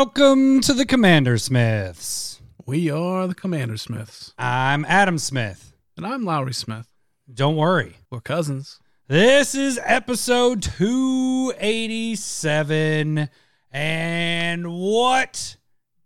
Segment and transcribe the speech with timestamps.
[0.00, 2.40] Welcome to the Commander Smiths.
[2.64, 4.32] We are the Commander Smiths.
[4.38, 5.74] I'm Adam Smith.
[5.96, 6.86] And I'm Lowery Smith.
[7.34, 7.96] Don't worry.
[8.08, 8.78] We're cousins.
[9.08, 13.28] This is episode 287.
[13.72, 15.56] And what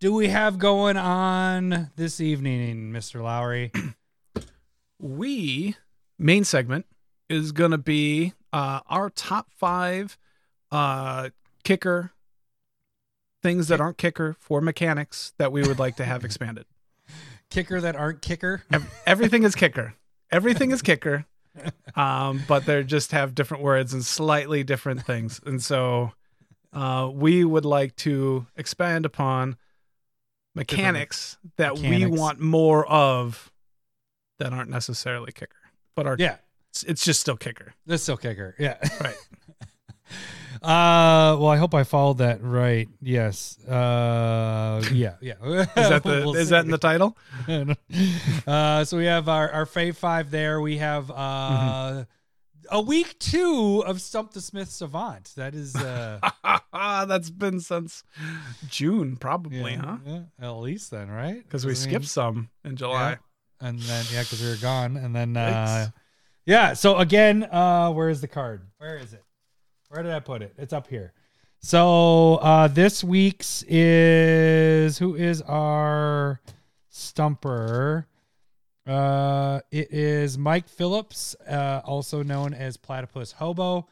[0.01, 3.23] do we have going on this evening, Mr.
[3.23, 3.73] Lowery?
[4.99, 5.77] We,
[6.19, 6.87] main segment,
[7.29, 10.17] is going to be uh, our top five
[10.71, 11.29] uh,
[11.63, 12.13] kicker
[13.43, 16.65] things that aren't kicker for mechanics that we would like to have expanded.
[17.51, 18.63] Kicker that aren't kicker?
[19.07, 19.95] Everything is kicker.
[20.31, 21.27] Everything is kicker.
[21.95, 25.39] Um, but they just have different words and slightly different things.
[25.45, 26.13] And so
[26.73, 29.57] uh, we would like to expand upon
[30.55, 33.53] mechanics that we want more of
[34.39, 35.57] that aren't necessarily kicker,
[35.95, 36.37] but are Yeah,
[36.71, 37.75] it's, it's just still kicker.
[37.85, 38.55] that's still kicker.
[38.59, 38.79] Yeah.
[39.01, 39.17] Right.
[40.61, 42.89] Uh, well, I hope I followed that right.
[43.01, 43.59] Yes.
[43.65, 45.35] Uh, yeah, yeah.
[45.43, 46.51] Is that the We'll is see.
[46.53, 47.17] that in the title?
[48.47, 50.61] uh, so we have our our Fave Five there.
[50.61, 52.03] We have uh, Mm-hmm.
[52.77, 55.33] a week two of Stump the Smith Savant.
[55.37, 56.21] That is uh,
[56.73, 58.05] That's been since
[58.69, 59.97] June, probably, yeah, huh?
[60.07, 61.43] yeah, at least then, right?
[61.43, 63.19] Because we I mean, skipped some in July.
[63.61, 65.51] and then yeah, because we were gone, and then uh,
[65.87, 65.93] Thanks.
[66.47, 66.73] yeah.
[66.75, 68.63] So again, uh, where is the card?
[68.79, 69.23] Where is it?
[69.93, 70.55] Where did I put it?
[70.57, 71.13] It's up here.
[71.59, 76.41] So uh, this week's is who is our
[76.89, 78.07] stumper?
[78.87, 83.87] Uh, it is Mike Phillips, uh, also known as Platypus Hobo,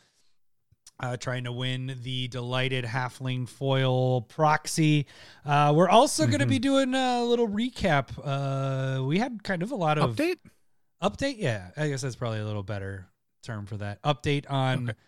[1.00, 5.04] uh, trying to win the delighted halfling foil proxy.
[5.44, 8.08] Uh, we're also going to be doing a little recap.
[8.24, 10.38] Uh, we had kind of a lot of Update?
[11.02, 11.36] update.
[11.38, 13.06] Yeah, I guess that's probably a little better
[13.42, 14.00] term for that.
[14.00, 14.98] Update on Okay.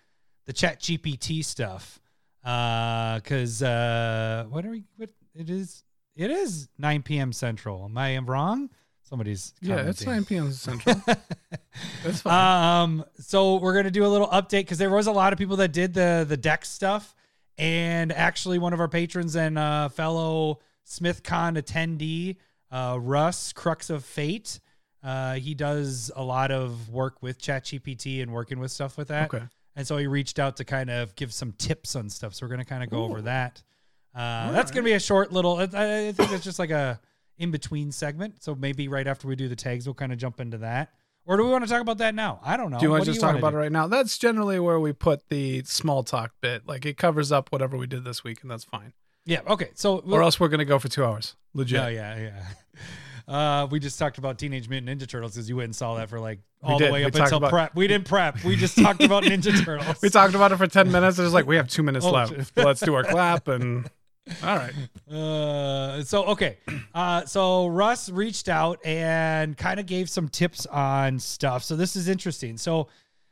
[0.47, 2.01] The Chat GPT stuff.
[2.45, 4.85] Uh, because uh, what are we?
[4.97, 5.85] What it is?
[6.17, 7.33] It is 9 p.m.
[7.33, 7.85] Central.
[7.85, 8.69] Am I wrong?
[9.03, 10.53] Somebody's Yeah, it's 9 p.m.
[10.53, 11.01] Central.
[12.05, 12.83] That's fine.
[12.83, 15.57] Um, so we're gonna do a little update because there was a lot of people
[15.57, 17.15] that did the the deck stuff,
[17.59, 22.37] and actually one of our patrons and uh, fellow SmithCon attendee,
[22.71, 24.61] uh, Russ Crux of Fate,
[25.03, 29.33] uh, he does a lot of work with ChatGPT and working with stuff with that.
[29.33, 29.45] okay.
[29.75, 32.35] And so he reached out to kind of give some tips on stuff.
[32.35, 33.63] So we're gonna kind of go over that.
[34.15, 35.57] Uh, that's gonna be a short little.
[35.57, 37.01] I, I think it's just like a
[37.39, 38.43] in between segment.
[38.43, 40.91] So maybe right after we do the tags, we'll kind of jump into that.
[41.25, 42.41] Or do we want to talk about that now?
[42.43, 42.79] I don't know.
[42.79, 43.57] Do you want to just talk about do?
[43.57, 43.87] it right now?
[43.87, 46.67] That's generally where we put the small talk bit.
[46.67, 48.93] Like it covers up whatever we did this week, and that's fine.
[49.25, 49.41] Yeah.
[49.47, 49.71] Okay.
[49.75, 51.37] So Or else we're going to go for two hours.
[51.55, 51.79] Legit.
[51.79, 52.45] Yeah, yeah, yeah.
[53.29, 56.09] Uh, we just talked about Teenage Mutant Ninja Turtles because you went and saw that
[56.11, 57.75] for like all the way We up until about- prep.
[57.77, 58.43] We didn't prep.
[58.45, 60.01] We just talked about Ninja Turtles.
[60.03, 61.19] We talked about it for 10 minutes.
[61.19, 62.53] It's like, we have two minutes Oh, left.
[62.57, 63.49] Let's do our clap.
[63.49, 63.89] And
[64.43, 64.73] all right.
[65.11, 66.59] Uh, so okay,
[66.95, 71.65] uh, so Russ reached out and kind of gave some tips on stuff.
[71.65, 72.57] So this is interesting.
[72.57, 72.89] So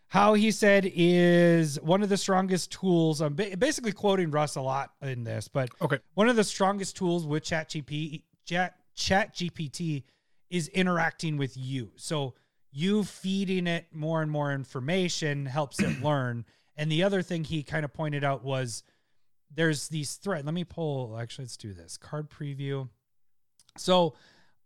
[0.09, 3.21] how he said is one of the strongest tools.
[3.21, 5.99] I'm ba- basically quoting Russ a lot in this, but Okay.
[6.15, 10.05] one of the strongest tools with ChatGPT, Chat Chat GPT,
[10.51, 11.93] is interacting with you.
[11.97, 12.35] So
[12.73, 16.45] you feeding it more and more information helps it learn.
[16.77, 18.83] And the other thing he kind of pointed out was
[19.55, 20.45] there's these threat.
[20.45, 21.19] Let me pull.
[21.19, 22.89] Actually, let's do this card preview.
[23.77, 24.15] So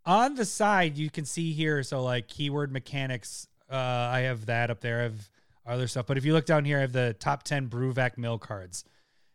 [0.05, 1.83] on the side, you can see here.
[1.83, 3.47] So like keyword mechanics.
[3.71, 4.99] Uh, I have that up there.
[4.99, 5.29] I have
[5.65, 6.05] other stuff.
[6.05, 8.83] But if you look down here, I have the top ten Bruvac mill cards.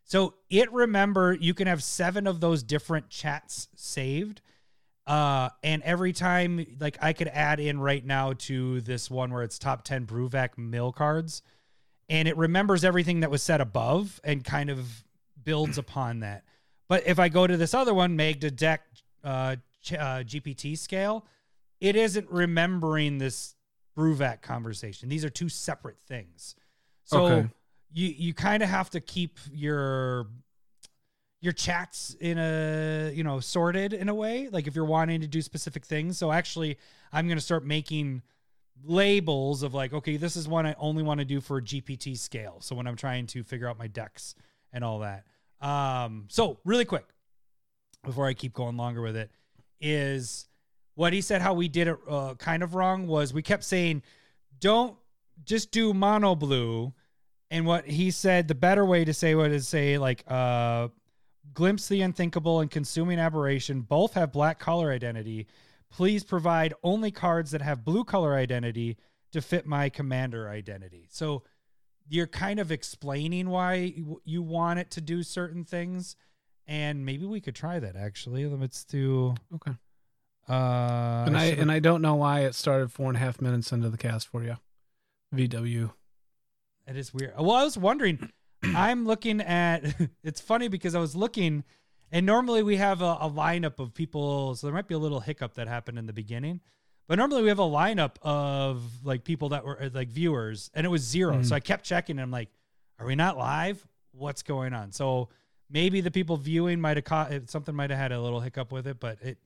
[0.05, 4.41] So it remember you can have seven of those different chats saved.
[5.06, 9.43] Uh, and every time, like I could add in right now to this one where
[9.43, 11.43] it's top 10 Bruvac mill cards,
[12.09, 15.05] and it remembers everything that was said above and kind of
[15.43, 16.44] builds upon that.
[16.89, 18.83] But if I go to this other one, Magda Deck
[19.25, 21.25] uh, ch- uh, GPT scale,
[21.81, 23.54] it isn't remembering this
[23.97, 25.09] Bruvac conversation.
[25.09, 26.54] These are two separate things.
[27.04, 27.48] So Okay.
[27.92, 30.27] you you kind of have to keep your
[31.41, 35.27] your chats in a you know sorted in a way like if you're wanting to
[35.27, 36.19] do specific things.
[36.19, 36.78] So actually
[37.13, 38.22] i'm going to start making
[38.84, 42.59] labels of like okay this is one i only want to do for gpt scale.
[42.60, 44.34] So when i'm trying to figure out my decks
[44.72, 45.25] and all that.
[45.60, 47.07] Um so really quick
[48.04, 49.31] before i keep going longer with it
[49.81, 50.47] is
[50.95, 54.03] what he said how we did it uh, kind of wrong was we kept saying
[54.60, 54.97] don't
[55.45, 56.92] just do mono blue.
[57.51, 60.89] And what he said the better way to say what is say like uh
[61.55, 65.47] glimpse the unthinkable and consuming aberration both have black color identity
[65.91, 68.97] please provide only cards that have blue color identity
[69.33, 71.43] to fit my commander identity so
[72.09, 73.75] you're kind of explaining why
[74.25, 76.17] you- want it to do certain things
[76.67, 78.47] and maybe we could try that actually.
[78.47, 79.35] Limits to.
[79.57, 79.73] Okay.
[80.49, 83.73] Uh, and I and I don't know why it started four and a half minutes
[83.73, 84.57] into the cast for you.
[85.35, 85.93] VW.
[86.87, 87.35] It is weird.
[87.37, 88.31] Well, I was wondering.
[88.62, 89.95] I'm looking at.
[90.22, 91.65] It's funny because I was looking,
[92.12, 94.54] and normally we have a, a lineup of people.
[94.54, 96.60] So there might be a little hiccup that happened in the beginning,
[97.09, 100.84] but normally we have a lineup of like people that were uh, like viewers, and
[100.84, 101.36] it was zero.
[101.39, 101.47] Mhm.
[101.47, 102.51] So I kept checking, and I'm like,
[102.98, 103.86] "Are we not live?
[104.12, 105.30] What's going on?" So
[105.71, 107.74] maybe the people viewing might have caught something.
[107.74, 109.39] Might have had a little hiccup with it, but it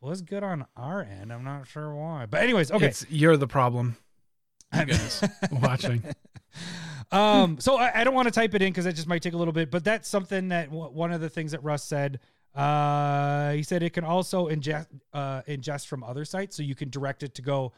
[0.00, 1.32] was good on our end.
[1.32, 2.26] I'm not sure why.
[2.26, 2.86] But anyways, okay.
[2.86, 3.96] It's you're the problem.
[4.74, 5.22] You guys
[5.52, 6.02] watching.
[7.12, 9.34] um so i, I don't want to type it in because it just might take
[9.34, 12.18] a little bit but that's something that w- one of the things that russ said.
[12.54, 16.90] Uh he said it can also ingest uh ingest from other sites so you can
[16.90, 17.72] direct it to go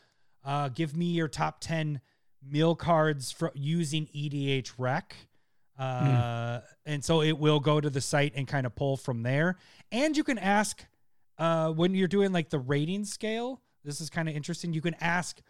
[0.44, 2.00] uh give me your top 10
[2.42, 5.14] mill cards for using edh rec.
[5.78, 9.58] Uh and so it will go to the site and kind of pull from there.
[9.92, 10.84] And you can ask
[11.38, 14.94] uh when you're doing like the rating scale this is kind of interesting you can
[15.00, 15.40] ask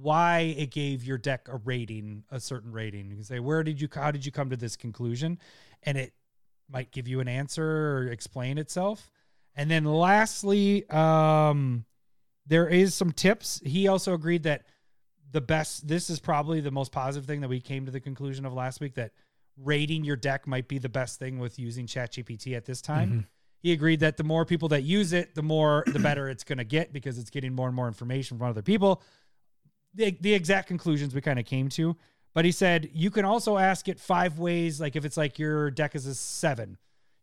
[0.00, 3.08] why it gave your deck a rating, a certain rating.
[3.10, 5.38] You can say, where did you, how did you come to this conclusion?
[5.82, 6.12] And it
[6.70, 7.64] might give you an answer
[7.98, 9.10] or explain itself.
[9.56, 11.84] And then lastly, um,
[12.46, 13.60] there is some tips.
[13.64, 14.66] He also agreed that
[15.30, 18.46] the best, this is probably the most positive thing that we came to the conclusion
[18.46, 19.12] of last week that
[19.56, 23.26] rating your deck might be the best thing with using ChatGPT at this time Mhm.
[23.58, 26.58] he agreed that the more people that use it, the more the better it's going
[26.58, 29.02] to get because it's getting more and more information from other people.
[29.94, 31.96] The, the exact conclusions we kind of came to,
[32.34, 34.80] but he said you can also ask it five ways.
[34.80, 36.76] Like if it's like your deck is a seven,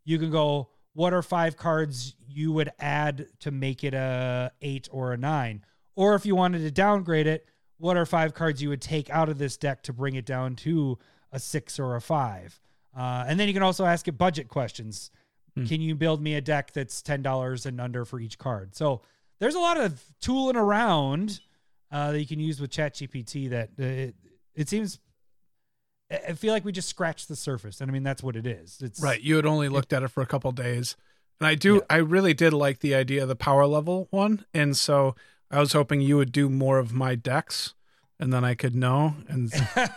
[0.04, 4.88] you can go, what are five cards you would add to make it a eight
[4.90, 5.64] or a nine?
[5.94, 7.48] Or if you wanted to downgrade it,
[7.78, 10.56] what are five cards you would take out of this deck to bring it down
[10.56, 10.98] to
[11.32, 12.60] a six or a five?
[12.96, 15.10] Uh, and then you can also ask it budget questions.
[15.54, 15.66] Hmm.
[15.66, 18.74] Can you build me a deck that's ten dollars and under for each card?
[18.74, 19.02] So
[19.38, 21.40] there's a lot of tooling around
[21.90, 23.50] uh, that you can use with ChatGPT.
[23.50, 24.14] That uh, it,
[24.54, 25.00] it seems.
[26.10, 28.46] I I feel like we just scratched the surface, and I mean that's what it
[28.46, 28.78] is.
[28.80, 29.20] It's Right.
[29.20, 30.96] You had only looked at it for a couple days.
[31.40, 31.80] And I do Yeah.
[31.90, 34.46] I really did like the idea of the power level one.
[34.54, 35.14] And so
[35.50, 37.74] I was hoping you would do more of my decks
[38.18, 39.16] and then I could know.
[39.28, 39.52] And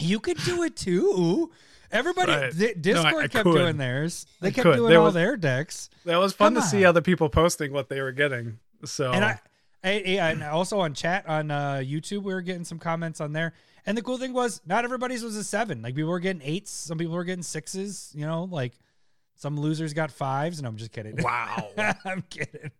[0.00, 1.50] you could do it too.
[1.90, 2.56] Everybody, Right.
[2.56, 3.54] Di- Discord I kept could.
[3.58, 4.26] doing theirs.
[4.40, 4.76] They I kept could.
[4.76, 5.90] doing There all was- their decks.
[6.04, 8.58] that was fun Come to see other people posting what they were getting.
[8.84, 9.40] So And I,
[9.84, 13.52] I- and also on chat on uh, YouTube, we were getting some comments on there.
[13.84, 15.82] And the cool thing was, not everybody's was a seven.
[15.82, 18.12] Like people were getting eights, some people were getting sixes.
[18.14, 18.78] You know, like
[19.34, 20.58] some losers got fives.
[20.58, 21.16] And I'm just kidding.
[21.22, 21.68] wow.
[22.04, 22.70] I'm kidding.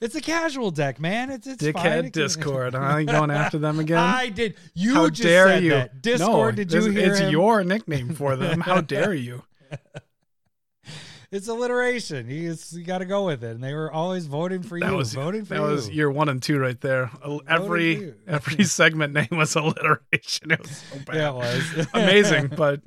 [0.00, 1.30] It's a casual deck, man.
[1.30, 1.62] It's it's.
[1.62, 2.74] Dickhead can- Discord.
[2.74, 2.96] Huh?
[2.98, 3.98] You going after them again?
[3.98, 4.54] I did.
[4.74, 5.70] You How just dare said you?
[5.70, 6.02] that.
[6.02, 6.54] Discord.
[6.58, 7.30] no, did you this- hear It's him?
[7.32, 8.60] your nickname for them.
[8.60, 9.42] How dare you?
[11.32, 12.28] It's alliteration.
[12.30, 13.50] You, just- you got to go with it.
[13.56, 14.96] And they were always voting for That you.
[14.96, 15.66] was voting for that you.
[15.66, 17.10] was year one and two right there.
[17.48, 20.50] Every every segment name was alliteration.
[20.52, 21.14] It was so bad.
[21.16, 22.80] yeah, it was Amazing, but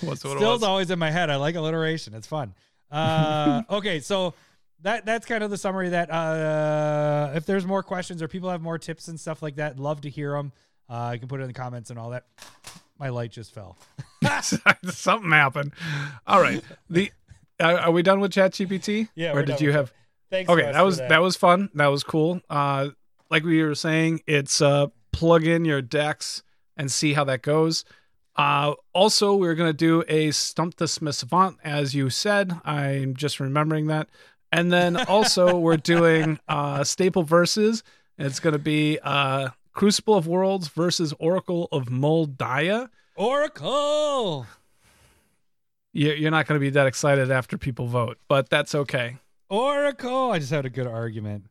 [0.00, 1.30] what's what Still's always in my head.
[1.30, 2.14] I like alliteration.
[2.14, 2.54] It's fun.
[2.90, 4.34] Uh, okay, so
[4.82, 5.90] that that's kind of the summary.
[5.90, 9.78] That uh, if there's more questions or people have more tips and stuff like that,
[9.78, 10.52] love to hear them.
[10.88, 12.24] Uh, you can put it in the comments and all that.
[12.98, 13.76] My light just fell.
[14.90, 15.72] Something happened.
[16.26, 16.62] All right.
[16.90, 17.12] The
[17.60, 19.08] uh, are we done with ChatGPT?
[19.14, 19.92] Yeah, Or we're did done you have?
[20.30, 20.50] Thanks.
[20.50, 21.22] Okay, that for was that.
[21.22, 21.70] was fun.
[21.74, 22.40] That was cool.
[22.50, 22.88] Uh,
[23.30, 26.42] like we were saying, it's uh plug in your decks
[26.76, 27.84] and see how that goes.
[28.36, 32.52] Uh, also, we're gonna do a stump the Smith savant, as you said.
[32.64, 34.08] I'm just remembering that.
[34.52, 37.82] And then also we're doing uh staple verses.
[38.18, 42.88] It's gonna be uh Crucible of Worlds versus Oracle of Mul Daya.
[43.14, 44.44] Oracle.
[45.92, 49.18] You- You're not gonna be that excited after people vote, but that's okay.
[49.48, 50.32] Oracle.
[50.32, 51.44] I just had a good argument.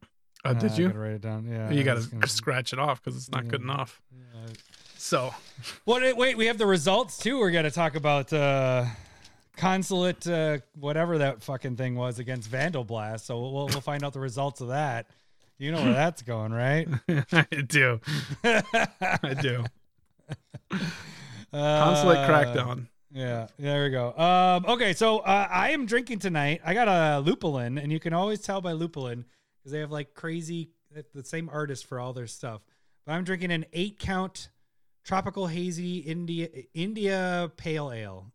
[0.44, 0.88] Uh, Uh, did I you?
[0.90, 1.48] write it down.
[1.50, 1.72] Yeah.
[1.72, 4.02] You got to gonna- scratch it off because it's not good enough.
[4.14, 4.54] yeah.
[4.98, 5.34] So
[5.86, 6.18] What?
[6.18, 7.40] Wait, we have the results too.
[7.40, 8.86] We're gonna talk about uh,
[9.56, 13.22] consulate, uh, whatever that fucking thing was against Vandalblast.
[13.22, 15.08] So we'll we'll find out the results of that.
[15.60, 16.88] You know where that's going, right?
[17.32, 18.00] I do.
[18.44, 19.64] I do.
[20.72, 20.78] Uh,
[21.52, 22.88] Consulate crackdown.
[23.12, 24.16] Yeah, there we go.
[24.16, 26.62] Um, okay, so uh, I am drinking tonight.
[26.64, 29.24] I got a Lupulin, and you can always tell by Lupulin
[29.60, 30.70] because they have like crazy
[31.14, 32.62] the same artist for all their stuff.
[33.06, 34.50] But I'm drinking an eight count
[35.04, 38.32] tropical hazy India India pale ale.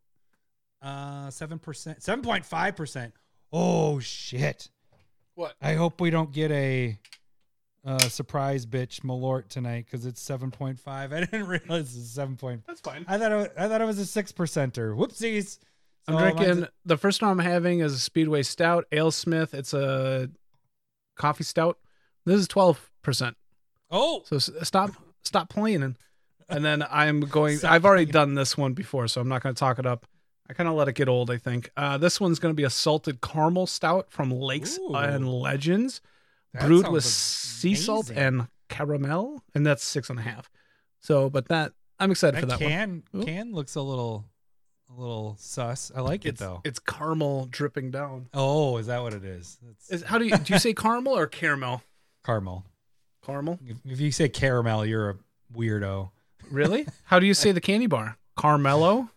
[0.81, 3.12] Uh, seven percent, seven point five percent.
[3.52, 4.69] Oh shit!
[5.34, 5.54] What?
[5.60, 6.98] I hope we don't get a
[7.84, 11.12] uh, surprise bitch Malort tonight because it's seven point five.
[11.12, 12.62] I didn't realize it's seven point.
[12.66, 13.04] That's fine.
[13.08, 14.96] I thought it, I thought it was a six percenter.
[14.96, 15.58] Whoopsies.
[16.08, 19.54] I'm drinking mine's the first one I'm having is a Speedway Stout, AleSmith.
[19.54, 20.30] It's a
[21.16, 21.78] coffee stout.
[22.26, 23.34] This is 12%.
[23.90, 24.90] oh, So stop
[25.24, 25.96] stop playing and
[26.48, 28.12] and then I'm going I've already playing.
[28.12, 30.06] done this one before, so I'm not going to talk it up.
[30.52, 31.71] I kind of let it get old, I think.
[31.78, 34.94] Uh, this one's going to be a salted caramel stout from Lakes Ooh.
[34.94, 36.02] and Legends,
[36.52, 40.50] That brewed with sea salt and caramel, and that's six and a half.
[41.00, 42.71] So, but that I'm excited for that that one.
[42.71, 43.25] can Ooh.
[43.25, 44.26] can looks a little
[44.94, 45.90] a little sus.
[45.97, 46.61] I like it though.
[46.64, 48.28] it's caramel dripping down.
[48.35, 49.56] oh, is that what it is?
[49.71, 51.82] It's Is how do you do you say caramel or caramel?
[52.26, 52.66] caramel.
[53.25, 53.59] Caramel.
[53.66, 55.16] If, if you say caramel, you're a
[55.56, 56.11] weirdo.
[56.50, 56.87] Really?
[57.04, 58.18] How do you say the candy bar?
[58.37, 59.09] Carmelo?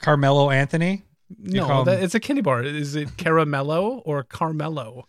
[0.00, 1.02] Carmelo Anthony.
[1.38, 2.62] No, that, it's a candy bar.
[2.62, 5.08] Is it caramello or Carmelo?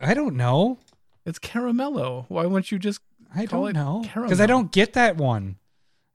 [0.00, 0.78] I don't know.
[1.24, 2.26] It's caramello.
[2.28, 3.00] Why wouldn't you just?
[3.34, 4.40] I don't know because.
[4.40, 5.56] I don't get that one.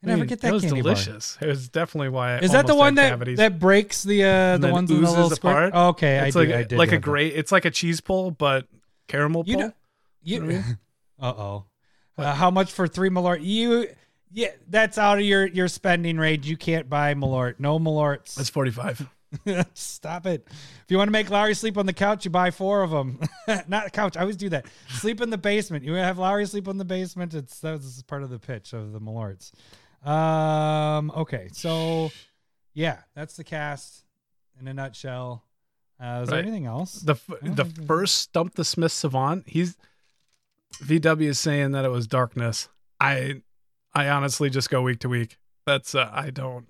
[0.04, 0.94] I never mean, get that It was candy bar.
[0.94, 1.38] delicious.
[1.42, 2.36] It was definitely why.
[2.36, 3.38] I Is that the one that cavities.
[3.38, 5.72] that breaks the uh the ones in the little apart?
[5.74, 6.58] Oh, okay, It's I like did.
[6.58, 7.34] I did like a great.
[7.36, 8.68] It's like a cheese pull, but
[9.08, 9.52] caramel pull.
[9.52, 9.74] You know,
[10.22, 10.64] you, know I mean?
[11.20, 11.66] uh oh.
[12.18, 13.40] Uh, how much for three Malort?
[13.42, 13.88] You,
[14.32, 16.48] yeah, that's out of your your spending range.
[16.48, 17.56] You can't buy Malort.
[17.60, 18.36] No Malorts.
[18.36, 19.08] That's forty five.
[19.74, 20.48] Stop it.
[20.48, 23.20] If you want to make Lowery sleep on the couch, you buy four of them.
[23.68, 24.18] Not the couch.
[24.18, 24.66] I always do that.
[24.90, 25.84] Sleep in the basement.
[25.84, 27.34] You have Lowery sleep on the basement.
[27.34, 29.52] It's that's part of the pitch of the Malorts.
[30.08, 31.12] Um.
[31.12, 31.50] Okay.
[31.52, 32.12] So,
[32.74, 34.04] yeah, that's the cast
[34.60, 35.44] in a nutshell.
[36.02, 36.94] Uh, is there anything else?
[36.94, 39.44] The f- the first stump the Smith savant.
[39.48, 39.76] He's
[40.76, 42.70] VW is saying that it was darkness.
[43.02, 43.42] I
[43.93, 45.38] I honestly just go week to week.
[45.65, 46.65] That's uh, I don't.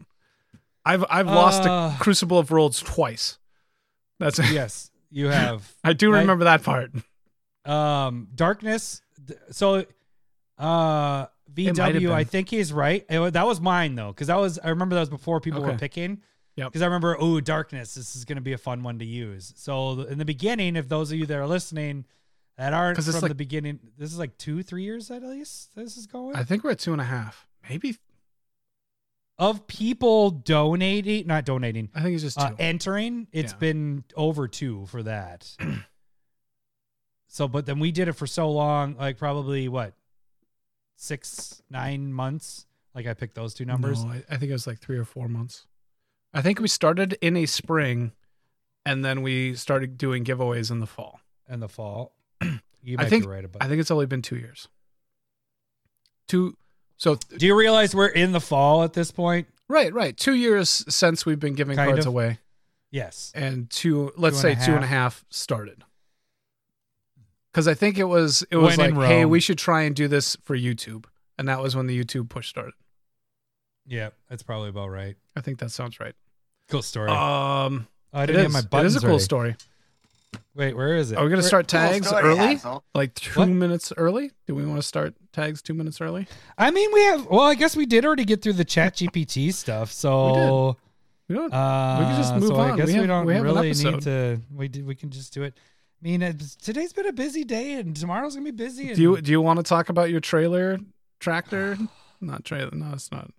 [0.85, 1.91] I've I've lost Uh.
[1.93, 3.37] a Crucible of Worlds twice.
[4.19, 5.73] That's yes, you have.
[5.83, 6.91] I do remember that part.
[7.65, 9.01] Um, darkness.
[9.51, 9.85] So,
[10.57, 12.11] uh, VW.
[12.11, 13.05] I think he's right.
[13.09, 14.59] It that was mine though, because that was.
[14.59, 15.77] I remember that was before people were Okay.
[15.77, 16.21] picking.
[16.55, 16.65] Yeah.
[16.65, 17.93] Because I remember, oh, darkness.
[17.95, 19.53] This is going to be a fun one to use.
[19.55, 22.03] So in the beginning, if those of you that are listening
[22.59, 25.23] that aren't 'Cause from it's like- the beginning, this is like two, three years at
[25.23, 25.73] least.
[25.75, 27.47] This is going I think we're at two and a half.
[27.69, 27.97] Maybe
[29.37, 32.43] of people donating, not donating, I think it's just two.
[32.45, 33.27] uh, entering.
[33.31, 33.57] It's Yeah.
[33.59, 35.55] been over two for that.
[37.27, 39.93] so, but then we did it for so long, like probably what
[40.95, 42.65] six, nine months.
[42.93, 44.03] Like I picked those two numbers.
[44.03, 45.65] No, I, I think it was like three or four months.
[46.33, 48.11] I think we started in a spring,
[48.85, 51.21] and then we started doing giveaways in the fall.
[51.47, 52.13] in the fall.
[52.81, 53.61] You I think- be right about.
[53.63, 54.67] I think it's only been two years.
[56.27, 56.55] Two.
[56.97, 59.47] So Do you realize we're in the fall at this point?
[59.67, 60.15] right, right.
[60.15, 62.13] Two years since we've been giving Kind cards of.
[62.13, 62.39] away,
[62.91, 63.31] Yes.
[63.35, 64.11] and two.
[64.17, 65.83] Let's Two say a two and a half started.
[67.51, 70.07] Because I think it was it was When like, hey, we should try and do
[70.07, 71.05] this for YouTube,
[71.37, 72.73] and that was when the YouTube push started.
[73.87, 75.15] Yeah, that's probably about right.
[75.35, 76.13] I think that sounds right.
[76.69, 77.09] Cool story.
[77.09, 78.53] Um, I didn't have is.
[78.53, 79.23] my It is buttons a cool ready.
[79.23, 79.55] story.
[80.59, 81.17] Wait, where is it?
[81.17, 82.39] Are we gonna Where- start Cool tags story, early?
[82.39, 82.83] asshole.
[82.93, 83.47] Like two What?
[83.49, 84.31] minutes early?
[84.45, 86.27] Do we want to start tags two minutes early?
[86.57, 87.25] I mean, we have.
[87.27, 89.91] Well, I guess we did already get through the Chat GPT stuff.
[89.91, 90.75] So
[91.29, 91.53] We don't.
[91.53, 93.69] Uh, We can just move so I guess We we, have- don't we have really
[93.69, 93.91] episode.
[93.93, 94.41] need to.
[94.53, 95.53] We do, we can just do it.
[95.55, 98.87] I mean, it's, today's been a busy day, and tomorrow's gonna be busy.
[98.87, 100.77] And do you do you want to talk about your trailer
[101.19, 101.77] tractor?
[102.19, 102.71] Not trailer.
[102.73, 103.31] No, it's not.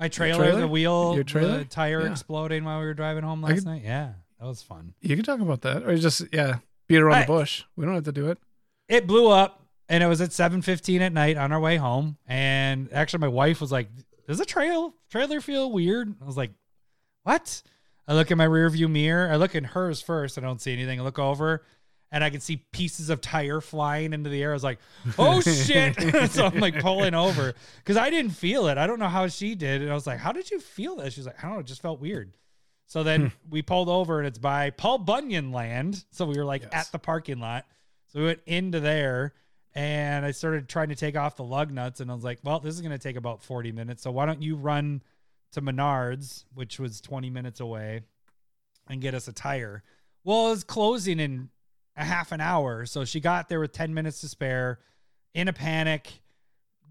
[0.00, 0.60] my trailer, trailer?
[0.60, 1.58] the wheel, Your trailer?
[1.58, 2.12] the tire Yeah.
[2.12, 3.82] exploding while we were driving home last could- night?
[3.84, 4.94] Yeah, that was fun.
[5.00, 7.64] You can talk about that, or just yeah, beat around the bush.
[7.76, 8.38] We don't have to do it.
[8.88, 12.18] It blew up, and it was at seven fifteen at night on our way home.
[12.26, 13.88] And actually, my wife was like,
[14.26, 16.52] "Does the trail trailer feel weird?" I was like,
[17.24, 17.62] "What?"
[18.06, 19.30] I look in my rearview mirror.
[19.30, 20.38] I look in hers first.
[20.38, 20.98] I don't see anything.
[20.98, 21.62] I look over,
[22.10, 24.50] and I can see pieces of tire flying into the air.
[24.50, 24.78] I was like,
[25.18, 25.96] "Oh shit!"
[26.30, 28.78] so I'm like pulling over because I didn't feel it.
[28.78, 29.82] I don't know how she did.
[29.82, 31.60] And I was like, "How did you feel that?" She was like, "I don't know.
[31.60, 32.32] It just felt weird."
[32.88, 33.28] So then hmm.
[33.50, 36.04] we pulled over, and it's by Paul Bunyan Land.
[36.10, 36.72] So we were like Yes.
[36.72, 37.66] at the parking lot.
[38.08, 39.34] So we went into there
[39.74, 42.58] and I started trying to take off the lug nuts and I was like, well,
[42.58, 44.02] this is going to take about 40 minutes.
[44.02, 45.02] So why don't you run
[45.52, 48.00] to Menards, which was 20 minutes away,
[48.88, 49.82] and get us a tire?
[50.24, 51.50] Well, it was closing in
[51.96, 52.86] a half an hour.
[52.86, 54.78] So she got there with 10 minutes to spare
[55.34, 56.08] in a panic,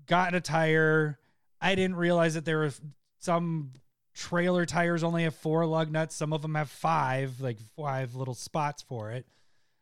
[0.05, 1.17] got a tire.
[1.59, 2.71] I didn't realize that there were
[3.19, 3.71] some
[4.17, 6.15] trailer tires only have four lug nuts.
[6.15, 9.25] Some of them have five, like five little spots for it.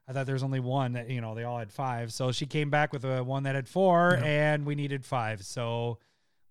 [0.07, 2.11] I thought there was only one that you know they all had five.
[2.13, 4.53] So she came back with a one that had four, Yeah.
[4.53, 5.43] and we needed five.
[5.43, 5.97] So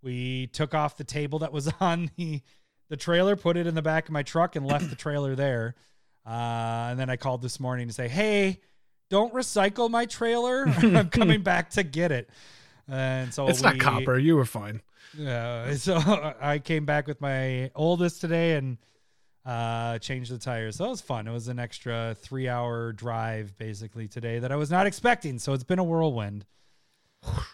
[0.02, 2.40] we took off the table that was on the
[2.88, 5.74] the trailer, put it in the back of my truck, and left the trailer there.
[6.26, 8.60] Uh, and then I called this morning to say, "Hey,
[9.10, 10.66] don't recycle my trailer.
[10.82, 12.28] I'm coming back to get it.
[12.88, 14.18] And so it's not copper.
[14.18, 14.82] You were fine.
[15.16, 15.74] Yeah.
[15.76, 15.96] So
[16.40, 18.78] I came back with my oldest today and
[19.44, 20.76] uh, changed the tires.
[20.76, 21.28] So it was fun.
[21.28, 25.38] It was an extra three hour drive basically today that I was not expecting.
[25.38, 26.46] So it's been a whirlwind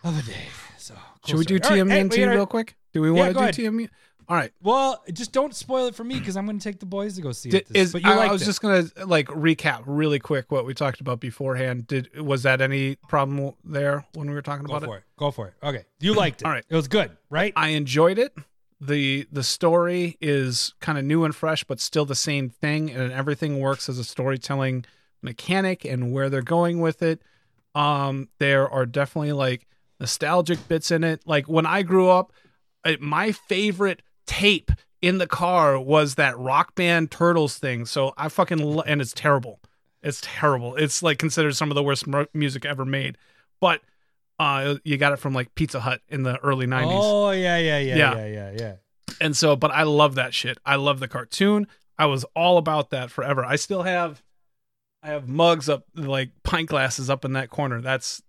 [0.05, 0.47] of a day.
[0.79, 0.95] So
[1.27, 1.59] Should we do.
[1.63, 2.77] All right, hey, TMNT we real quick?
[2.93, 3.55] Do we want go to ahead.
[3.55, 3.89] do TMNT?
[4.31, 4.53] All right.
[4.63, 7.21] Well, just don't spoil it for me because I'm going to take the boys to
[7.21, 7.69] go see Did, it.
[7.71, 8.45] This, is but you I, I was it.
[8.45, 11.89] just gonna like recap really quick what we talked about beforehand.
[11.89, 15.01] Did was that any problem there when we were talking go about for it?
[15.01, 15.05] it.
[15.17, 15.55] Go for it.
[15.65, 16.45] Okay, you liked it.
[16.45, 16.65] All right.
[16.69, 17.53] it was good, right?
[17.57, 18.33] I enjoyed it.
[18.81, 23.13] the The story is kind of new and fresh, but still the same thing, and
[23.13, 24.85] everything works as a storytelling
[25.23, 27.21] mechanic and where they're going with it.
[27.75, 29.67] Um, there are definitely like
[29.99, 31.23] nostalgic bits in it.
[31.27, 32.33] Like when I grew up,
[33.01, 34.71] my favorite tape
[35.03, 37.87] in the car was that rock band Turtles thing.
[37.87, 39.61] So I fucking lo- and it's terrible.
[40.03, 40.77] It's terrible.
[40.77, 43.17] It's like considered some of the worst mu- music ever made.
[43.61, 43.81] But
[44.39, 46.89] uh, you got it from like Pizza Hut in the early '90s.
[46.93, 48.15] Oh yeah, yeah, yeah, Yeah.
[48.17, 48.75] yeah, yeah, yeah.
[49.21, 50.57] And so, but I love that shit.
[50.65, 51.67] I love the cartoon.
[51.99, 53.45] I was all about that forever.
[53.45, 54.23] I still have,
[55.03, 57.83] I have mugs up, like pint glasses up in that corner.
[57.83, 58.23] That's,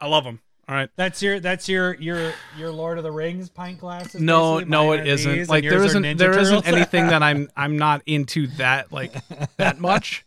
[0.00, 0.38] I love them.
[0.72, 0.88] All right.
[0.96, 4.22] That's your that's your your your Lord of the Rings pint glasses.
[4.22, 5.46] No, no, it isn't.
[5.50, 9.12] Like there isn't, there isn't anything that I'm, I'm not into that like
[9.58, 10.24] that much.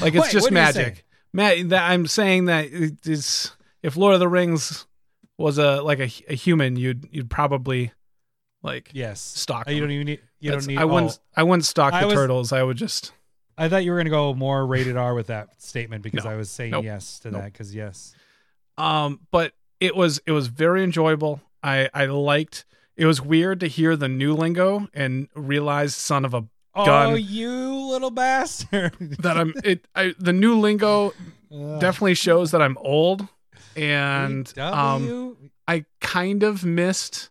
[0.00, 1.04] Like it's Wait, just what are you magic.
[1.32, 3.50] Matt, that I'm saying that it is.
[3.82, 4.86] If Lord of the Rings
[5.36, 7.90] was a like a, a human, you'd you'd probably
[8.62, 9.20] like yes.
[9.20, 9.64] stalk.
[9.66, 10.20] Oh, you don't even need.
[10.38, 10.80] You That's- don't need.
[10.80, 11.18] I wouldn't.
[11.20, 12.52] oh, I wouldn't stalk I the was- turtles.
[12.52, 13.10] I would just.
[13.56, 16.30] I thought you were gonna go more rated R with that statement because No.
[16.30, 16.84] I was saying Nope.
[16.84, 17.42] yes to Nope.
[17.42, 18.14] that because yes.
[18.76, 21.40] Um, but it was it was very enjoyable.
[21.62, 22.64] I I liked.
[22.96, 26.44] It was weird to hear the new lingo and realize, son of a,
[26.74, 27.12] gun.
[27.12, 28.92] Oh, you little bastard!
[29.20, 29.86] that I'm it.
[29.94, 31.12] I, the new lingo
[31.52, 31.80] Ugh.
[31.80, 33.26] definitely shows that I'm old,
[33.76, 35.50] and um?
[35.66, 37.30] I kind of missed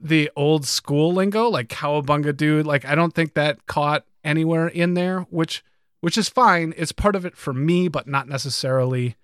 [0.00, 2.66] the old school lingo, like cowabunga dude.
[2.66, 5.64] Like I don't think that caught anywhere in there, which
[6.00, 6.72] which is fine.
[6.76, 9.16] It's part of it for me, but not necessarily.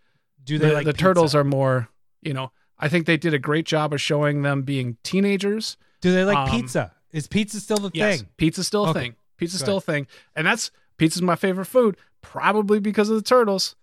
[0.42, 1.04] do they the, like the pizza?
[1.04, 1.88] turtles are more,
[2.24, 2.50] you know.
[2.76, 5.76] I think they did a great job of showing them being teenagers.
[6.00, 6.92] Do they like um, pizza?
[7.12, 8.28] Is pizza still the Yes, thing?
[8.36, 9.00] pizza's still a Okay.
[9.00, 9.16] thing.
[9.36, 13.76] Pizza's still a thing, and that's pizza's my favorite food, probably because of the turtles.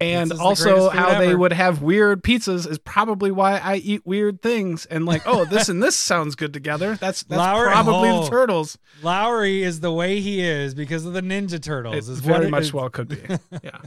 [0.00, 4.06] And Pizza's also food how they would have weird pizzas is probably why I eat
[4.06, 6.94] weird things and like, oh, this and this sounds good together.
[6.96, 8.22] That's that's Lowery- probably oh.
[8.24, 8.78] the turtles.
[9.02, 12.08] Lowery is the way he is because of the Ninja Turtles.
[12.08, 12.72] It is very much is.
[12.72, 13.18] well could be.
[13.62, 13.78] Yeah.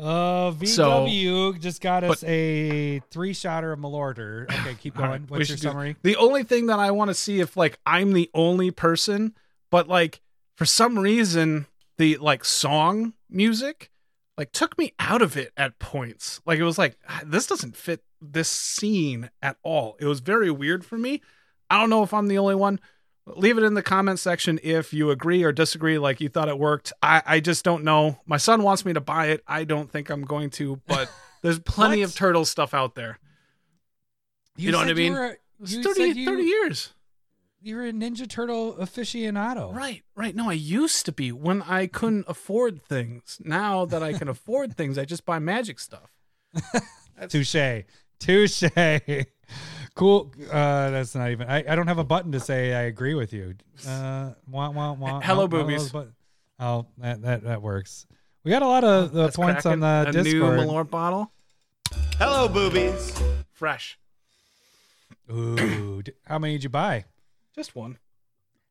[0.00, 4.44] Uh, So- VW just got us a three shotter of Malorder.
[4.50, 5.10] Okay, keep going.
[5.10, 5.96] right, What's your should do- summary?
[6.02, 9.34] The only thing that I want to see if like I'm the only person,
[9.70, 10.20] but like
[10.56, 11.66] for some reason
[11.98, 13.90] the like song music
[14.38, 16.40] like took me out of it at points.
[16.46, 19.96] Like it was like "Ah, this doesn't fit this scene at all.
[20.00, 21.20] It was very weird for me.
[21.68, 22.80] I don't know if I'm the only one.
[23.36, 25.98] Leave it in the comment section if you agree or disagree.
[25.98, 26.92] Like you thought it worked.
[27.02, 28.18] I I just don't know.
[28.26, 29.42] My son wants me to buy it.
[29.46, 31.10] I don't think I'm going to, but
[31.42, 33.18] there's plenty of turtle stuff out there.
[34.56, 35.14] You know what I mean?
[35.14, 36.92] were a- 30, you, 30 years.
[37.62, 39.74] You're a Ninja Turtle aficionado.
[39.74, 40.34] Right, right.
[40.34, 43.38] No, I used to be when I couldn't afford things.
[43.44, 46.10] Now that I can afford things, I just buy magic stuff.
[47.28, 47.84] Touche.
[48.18, 48.62] Touche.
[49.94, 50.32] Cool.
[50.50, 51.48] Uh, that's not even.
[51.48, 53.54] I, I don't have a button to say I agree with you.
[53.86, 55.20] Uh, wah, wah, wah.
[55.20, 55.90] Hello, Oh, one boobies.
[55.90, 56.08] but-
[56.58, 58.06] oh, that, that that works.
[58.44, 60.12] We got a lot of the Let's points on it.
[60.12, 61.30] the a new Malort bottle,
[62.18, 63.20] Hello, boobies.
[63.52, 63.98] fresh.
[65.30, 67.04] Ooh, how many did you buy?
[67.54, 67.98] Just one.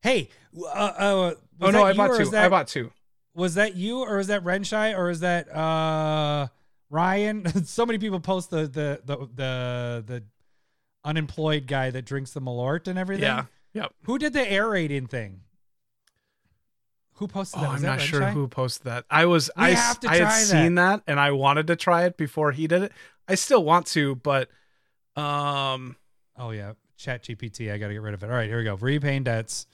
[0.01, 2.29] Hey, uh, uh, was Oh no, that I you bought or two.
[2.31, 2.91] That, I bought two.
[3.35, 6.47] Was that you or is that Renshai or is that uh
[6.89, 7.63] Ryan?
[7.65, 10.23] so many people post the the the the, the
[11.03, 13.23] unemployed guy that drinks the Malort and everything.
[13.23, 13.45] Yeah.
[13.73, 13.93] Yep.
[14.03, 15.41] Who did the aerating thing?
[17.15, 17.71] Who posted Oh, that?
[17.73, 19.05] Was I'm that not sure who posted that.
[19.09, 21.75] I was We I, have to I had try seen that and I wanted to
[21.75, 22.91] try it before he did it.
[23.27, 24.49] I still want to, but
[25.15, 25.95] um
[26.37, 27.71] Oh yeah, Chat GPT.
[27.73, 28.29] I got to get rid of it.
[28.29, 28.75] All right, here we go.
[28.75, 29.67] Repaying debts.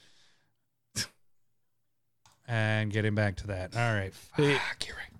[2.48, 3.76] And getting back to that.
[3.76, 4.14] All right.
[4.14, 5.10] Fuck, you're right.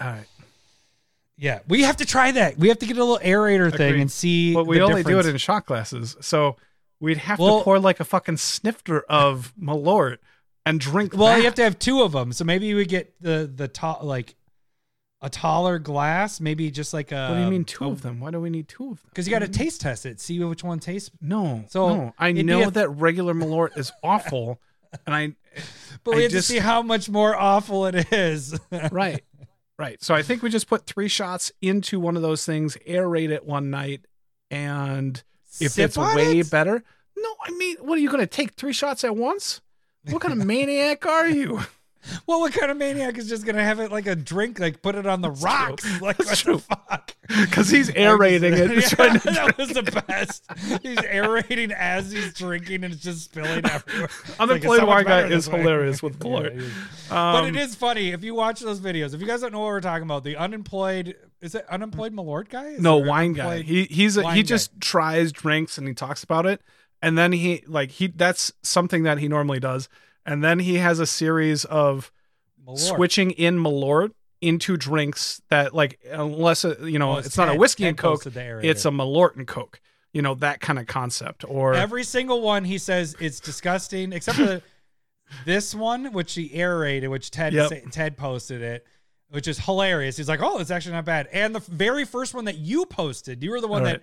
[0.00, 0.26] all right.
[1.40, 2.58] Yeah, we have to try that.
[2.58, 4.52] We have to get a little aerator thing and see.
[4.52, 6.14] But we only do it in shot glasses.
[6.20, 6.56] So
[7.00, 10.18] we'd have Well- to pour like a fucking snifter of Malort
[10.66, 11.38] and drink Well, that.
[11.38, 12.32] you have to have two of them.
[12.34, 14.36] So maybe we get the the top like
[15.22, 16.40] a taller glass.
[16.40, 17.28] Maybe just like a.
[17.30, 18.20] What do you mean two of them?
[18.20, 19.08] Why do we need two of them?
[19.08, 21.10] Because you got to taste test it, see which one tastes.
[21.22, 22.14] No, So, no.
[22.18, 24.60] I know a- that regular Malort is awful,
[25.06, 25.32] and I
[26.04, 28.58] But I we have just- to see how much more awful it is.
[28.92, 29.22] right.
[29.80, 30.02] Right.
[30.02, 33.46] So I think we just put three shots into one of those things, aerate it
[33.46, 34.04] one night,
[34.50, 35.22] and
[35.58, 36.50] if Sip it's way it?
[36.50, 36.84] better.
[37.16, 39.62] No, I mean, what are you going to take three shots at once?
[40.10, 41.60] What kind of maniac are you?
[42.26, 44.94] Well, what kind of maniac is just gonna have it like a drink, like put
[44.94, 45.86] it on the rocks?
[46.00, 46.54] Like That's what true.
[46.56, 47.14] the fuck?
[47.28, 48.70] Because he's aerating it.
[48.70, 50.44] Yeah, to that was the best.
[50.82, 54.08] He's aerating as he's drinking, and it's just spilling everywhere.
[54.28, 55.58] Like, Unemployed much wine guy is way.
[55.60, 56.46] hilarious with Yeah, Blur.
[56.48, 56.64] is.
[57.10, 59.14] Um, but it is funny if you watch those videos.
[59.14, 62.48] If you guys don't know what we're talking about, the unemployed is it unemployed Malort
[62.48, 62.66] guy?
[62.68, 63.62] Is no wine guy.
[63.62, 64.46] He he's a, he guy.
[64.46, 66.60] just tries drinks and he talks about it,
[67.02, 69.88] and then he like he that's something that he normally does,
[70.26, 72.12] and then he has a series of
[72.66, 72.78] Malort.
[72.78, 77.54] switching in Malort into drinks that like unless uh, you know Well, it's, not a
[77.54, 78.64] whiskey and coke, posted the aerator.
[78.64, 79.80] it's a Malort and coke.
[80.12, 81.44] You know that kind of concept.
[81.46, 84.62] Or Every single one he says it's disgusting, except for the,
[85.44, 87.72] this one, which he aerated, which Ted Yep.
[87.92, 88.86] Ted posted it,
[89.28, 90.16] which is hilarious.
[90.16, 93.42] He's like, "Oh, it's actually not bad." And the very first one that you posted,
[93.42, 94.02] you were the one All that right.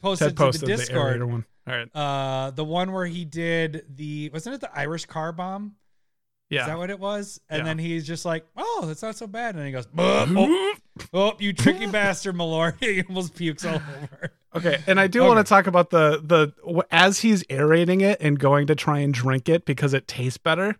[0.00, 1.20] Posted, Ted posted to the, the Discord.
[1.20, 1.44] aerator one.
[1.66, 5.74] All right, uh, the one where he did the wasn't it the Irish car bomb?
[6.50, 6.60] yeah.
[6.62, 7.40] Is that what it was?
[7.50, 7.64] And Yeah.
[7.64, 10.72] then he's just like, "Oh, that's not so bad." And he goes, "Oh,
[11.12, 14.32] oh, you tricky bastard, Malort!" he almost pukes all over.
[14.54, 15.28] Okay, and I do Okay.
[15.28, 19.12] want to talk about the the as he's aerating it and going to try and
[19.12, 20.76] drink it because it tastes better.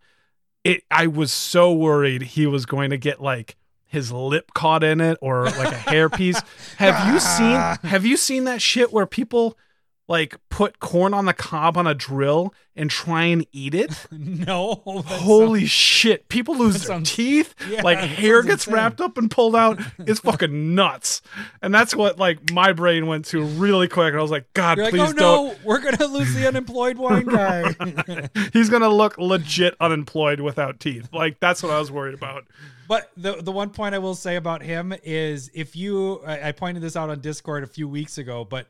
[0.65, 3.57] It I was so worried he was going to get like
[3.89, 6.41] his lip caught in it or like a hairpiece.
[6.77, 9.57] have you seen have you seen that shit where people
[10.11, 14.07] like put corn on the cob on a drill and try and eat it?
[14.11, 16.29] no, Holy shit.
[16.31, 17.55] People lose their sounds- teeth.
[17.69, 18.75] Yeah, like hair gets insane.
[18.75, 19.79] wrapped up and pulled out.
[19.99, 21.21] It's fucking nuts.
[21.61, 24.13] And that's what like my brain went to really quick.
[24.13, 25.49] And I was like, God, You're like, please oh don't.
[25.49, 27.75] no, we're gonna lose the unemployed wine guy.
[28.55, 31.11] He's gonna look legit unemployed without teeth.
[31.13, 32.45] Like that's what I was worried about.
[32.89, 36.53] But the the one point I will say about him is if you, I, I
[36.53, 38.67] pointed this out on Discord a few weeks ago, but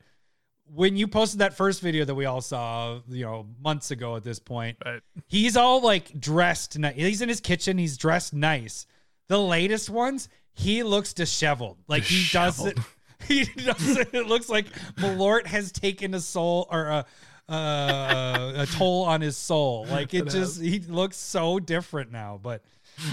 [0.75, 4.23] when you posted that first video that we all saw, you know, months ago at
[4.23, 5.01] this point, Right.
[5.27, 6.77] he's all like dressed.
[6.77, 7.77] Ni- he's in his kitchen.
[7.79, 8.85] He's dressed nice.
[9.29, 11.77] The latest ones, he looks disheveled.
[11.87, 12.77] Like he doesn't.
[13.27, 14.13] He doesn't.
[14.13, 17.05] It looks like Malort has taken a soul or a.
[17.49, 19.85] Uh, a toll on his soul.
[19.89, 22.39] Like it It just, he looks so different now.
[22.41, 22.63] But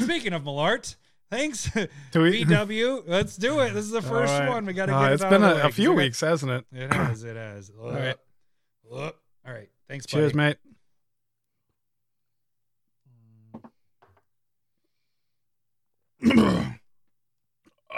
[0.00, 0.96] speaking of Malort,
[1.30, 1.68] thanks
[2.12, 3.02] VW.
[3.06, 3.72] Let's do it.
[3.74, 4.48] This is the first right.
[4.48, 4.66] one.
[4.66, 6.64] We got to Uh, get it It's been a, a few got- weeks, hasn't it?
[6.72, 7.24] It has.
[7.24, 7.70] It has.
[7.80, 8.16] All right.
[8.90, 9.12] All
[9.46, 9.68] right.
[9.88, 10.36] Thanks, Cheers, buddy.
[10.48, 10.56] mate.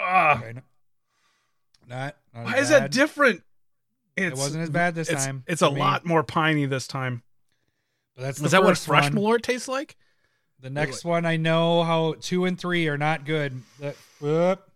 [0.01, 0.61] Ah, Okay, no-
[1.87, 3.43] Not, not why is that different?
[4.15, 5.43] It wasn't as bad this it's, time.
[5.47, 7.21] It's a me, lot more piney this time.
[8.15, 9.13] But that's Is that what fresh one.
[9.13, 9.95] Malort tastes like?
[10.61, 13.61] The next one, I know how two and three are not good.
[13.79, 14.69] That, whoop.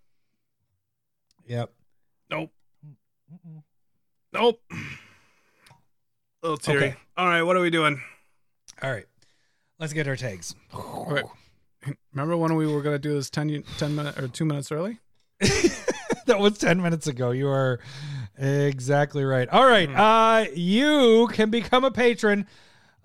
[1.45, 1.73] Yep.
[2.29, 2.51] Nope.
[4.31, 4.61] Nope.
[6.41, 6.77] little teary.
[6.77, 6.95] Okay.
[7.17, 8.01] All right, what are we doing?
[8.81, 9.05] All right.
[9.77, 10.55] Let's get our tags.
[10.73, 11.23] Okay.
[12.13, 14.99] Remember when we were going to do this 10, 10 minutes or two minutes early?
[15.39, 17.31] that was 10 minutes ago.
[17.31, 17.79] You are
[18.37, 19.49] exactly right.
[19.49, 19.89] All right.
[19.89, 19.95] Hmm.
[19.97, 22.47] Uh you can become a patron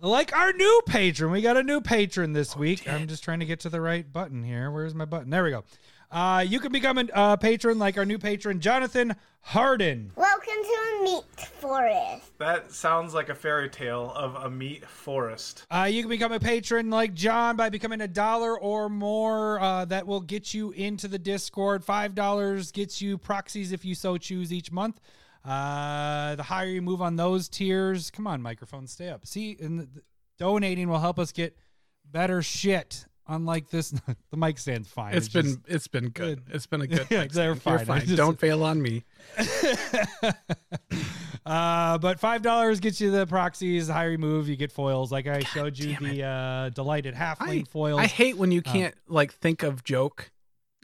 [0.01, 1.31] like our new patron.
[1.31, 2.89] We got a new patron this Oh, week.
[2.89, 4.71] I'm just trying to get to the right button here.
[4.71, 5.31] Where's my button?
[5.31, 5.65] There we go.
[6.11, 10.11] Uh you can become a uh, patron like our new patron Jonathan Harden.
[10.17, 11.25] Welcome to a meat
[11.61, 12.39] forest.
[12.39, 15.65] That sounds like a fairy tale of a meat forest.
[15.71, 19.61] Uh, you can become a patron like John by becoming a dollar or more.
[19.61, 21.85] Uh, that will get you into the Discord.
[21.85, 25.01] Five dollars gets you proxies if you so choose each month.
[25.45, 29.27] Uh, the higher you move on those tiers, come on, microphone, stay up.
[29.27, 30.03] See, and the, the-
[30.39, 31.57] donating will help us get
[32.05, 33.07] better shit.
[33.31, 33.91] Unlike this,
[34.31, 35.15] the mic stands fine.
[35.15, 36.43] It's It's been just- it's been good.
[36.51, 37.07] It's been a good.
[37.11, 37.85] Yeah, they're fine.
[37.85, 38.01] fine.
[38.03, 39.05] Just- Don't fail on me.
[41.47, 43.87] uh, but five dollars gets you the proxies.
[43.89, 45.13] The higher you move, you get foils.
[45.13, 48.01] Like I showed you the uh, delighted halfling I, foils.
[48.01, 50.31] I hate when you can't like think of joke,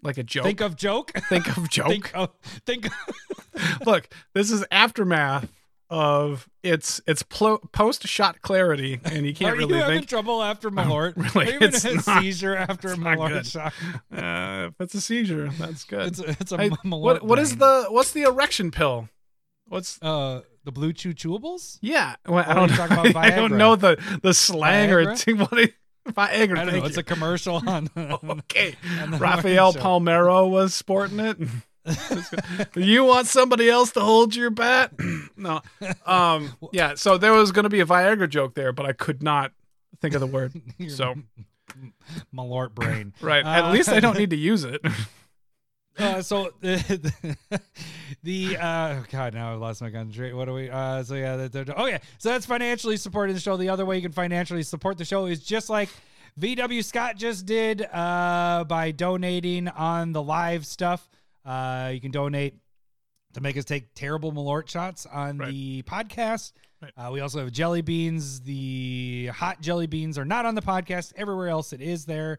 [0.05, 0.45] like a joke.
[0.45, 1.11] Think of joke.
[1.29, 1.89] think of joke.
[1.89, 2.31] think of
[2.65, 2.89] think.
[3.87, 5.49] Look, this is aftermath
[5.91, 10.09] of it's it's plo- post shot clarity, and you can't Are really you having think.
[10.09, 11.17] trouble after Malort?
[11.35, 13.73] really, Are you having it's a not- seizure after a Malort shot?
[14.13, 16.07] Uh, if it's a seizure, that's good.
[16.09, 17.01] It's a, it's a I- Malort.
[17.03, 19.09] what what is the what's the erection pill?
[19.67, 21.79] What's uh the BlueChew chewables?
[21.83, 22.17] yeah?
[22.27, 25.19] Well, I don't talking about I don't know the the slang or Viagra?
[25.25, 25.75] t- what it,
[26.09, 26.59] Viagra.
[26.59, 26.85] I don't know.
[26.85, 27.01] It's you.
[27.01, 27.89] a commercial on.
[27.97, 28.75] okay.
[29.03, 29.73] on Rafael.
[29.73, 31.39] Palmeiro was sporting it.
[32.77, 34.93] you want somebody else to hold your bat?
[35.37, 35.61] no.
[36.07, 36.55] Um.
[36.73, 36.95] Yeah.
[36.95, 39.53] So there was going to be a Viagra joke there, but I could not
[40.01, 40.53] think of the word.
[40.89, 41.15] So
[42.35, 43.13] Malort brain.
[43.21, 43.45] right.
[43.45, 44.81] At Uh, least I don't need to use it.
[45.99, 47.37] Uh, so the
[48.23, 50.37] the uh, oh god now I've lost my concentration.
[50.37, 50.71] What do we?
[50.71, 53.57] Uh, so yeah, oh yeah, so that's financially supporting the show.
[53.57, 55.89] The other way you can financially support the show is just like
[56.41, 61.09] VW Scott just did uh, by donating on the live stuff.
[61.45, 62.55] Uh, you can donate
[63.35, 65.51] to make us take terrible Malort shots on Right.
[65.51, 66.53] the podcast.
[66.83, 66.93] Right.
[66.97, 68.41] Uh, we also have jelly beans.
[68.41, 71.13] The hot jelly beans are not on the podcast.
[71.17, 72.39] Everywhere else, it is there.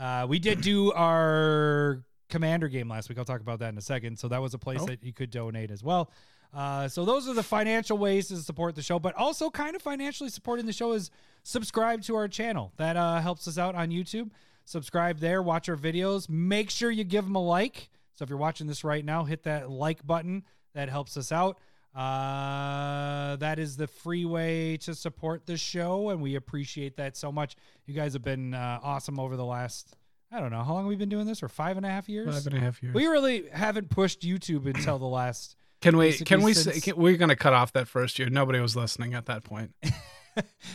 [0.00, 3.18] Uh, we did do our commander game last week.
[3.18, 4.18] I'll talk about that in a second.
[4.18, 4.86] So that was a place Oh.
[4.86, 6.10] that you could donate as well.
[6.52, 9.82] Uh, so those are the financial ways to support the show, but also kind of
[9.82, 11.10] financially supporting the show is
[11.44, 12.72] subscribe to our channel.
[12.76, 14.30] That uh, helps us out on YouTube.
[14.64, 16.28] Subscribe there, watch our videos.
[16.28, 17.88] Make sure you give them a like.
[18.14, 20.44] So if you're watching this right now, hit that like button.
[20.74, 21.58] That helps us out.
[21.94, 27.30] Uh, that is the free way to support the show, and we appreciate that so
[27.32, 27.56] much.
[27.86, 29.96] You guys have been uh, awesome over the last,
[30.32, 31.40] I don't know, how long we've we been doing this?
[31.40, 32.32] For five and a half years?
[32.32, 32.94] Five and a half years.
[32.94, 35.56] We really haven't pushed YouTube until the last.
[35.80, 36.12] Can we?
[36.12, 36.52] Can we?
[36.54, 38.28] since- Say, can, we're gonna cut off that first year.
[38.28, 39.72] Nobody was listening at that point.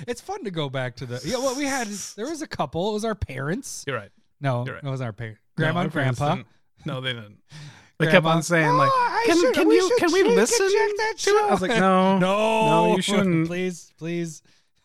[0.05, 1.21] It's fun to go back to the.
[1.23, 2.89] Yeah, well, we had there was a couple.
[2.89, 3.85] It was our parents.
[3.87, 4.11] You're right.
[4.41, 4.83] No, You're right.
[4.83, 5.39] it wasn't our parents.
[5.57, 6.37] No, Grandma our and grandpa.
[6.85, 7.37] No, they didn't.
[7.97, 10.67] They kept on saying like, "Oh, "Can should- can you can we check- check listen
[10.67, 14.43] that to it?" I was like, no, "No, no, you shouldn't." please, please,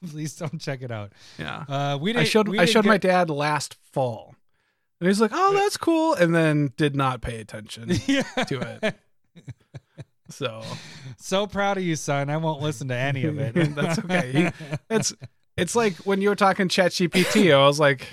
[0.09, 1.13] please don't check it out.
[1.37, 1.65] Yeah.
[1.69, 2.29] Uh, we I didn't.
[2.29, 4.37] showed we I showed my dad last fall,
[5.01, 8.23] and he's like, "Oh, that's cool," and then did not pay attention Yeah.
[8.23, 8.95] to it.
[10.29, 10.63] So
[11.17, 12.31] So proud of you, son.
[12.31, 13.55] I won't listen to any of it.
[13.75, 14.53] that's okay.
[14.91, 15.13] It's
[15.57, 17.53] it's like when you were talking ChatGPT.
[17.55, 18.07] I was like,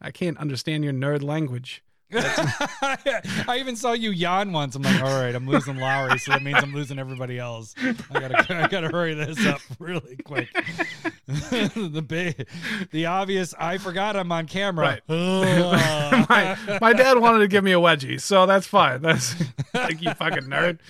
[0.00, 1.82] I can't understand your nerd language.
[2.12, 4.74] I even saw you yawn once.
[4.74, 7.74] I'm like, all right, I'm losing Lowery, so that means I'm losing everybody else.
[7.78, 10.48] I gotta, I gotta hurry this up really quick.
[11.26, 12.48] the big,
[12.90, 13.54] the obvious.
[13.58, 15.00] I forgot I'm on camera.
[15.08, 16.26] Ugh.
[16.28, 19.02] my my dad wanted to give me a wedgie, so that's fine.
[19.02, 19.34] That's
[19.72, 20.80] like you fucking nerd.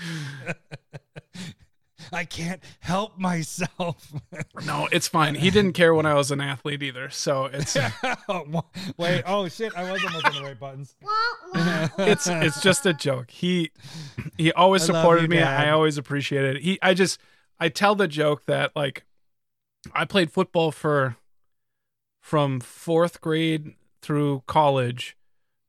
[2.12, 4.12] I can't help myself.
[4.66, 5.36] No, it's fine.
[5.36, 7.76] He didn't care when I was an athlete either, so it's
[8.98, 10.94] Wait, oh shit, I was almost on the right buttons.
[11.98, 13.30] it's it's just a joke.
[13.30, 13.70] He
[14.36, 15.36] he always I supported you, me.
[15.38, 15.66] Dad.
[15.66, 16.62] I always appreciated it.
[16.62, 17.18] He I just
[17.58, 19.04] I tell the joke that like
[19.94, 21.16] I played football for
[22.20, 25.16] from 4th grade through college.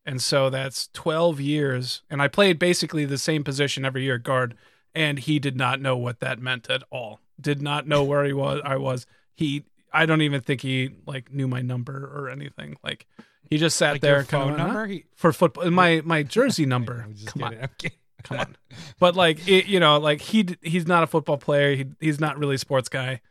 [0.06, 4.56] And so that's 12 years and I played basically the same position every year, guard,
[4.93, 7.19] and he did not know what that meant at all.
[7.39, 9.06] Did not know where he was I was.
[9.34, 12.77] He I don't even think he like knew my number or anything.
[12.84, 13.08] Like
[13.49, 14.88] he just sat Like there your phone number?
[14.88, 15.69] He, for football.
[15.71, 17.06] My my jersey number.
[17.25, 17.63] Come on, kidding.
[17.63, 17.97] I'm kidding.
[18.23, 18.58] come on.
[18.99, 21.75] But like it, you know, like he he's not a football player.
[21.75, 23.21] He he's not really a sports guy.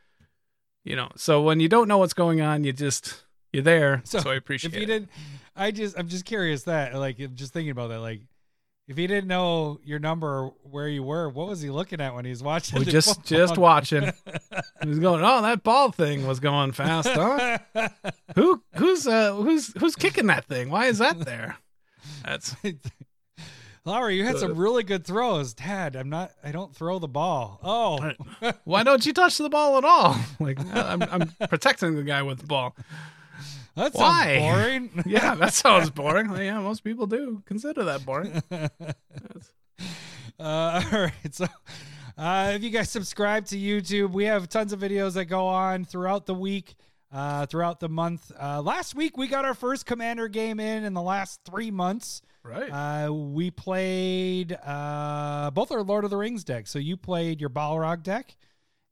[0.84, 4.02] You know, so when you don't know what's going on, you just you're there.
[4.04, 4.86] So, I appreciate if he it.
[4.86, 5.08] didn't
[5.56, 8.20] i just i'm just curious that like I'm just thinking about that like
[8.90, 12.12] if he didn't know your number or where you were what was he looking at
[12.12, 13.24] when he was watching We just football?
[13.24, 14.12] just watching.
[14.82, 17.58] He was going, oh, that ball thing was going fast, huh?
[18.34, 20.70] Who who's uh who's who's kicking that thing?
[20.70, 21.56] Why is that there?
[22.24, 22.56] That's
[23.86, 25.54] Lowery, you had some really good throws.
[25.54, 26.32] Dad, I'm not.
[26.44, 27.58] I don't throw the ball.
[27.62, 28.12] Oh,
[28.64, 30.16] why don't you touch the ball at all?
[30.38, 32.74] Like I'm I'm protecting the guy with the ball.
[33.80, 34.38] That sounds Why?
[34.38, 34.90] boring.
[35.06, 36.30] Yeah, that sounds boring.
[36.36, 38.42] Yeah, most people do consider that boring.
[40.38, 41.34] Uh, all right.
[41.34, 41.46] So,
[42.16, 45.84] uh, if you guys subscribe to YouTube, we have tons of videos that go on
[45.84, 46.76] throughout the week,
[47.12, 48.32] uh, throughout the month.
[48.40, 52.22] Uh, last week, we got our first Commander game in in the last three months.
[52.42, 52.70] Right.
[52.70, 56.70] Uh, we played uh, both our Lord of the Rings decks.
[56.70, 58.34] So you played your Balrog deck,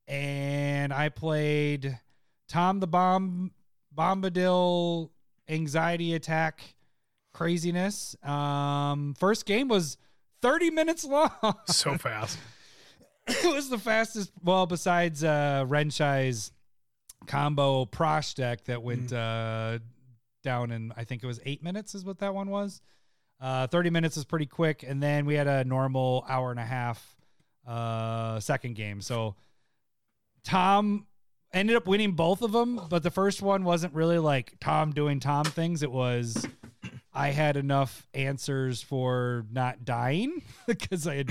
[0.07, 1.99] and I played
[2.47, 3.53] Tom the Bomb
[3.99, 5.11] Bombadil
[5.49, 6.77] Anxiety Attack
[7.35, 8.17] Craziness.
[8.23, 9.97] Um, first game was
[10.41, 11.31] 30 minutes long.
[11.67, 12.39] so fast.
[13.27, 14.31] it was the fastest.
[14.43, 16.53] Well, besides uh, Renshai's
[17.27, 19.81] combo Prossh deck that went uh,
[20.45, 22.81] down in, I think it was eight minutes, is what that one was.
[23.41, 24.85] Uh, 30 minutes is pretty quick.
[24.87, 27.17] And then we had a normal hour and a half
[27.67, 29.01] uh, second game.
[29.01, 29.35] So
[30.45, 31.07] Tom
[31.53, 35.21] ended up winning both of them, but the first one wasn't really like Tom doing
[35.21, 35.83] Tom things.
[35.83, 36.47] It was
[37.13, 41.31] I had enough answers for not dying because I had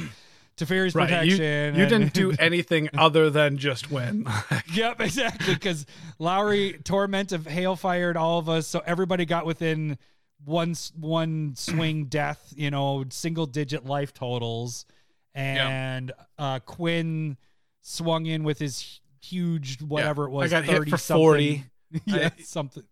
[0.57, 1.07] Teferi's Right.
[1.07, 1.75] Protection.
[1.75, 4.25] you and- didn't do anything other than just win.
[4.73, 5.53] Yep, exactly.
[5.53, 5.85] Because
[6.19, 9.97] Lowery torment of hail fired all of us, so everybody got within
[10.43, 12.53] one one swing death.
[12.55, 14.85] You know, single digit life totals,
[15.33, 17.37] and uh, Quinn
[17.81, 18.99] swung in with his
[19.29, 20.51] huge whatever it was.
[20.51, 21.23] I got hit 30 for something.
[21.23, 21.63] 40.
[22.05, 22.83] yeah, I- something.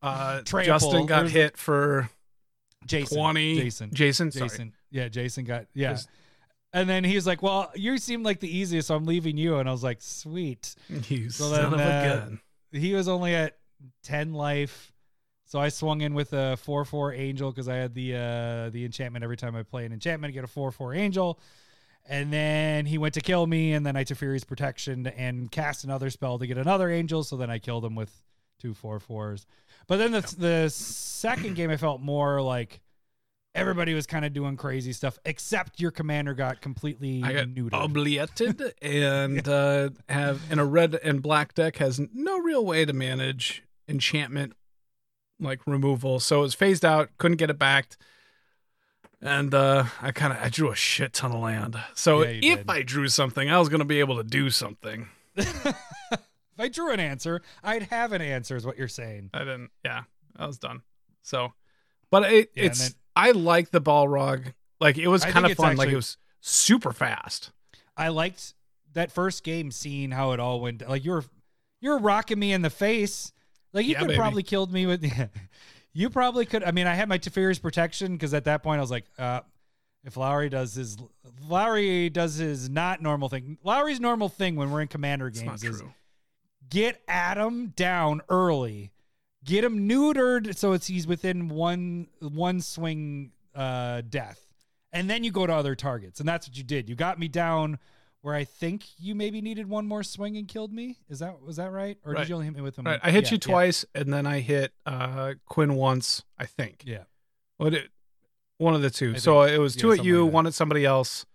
[0.00, 0.74] Uh, Trample.
[0.74, 2.08] Justin got There's- hit for
[2.86, 3.18] Jason.
[3.18, 3.56] 20.
[3.56, 3.90] Jason.
[3.92, 4.30] Jason.
[4.32, 4.48] Sorry.
[4.48, 4.72] Jason.
[4.90, 5.96] Yeah, Jason got yeah.
[6.74, 9.56] And then he was like, "Well, you seem like the easiest, so I'm leaving you."
[9.58, 10.74] And I was like, "Sweet."
[11.08, 12.40] You So son then, of a uh, gun.
[12.72, 13.58] He was only at
[14.02, 14.90] ten life,
[15.44, 18.86] so I swung in with a four four angel because I had the uh the
[18.86, 21.38] enchantment every time I play an enchantment, I get a four four angel.
[22.06, 25.84] And then he went to kill me, and then I took Teferi's protection and cast
[25.84, 27.22] another spell to get another angel.
[27.22, 28.22] So then I killed him with
[28.58, 29.46] two four fours.
[29.86, 32.80] But then the the second game, I felt more like
[33.54, 37.70] everybody was kind of doing crazy stuff, except your commander got completely I got neutered.
[37.84, 42.92] obliated and uh, have in a red and black deck has no real way to
[42.92, 44.54] manage enchantment
[45.38, 46.18] like removal.
[46.20, 47.96] So it was phased out, couldn't get it back.
[49.24, 51.76] And uh, I kind of I drew a shit ton of land.
[51.94, 52.70] So Yeah, if did.
[52.70, 55.08] I drew something, I was going to be able to do something.
[55.36, 55.74] if
[56.58, 58.56] I drew an answer, I'd have an answer.
[58.56, 59.30] Is what you're saying?
[59.32, 59.70] I didn't.
[59.84, 60.02] Yeah,
[60.36, 60.82] I was done.
[61.22, 61.52] So,
[62.10, 64.54] but it, Yeah, it's then- I like the Balrog.
[64.80, 65.76] Like it was kind of fun.
[65.76, 67.52] like it was super fast.
[67.96, 68.54] I liked
[68.94, 70.86] that first game, seeing how it all went.
[70.88, 71.24] Like you were,
[71.80, 73.32] you were rocking me in the face.
[73.72, 74.18] Like you Yeah, could baby.
[74.18, 75.04] probably killed me with.
[75.92, 76.64] you probably could.
[76.64, 79.40] I mean, I had my Teferi's protection because at that point I was like, uh,
[80.04, 80.96] if Lowery does his
[81.48, 83.58] Lowery does his not normal thing.
[83.62, 85.92] Lowery's normal thing when we're in commander games is true.
[86.70, 88.90] get Adam down early,
[89.44, 94.44] get him neutered so it's he's within one one swing uh death.
[94.92, 96.20] And then you go to other targets.
[96.20, 96.88] And that's what you did.
[96.88, 97.78] You got me down
[98.22, 100.98] where I think you maybe needed one more swing and killed me.
[101.08, 101.98] Is that was that right?
[102.04, 102.20] Or Right.
[102.20, 102.86] did you only hit me with them?
[102.86, 103.00] Right.
[103.02, 106.22] I hit Yeah, you yeah, twice, and then I hit uh, Quinn once.
[106.38, 106.82] I think.
[106.86, 107.04] Yeah.
[107.58, 107.90] What it,
[108.58, 109.12] one of the two.
[109.14, 111.26] I so it was yeah, two at you, like one at somebody else.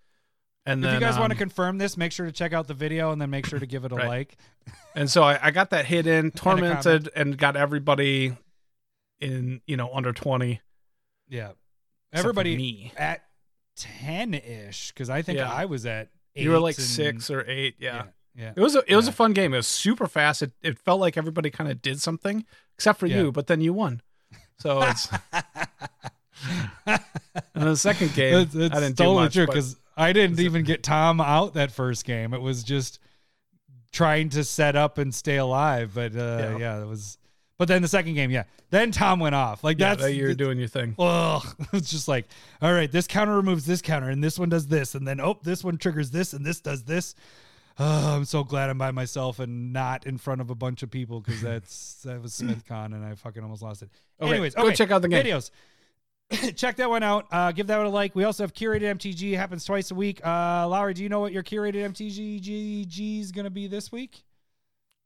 [0.65, 2.67] And If then you guys want to um, confirm this, make sure to check out
[2.67, 4.07] the video and then make sure to give it a Right.
[4.07, 4.37] like.
[4.95, 8.35] and so I, I got that hit in, tormented, and got everybody
[9.19, 10.61] in you know under twenty.
[11.29, 11.51] Yeah.
[12.13, 13.23] Everybody at
[13.75, 15.51] 10 ish because I think Yeah.
[15.51, 16.09] I was at.
[16.43, 17.75] You were like and- six or eight.
[17.79, 18.03] Yeah.
[18.35, 18.43] Yeah.
[18.43, 18.53] yeah.
[18.55, 19.53] It was a it was a fun game.
[19.53, 20.41] It was super fast.
[20.43, 22.45] It it felt like everybody kind of did something
[22.75, 23.17] except for Yeah.
[23.23, 24.01] you, but then you won.
[24.59, 25.07] So it's
[26.85, 26.99] and
[27.55, 30.63] the second game It's, it's I didn't do totally much, true because I didn't even
[30.63, 32.33] get Tom out that first game.
[32.33, 32.99] It was just
[33.91, 35.91] trying to set up and stay alive.
[35.95, 36.57] But uh, yeah.
[36.57, 36.81] Yeah.
[36.83, 37.17] it was.
[37.57, 39.63] But then the second game, yeah, then Tom went off.
[39.63, 40.95] Like yeah, that's that you're doing your thing.
[40.99, 41.43] Ugh.
[41.73, 42.27] It's just like,
[42.61, 45.39] all right, this counter removes this counter, and this one does this, and then oh,
[45.43, 47.15] this one triggers this, and this does this.
[47.79, 50.89] Oh, I'm so glad I'm by myself and not in front of a bunch of
[50.89, 53.89] people because that's that was SmithCon and I fucking almost lost it.
[54.19, 55.23] Okay, Anyways, go okay, check out the game.
[55.23, 55.51] videos.
[56.55, 57.27] check that one out.
[57.31, 58.15] Uh, give that one a like.
[58.15, 59.33] We also have curated MTG.
[59.33, 60.25] It happens twice a week.
[60.25, 64.23] Uh, Lowery, do you know what your curated MTG is going to be this week?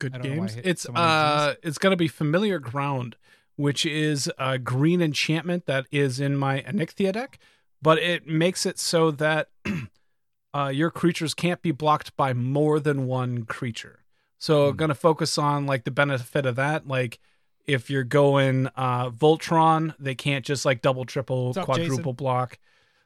[0.02, 0.58] Good I don't know why I games.
[0.64, 3.16] It's uh it's gonna be familiar ground,
[3.56, 7.38] which is a green enchantment that is in my Anikthea deck,
[7.84, 9.50] but it makes it so that
[10.54, 14.00] uh your creatures can't be blocked by more than one creature.
[14.40, 14.78] So Hmm.
[14.78, 16.88] gonna focus on like the benefit of that.
[16.88, 17.20] Like
[17.68, 22.58] if you're going uh Voltron, they can't just like double, triple, What's quadruple block.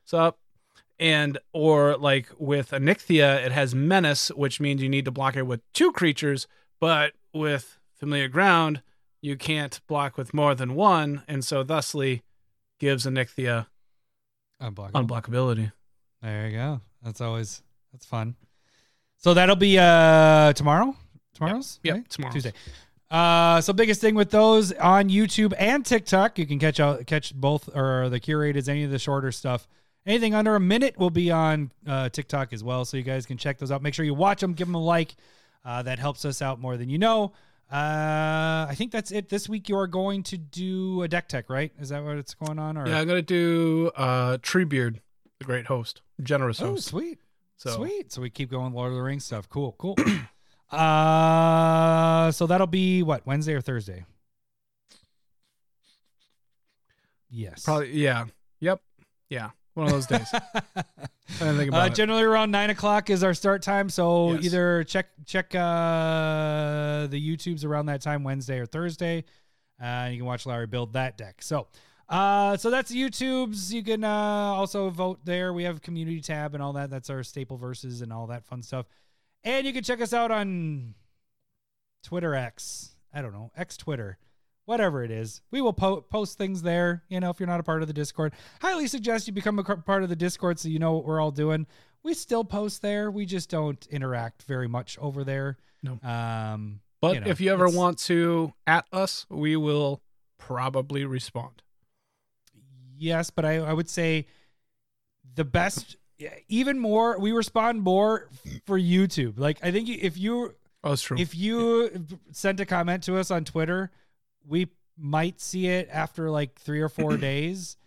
[0.04, 0.40] What's up?
[0.98, 5.42] And or like with Anikthea, it has menace, which means you need to block it
[5.44, 6.48] with two creatures,
[6.80, 8.82] but with familiar ground,
[9.22, 12.24] you can't block with more than one, and so thusly
[12.80, 13.68] gives Anikthea
[14.62, 14.92] Unblockable.
[15.08, 15.72] unblockability.
[16.22, 16.82] There you go.
[17.04, 17.62] That's always
[17.92, 18.36] that's fun.
[19.18, 20.96] So that'll be uh tomorrow.
[21.34, 22.10] Tomorrow's Yep, right?
[22.10, 22.34] tomorrow.
[22.34, 22.54] Tuesday.
[23.10, 27.34] Uh, so biggest thing with those on YouTube and TikTok, you can catch out catch
[27.36, 29.68] both or the curated any of the shorter stuff.
[30.06, 33.38] Anything under a minute will be on uh, TikTok as well, so you guys can
[33.38, 33.82] check those out.
[33.82, 35.16] Make sure you watch them, give them a like.
[35.66, 37.34] Uh, that helps us out more than you know.
[37.72, 39.30] Uh, I think that's it.
[39.30, 41.72] This week you are going to do a deck tech, right?
[41.80, 42.78] Is that what it's going on?
[42.78, 45.00] Or Yeah, I'm gonna do uh Treebeard,
[45.40, 46.88] the great host, generous oh, host.
[46.88, 47.20] sweet.
[47.58, 48.12] So Sweet.
[48.12, 49.50] So we keep going Lord of the Rings stuff.
[49.50, 49.98] Cool, cool.
[50.72, 54.06] uh so that'll be what, Wednesday or Thursday?
[57.32, 57.64] Yes.
[57.64, 58.26] probably yeah.
[58.60, 58.82] Yep.
[59.30, 59.50] Yeah.
[59.76, 60.28] One of those days.
[60.34, 60.84] I
[61.40, 63.90] didn't think Uh, generally around nine o'clock is our start time.
[63.90, 64.46] So Yes.
[64.46, 69.24] either check check uh the YouTubes around that time, Wednesday or Thursday.
[69.82, 71.42] Uh you can watch Larry build that deck.
[71.42, 71.68] So
[72.10, 73.74] uh so that's YouTube's.
[73.74, 75.52] You can uh also vote there.
[75.54, 76.90] We have a community tab and all that.
[76.90, 78.86] That's our staple verses and all that fun stuff.
[79.44, 80.94] And you can check us out on
[82.04, 82.96] Twitter X.
[83.14, 84.18] I don't know, X Twitter.
[84.66, 87.04] Whatever it is, we will po- post things there.
[87.08, 89.64] You know, if you're not a part of the Discord, highly suggest you become a
[89.64, 91.68] part of the Discord so you know what we're all doing.
[92.04, 93.12] We still post there.
[93.12, 95.58] We just don't interact very much over there.
[95.84, 96.00] No.
[96.08, 100.02] Um, but you know, if you ever want to at us, we will
[100.40, 101.62] probably respond.
[102.98, 104.26] yes, but I, I would say
[105.36, 105.96] the best,
[106.48, 108.30] even more, we respond more
[108.66, 109.38] for YouTube.
[109.38, 111.18] Like, I think if you, Oh, it's true.
[111.20, 113.92] if you sent a comment to us on Twitter,
[114.48, 114.68] we
[114.98, 117.78] might see it after like three or four days.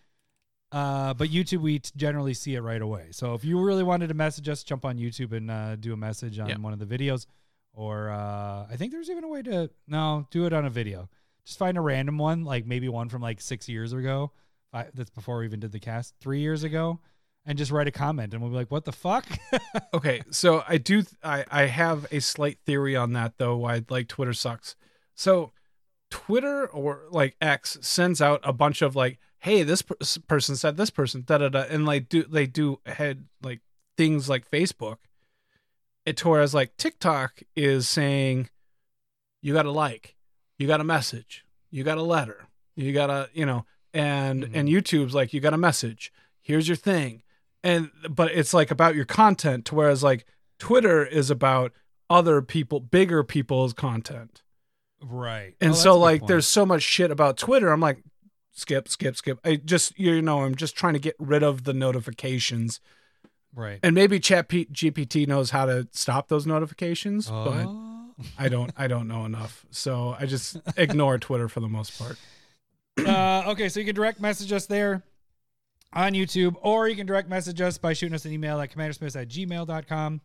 [0.71, 3.07] Uh, but YouTube, we t- generally see it right away.
[3.13, 5.97] So if you really wanted to message us, jump on YouTube and uh, do a
[5.97, 6.59] message on Yeah.
[6.59, 7.27] one of the videos.
[7.73, 11.09] Or uh, I think there's even a way to no do it on a video.
[11.47, 14.33] Just find a random one, like maybe one from like six years ago.
[14.73, 17.01] Five, that's before we even did the cast, three years ago,
[17.47, 19.25] and just write a comment, and we'll be like, "What the fuck?"
[19.95, 23.83] okay, so I do th- I I have a slight theory on that though why
[23.89, 24.77] like Twitter sucks.
[25.15, 25.53] So
[26.11, 29.97] Twitter or like X sends out a bunch of like, hey, this per-
[30.27, 33.61] person said this person da da da, and like do they do head like
[33.97, 34.97] things like Facebook.
[36.07, 38.49] It to whereas like TikTok is saying,
[39.43, 40.17] you got to like,
[40.59, 42.47] you got a message, you got a letter,
[42.77, 44.51] you got to you know, and Mhm.
[44.55, 46.13] and YouTube's like you got a message.
[46.41, 47.23] Here's your thing,
[47.63, 49.67] and but it's like about your content.
[49.67, 50.25] To whereas like
[50.59, 51.73] Twitter is about
[52.11, 54.43] other people, bigger people's content.
[55.03, 55.55] Right.
[55.61, 57.70] And Oh, so like there's so much shit about Twitter.
[57.70, 58.03] I'm like
[58.53, 59.38] skip, skip, skip.
[59.44, 62.80] I just you know, I'm just trying to get rid of the notifications.
[63.55, 63.78] right.
[63.82, 67.84] And maybe Chat P- GPT knows how to stop those notifications, but Oh.
[68.36, 69.64] I don't I don't know enough.
[69.70, 72.16] So I just ignore Twitter for the most part.
[73.07, 75.05] uh, okay, so you can direct message us there
[75.92, 79.14] on YouTube, or you can direct message us by shooting us an email at commandersmiths
[79.14, 80.20] at gmail.com.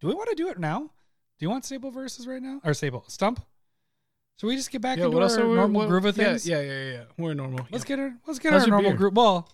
[0.00, 0.78] Do we want to do it now?
[0.80, 2.60] Do you want Sable versus right now?
[2.64, 3.04] Or Sable?
[3.08, 3.40] Stump?
[4.40, 6.48] Should we just get back Yeah, into what else our normal groove of things?
[6.48, 7.02] Yeah, yeah, yeah, yeah.
[7.18, 7.66] We're normal.
[7.70, 7.88] Let's yeah.
[7.88, 8.96] get our let's get How's our normal beer?
[8.96, 9.12] group.
[9.12, 9.50] Well,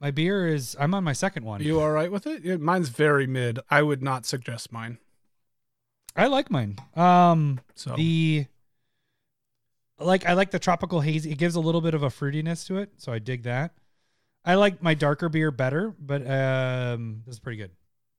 [0.00, 1.60] my beer is I'm on my second one.
[1.60, 2.44] you all right with it?
[2.44, 3.58] Yeah, mine's very mid.
[3.68, 4.98] I would not suggest mine.
[6.14, 6.76] I like mine.
[6.94, 8.46] Um So the
[9.98, 11.32] like I like the tropical hazy.
[11.32, 13.72] It gives a little bit of a fruitiness to it, so I dig that.
[14.44, 17.72] I like my darker beer better, but um this is pretty good.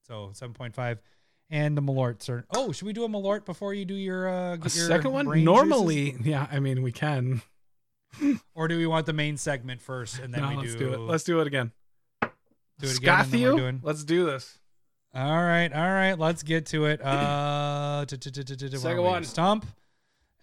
[0.06, 0.98] So 7.5
[1.50, 4.58] and the Malort are Oh, should we do a Malort before you do your uh
[4.58, 5.44] your second one.
[5.44, 6.26] Normally, juices?
[6.28, 6.48] yeah.
[6.52, 7.42] I mean, we can.
[8.56, 10.94] or do we want the main segment first and then no, we let's do, do
[10.94, 11.00] it.
[11.00, 11.72] Let's do it again.
[12.22, 12.30] do
[12.82, 14.60] it again doing let's do this.
[15.14, 17.02] All right, all right, let's get to it.
[17.04, 19.24] Uh, Second one.
[19.24, 19.66] stump,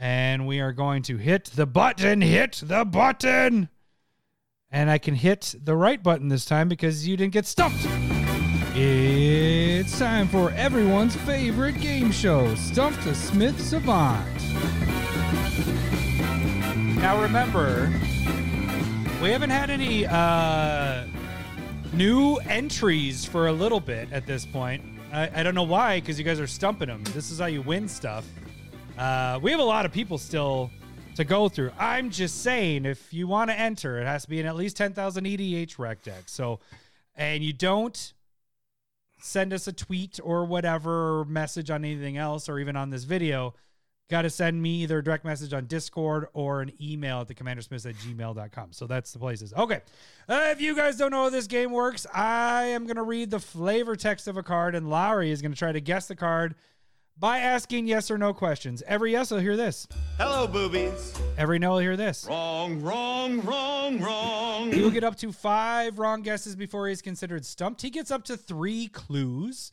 [0.00, 2.20] and we are going to hit the button.
[2.22, 3.68] Hit the button,
[4.72, 7.86] and I can hit the right button this time because you didn't get stumped.
[9.76, 14.24] It's time for everyone's favorite game show, Stump the Smith Savant.
[16.98, 17.92] Now remember,
[19.20, 21.06] we haven't had any uh,
[21.92, 24.80] new entries for a little bit at this point.
[25.12, 27.02] I, I don't know why, because you guys are stumping them.
[27.06, 28.24] This is how you win stuff.
[28.96, 30.70] Uh, we have a lot of people still
[31.16, 31.72] to go through.
[31.80, 34.76] I'm just saying, if you want to enter, it has to be in at least
[34.76, 36.22] 10,000 EDHREC deck.
[36.26, 36.60] So,
[37.16, 38.14] and you don't
[39.24, 43.04] send us a tweet or whatever or message on anything else or even on this
[43.04, 43.54] video.
[44.10, 47.34] Got to send me either a direct message on Discord or an email at the
[47.34, 48.72] commandersmiths at gmail.com.
[48.72, 49.54] So that's the places.
[49.54, 49.80] Okay.
[50.28, 53.30] Uh, if you guys don't know how this game works, I am going to read
[53.30, 56.16] the flavor text of a card, and Lowery is going to try to guess the
[56.16, 56.54] card
[57.18, 58.82] by asking yes or no questions.
[58.86, 59.86] Every yes will hear this.
[60.18, 61.14] Hello, boobies.
[61.38, 62.26] Every no will hear this.
[62.28, 64.72] Wrong, wrong, wrong, wrong.
[64.72, 67.82] He will get up to five wrong guesses before he's considered stumped.
[67.82, 69.70] He gets up to three clues.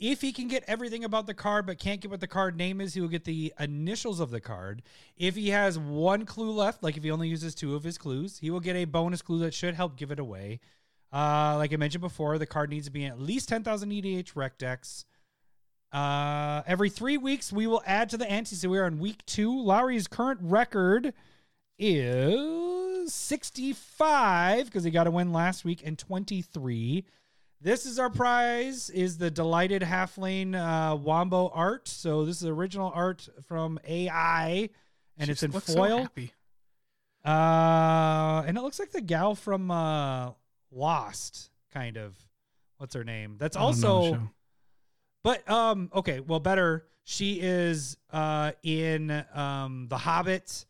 [0.00, 2.80] If he can get everything about the card but can't get what the card name
[2.80, 4.82] is, he will get the initials of the card.
[5.16, 8.38] If he has one clue left, like if he only uses two of his clues,
[8.38, 10.60] he will get a bonus clue that should help give it away.
[11.12, 14.50] Uh, like I mentioned before, the card needs to be in at least 10,000 EDHREC
[14.56, 15.04] decks.
[15.92, 18.54] Uh, every three weeks, we will add to the ante.
[18.56, 19.58] So we are on week two.
[19.58, 21.14] Lowery's current record
[21.78, 27.04] is 65 because he got a win last week and 23.
[27.60, 31.88] This is our prize is the delighted halfling uh, wombo art.
[31.88, 34.70] So this is original art from AI
[35.16, 36.02] and it's in so foil.
[36.02, 36.32] happy.
[37.24, 40.30] Uh, and it looks like the gal from uh,
[40.70, 42.16] Lost, kind of.
[42.76, 43.36] What's her name?
[43.38, 44.30] That's also.
[45.24, 46.86] But um, okay, well, better.
[47.04, 50.64] She is uh in um the Hobbit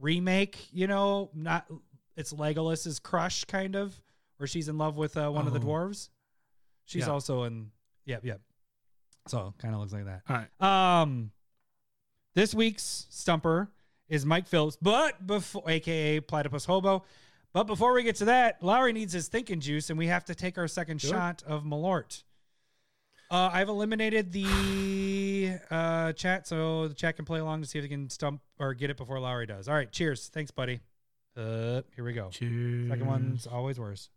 [0.00, 0.68] remake.
[0.72, 1.66] You know, not
[2.16, 3.94] it's Legolas's crush, kind of,
[4.38, 5.62] where she's in love with uh, one of the Oh.
[5.64, 6.08] dwarves.
[6.84, 7.12] She's Yeah.
[7.12, 7.70] also in.
[8.06, 8.40] Yep, yep.
[9.28, 10.22] So kind of looks like that.
[10.28, 11.00] All right.
[11.02, 11.30] Um,
[12.34, 13.70] this week's stumper
[14.08, 17.04] is Mike Phillips, but before, aka Platypus Hobo.
[17.52, 20.34] But before we get to that, Lowery needs his thinking juice, and we have to
[20.34, 21.10] take our second Sure.
[21.10, 22.24] shot of Malort.
[23.32, 27.82] Uh, I've eliminated the uh, chat, so the chat can play along to see if
[27.82, 29.68] they can stump or get it before Lowery does.
[29.68, 30.28] All right, cheers.
[30.28, 30.80] Thanks, buddy.
[31.34, 32.28] Uh, here we go.
[32.28, 32.90] Cheers.
[32.90, 34.10] Second one's always worse.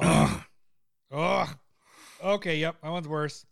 [0.00, 0.44] Oh,
[1.12, 1.54] oh,
[2.24, 2.56] okay.
[2.56, 3.44] Yep, that one's worse.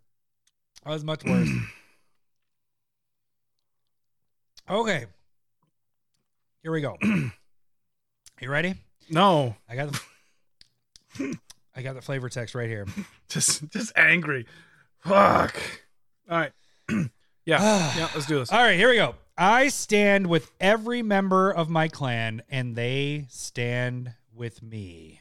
[0.84, 1.50] That was much worse.
[4.70, 5.04] okay,
[6.62, 6.96] here we go.
[8.40, 8.74] you ready?
[9.10, 9.92] No, I got
[11.18, 11.38] the,
[11.76, 12.86] I got the flavor text right here.
[13.28, 14.46] just just angry.
[15.00, 15.60] Fuck.
[16.30, 16.52] All right.
[16.88, 17.08] yeah.
[17.46, 18.08] yeah.
[18.14, 18.52] Let's do this.
[18.52, 19.14] All right, here we go.
[19.36, 25.20] I stand with every member of my clan, and they stand with me.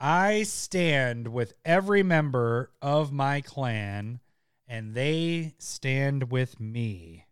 [0.00, 4.20] I stand with every member of my clan,
[4.66, 7.26] and they stand with me.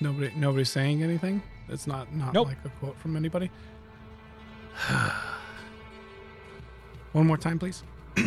[0.00, 0.32] Nobody.
[0.36, 1.42] Nobody's saying anything.
[1.68, 2.48] It's not not Nope.
[2.48, 3.50] like a quote from anybody.
[7.12, 7.82] One more time, please.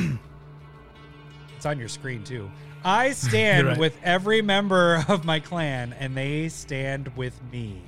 [1.55, 2.49] It's on your screen too.
[2.85, 3.77] I stand right.
[3.77, 7.81] with every member of my clan, and they stand with me.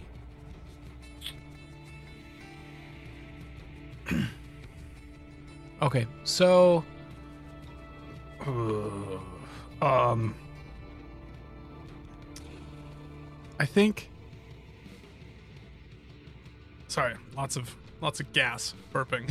[5.82, 6.84] Okay, so
[9.82, 10.36] um
[13.62, 14.10] I think
[16.88, 19.30] Sorry, lots of lots of gas burping.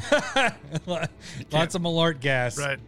[1.53, 2.57] Lots of Malort gas.
[2.57, 2.79] Right.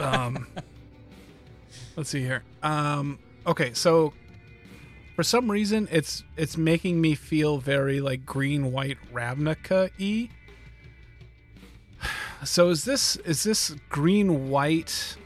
[0.00, 0.46] Um
[1.96, 2.44] Let's see here.
[2.62, 4.12] Um okay, so
[5.16, 10.28] for some reason it's it's making me feel very like green white Ravnica e.
[12.44, 15.16] So is this is this green white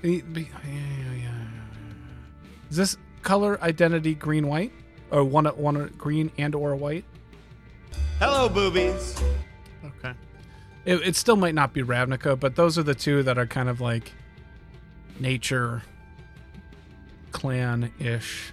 [2.70, 4.72] is this color identity green white
[5.10, 7.04] or one one green and or white?
[8.18, 9.20] Hello, boobies.
[9.84, 10.12] Okay.
[10.84, 13.68] It, it still might not be Ravnica, but those are the two that are kind
[13.68, 14.12] of like
[15.20, 15.82] nature
[17.32, 18.52] clan ish.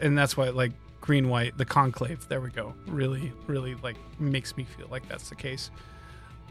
[0.00, 2.74] And that's why, like, green white, the conclave, there we go.
[2.86, 5.70] Really, really, like, makes me feel like that's the case.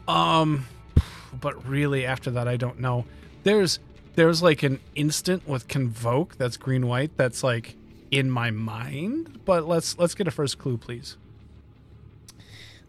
[0.08, 0.66] Um,
[1.40, 3.04] but really, after that, I don't know.
[3.44, 3.78] There's,
[4.14, 7.76] there's like an instant with convoke that's green white that's like
[8.10, 11.16] in my mind, but let's, let's get a first clue, please.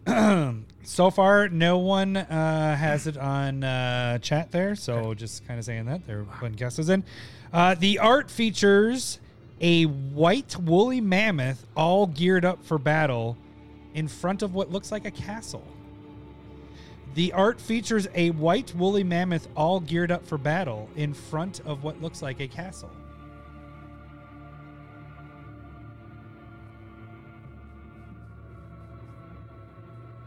[0.84, 4.74] So far, no one uh, has it on uh, chat there.
[4.74, 7.04] So just kind of saying that they're putting guesses in.
[7.52, 9.20] Uh, the art features
[9.60, 13.36] a white woolly mammoth all geared up for battle
[13.94, 15.64] in front of what looks like a castle.
[17.14, 21.84] The art features a white woolly mammoth all geared up for battle in front of
[21.84, 22.90] what looks like a castle.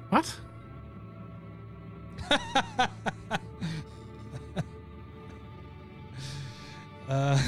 [0.10, 0.40] What?
[7.08, 7.40] Uh,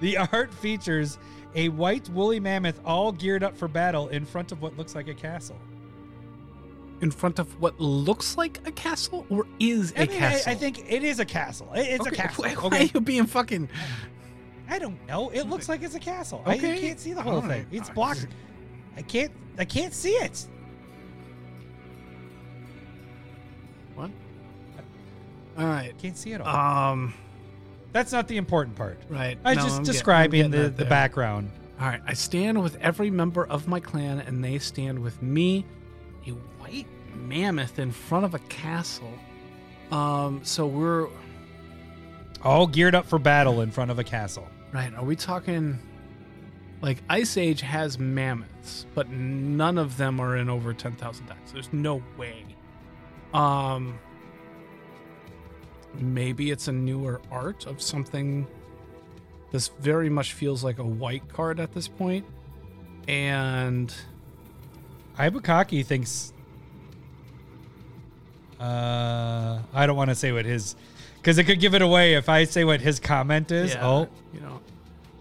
[0.00, 1.16] the art features
[1.54, 5.08] a white woolly mammoth all geared up for battle in front of what looks like
[5.08, 5.56] a castle.
[7.00, 10.52] In front of what looks like a castle or is a I mean, I, castle?
[10.52, 11.70] I think it is a castle.
[11.74, 12.44] It- It's Okay, a castle.
[12.44, 12.84] Why, why okay.
[12.84, 13.68] are you being fucking?
[14.68, 15.30] I don't know.
[15.30, 16.42] It looks like it's a castle.
[16.44, 16.78] I Okay.
[16.80, 17.66] can't see the whole thing.
[17.72, 18.26] It's blocked.
[18.96, 19.32] I can't.
[19.58, 20.46] I can't see it.
[23.94, 24.10] What?
[25.58, 25.92] All right.
[25.98, 26.92] Can't see it all.
[26.92, 27.14] Um.
[27.92, 29.00] That's not the important part.
[29.08, 29.38] Right.
[29.44, 31.50] I No, just I'm describing getting the, the background.
[31.80, 32.02] All right.
[32.06, 35.64] I stand with every member of my clan, and they stand with me.
[36.26, 36.32] A
[37.18, 39.12] mammoth in front of a castle.
[39.90, 40.40] Um.
[40.44, 41.08] So we're
[42.42, 44.46] All geared up for battle in front of a castle.
[44.72, 44.92] right.
[44.94, 45.78] Are we talking?
[46.80, 51.52] Like Ice Age has mammoths, but none of them are in over ten thousand decks.
[51.52, 52.44] There's no way.
[53.34, 53.98] Um.
[55.94, 58.46] Maybe it's a newer art of something.
[59.50, 62.26] This very much feels like a white card at this point,
[63.08, 63.92] and
[65.18, 66.32] Ibukaki thinks.
[68.60, 70.74] Uh, I don't want to say what his,
[71.16, 73.72] because it could give it away if I say what his comment is.
[73.74, 74.60] Yeah, Oh, you know,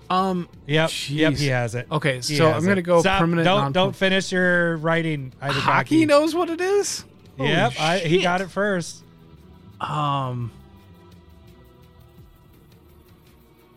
[0.09, 1.85] um, yep, yep, he has it.
[1.91, 2.81] Okay, He so I'm gonna it.
[2.83, 3.19] go Stop.
[3.19, 5.33] permanent Don't non- don't finish your writing.
[5.41, 7.03] Hockey knows what it is.
[7.37, 9.03] Holy Yep, I, he got it first.
[9.79, 10.51] Um.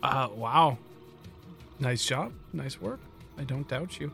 [0.01, 0.77] Uh, wow.
[1.79, 2.31] Nice job.
[2.53, 2.99] Nice work.
[3.37, 4.11] I don't doubt you.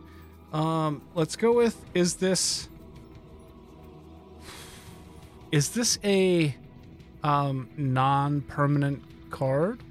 [0.53, 2.67] Um, let's go with is this
[5.51, 6.55] is this a
[7.23, 9.81] um non-permanent card?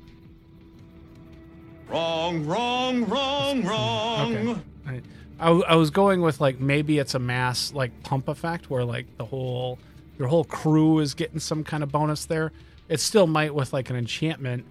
[1.88, 4.48] Wrong, wrong, wrong, wrong.
[4.86, 5.02] Okay.
[5.38, 9.06] I, I, was going with like maybe it's a mass like pump effect where like
[9.18, 9.78] the whole
[10.18, 12.52] your whole crew is getting some kind of bonus there.
[12.88, 14.64] It still might with like an enchantment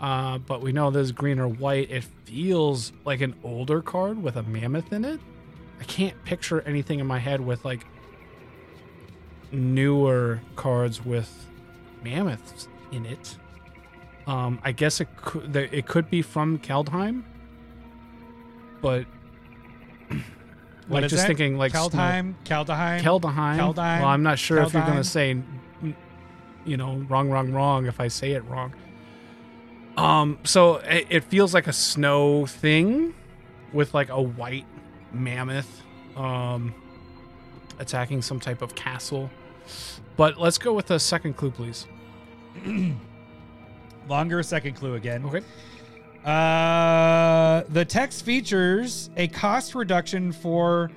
[0.00, 1.90] Uh, but we know this green or white.
[1.90, 5.20] It feels like an older card with a mammoth in it.
[5.80, 7.86] I can't picture anything in my head with like
[9.52, 11.46] newer cards with
[12.02, 13.36] mammoths in it.
[14.26, 17.22] Um, I guess it could it could be from Keldheim,
[18.80, 19.06] but
[20.90, 21.26] What like just that?
[21.28, 23.00] thinking like Kaldheim, Kaldheim.
[23.00, 23.56] Keldheim.
[23.56, 24.00] Keldheim?
[24.00, 25.40] Well, I'm not sure if you're gonna say,
[26.64, 28.74] you know, wrong, wrong, wrong if I say it wrong.
[29.96, 33.14] Um, so it, it feels like a snow thing
[33.72, 34.66] with like a white
[35.12, 35.82] mammoth
[36.16, 36.74] um,
[37.78, 39.30] attacking some type of castle.
[40.16, 41.86] But let's go with the second clue, please.
[44.08, 45.24] Longer second clue again.
[45.24, 45.42] Okay.
[46.24, 50.90] Uh, the text features a cost reduction for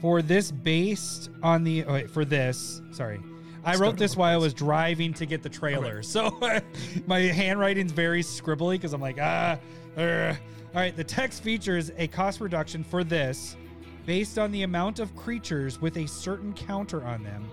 [0.00, 2.80] for this based on the oh, wait, for this.
[2.92, 3.20] Sorry,
[3.64, 6.38] I wrote this while I was driving to get the trailer, so
[7.06, 9.58] my handwriting's very scribbly because I'm like ah.
[9.96, 10.34] uh.
[10.72, 13.56] All right, the text features a cost reduction for this
[14.06, 17.50] based on the amount of creatures with a certain counter on them,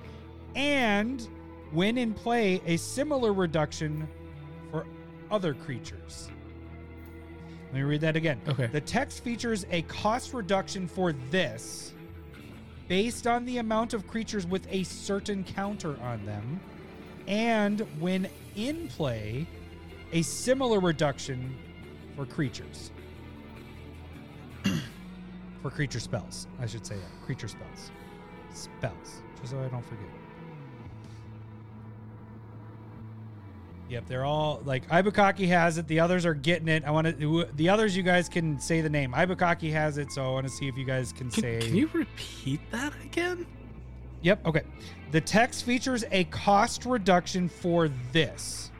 [0.58, 1.26] and
[1.72, 4.08] when in play, a similar reduction
[4.72, 4.86] for
[5.30, 6.30] other creatures.
[7.68, 8.42] Let me read that again.
[8.48, 8.68] Okay.
[8.68, 11.94] The text features a cost reduction for this
[12.88, 16.60] based on the amount of creatures with a certain counter on them,
[17.28, 19.46] and when in play,
[20.14, 21.56] a similar reduction
[22.16, 22.92] for creatures.
[25.62, 27.26] for creature spells, I should say that.
[27.26, 27.92] Creature spells.
[28.54, 29.22] Spells.
[29.42, 30.08] Just so I don't forget.
[33.90, 35.88] Yep, they're all like Ibukaki has it.
[35.88, 36.84] The others are getting it.
[36.86, 37.46] I want to.
[37.56, 39.14] The others, you guys can say the name.
[39.14, 41.60] Ibukaki has it, so I want to see if you guys can, Can, say.
[41.60, 43.46] can you repeat that again?
[44.24, 44.46] Yep.
[44.46, 44.62] Okay.
[45.12, 48.72] The text features a cost reduction for this,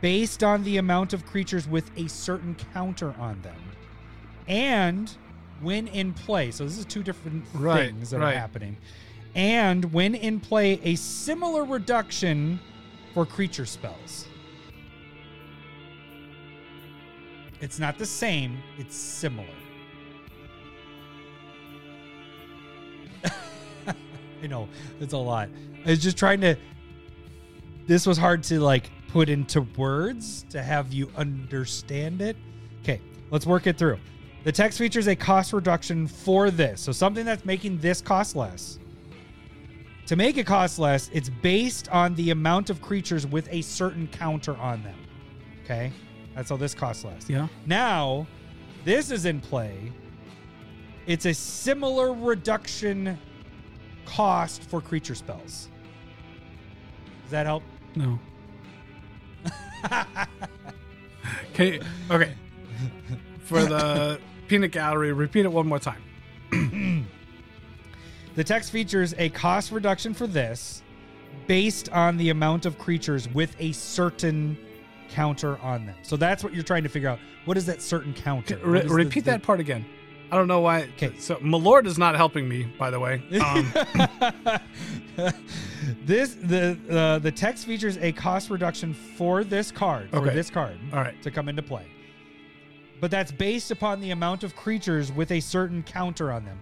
[0.00, 3.58] based on the amount of creatures with a certain counter on them,
[4.46, 5.10] and
[5.62, 6.52] when in play.
[6.52, 8.34] So this is two different Right, things that right.
[8.34, 8.76] are happening.
[9.34, 12.60] And when in play, a similar reduction
[13.14, 14.26] for creature spells.
[17.60, 19.46] It's not the same, it's similar.
[24.42, 24.68] I know,
[25.00, 25.48] it's a lot.
[25.86, 26.56] I was just trying to
[27.86, 32.36] this was hard to like put into words to have you understand it.
[32.82, 33.00] Okay,
[33.30, 33.98] let's work it through.
[34.44, 36.80] The text features a cost reduction for this.
[36.80, 38.78] So something that's making this cost less.
[40.12, 44.06] To make it cost less, it's based on the amount of creatures with a certain
[44.08, 44.98] counter on them.
[45.64, 45.90] Okay?
[46.34, 47.30] That's how this costs less.
[47.30, 47.48] Yeah.
[47.64, 48.26] Now,
[48.84, 49.90] this is in play.
[51.06, 53.18] It's a similar reduction
[54.04, 55.70] cost for creature spells.
[57.22, 57.62] Does that help?
[57.96, 58.18] No.
[61.52, 61.80] okay.
[62.10, 62.34] Okay.
[63.44, 66.02] For the peanut gallery, repeat it one more time.
[68.34, 70.82] The text features a cost reduction for this
[71.46, 74.56] based on the amount of creatures with a certain
[75.10, 75.96] counter on them.
[76.02, 77.18] So that's what you're trying to figure out.
[77.44, 78.58] What is that certain counter?
[78.64, 79.84] Re- the- repeat the- that part again.
[80.30, 80.88] I don't know why.
[80.96, 81.12] 'Kay.
[81.18, 83.22] So Malort is not helping me, by the way.
[83.42, 83.70] Um,
[86.06, 90.26] this the uh, the text features a cost reduction for this card okay.
[90.30, 91.20] for this card all right.
[91.22, 91.86] to come into play.
[92.98, 96.58] But that's based upon the amount of creatures with a certain counter on them.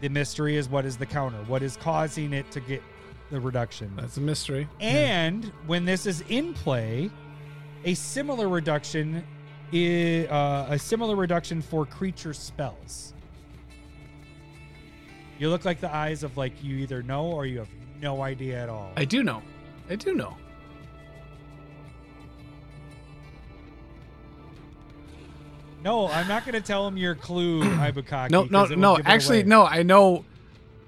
[0.00, 1.38] The mystery is what is the counter?
[1.46, 2.82] What is causing it to get
[3.30, 3.92] the reduction?
[3.96, 4.68] That's a mystery.
[4.80, 7.10] And when this is in play,
[7.84, 9.24] a similar reduction
[9.72, 13.14] is uh, a similar reduction for creature spells.
[15.38, 17.68] You look like the eyes of like you either know or you have
[18.00, 18.92] no idea at all.
[18.96, 19.42] I do know.
[19.88, 20.36] I do know.
[25.86, 28.30] No, I'm not going to tell him your clue, Ibukaki.
[28.30, 28.98] No, no, 'cause it will no.
[29.04, 29.64] Actually, no.
[29.64, 30.24] I know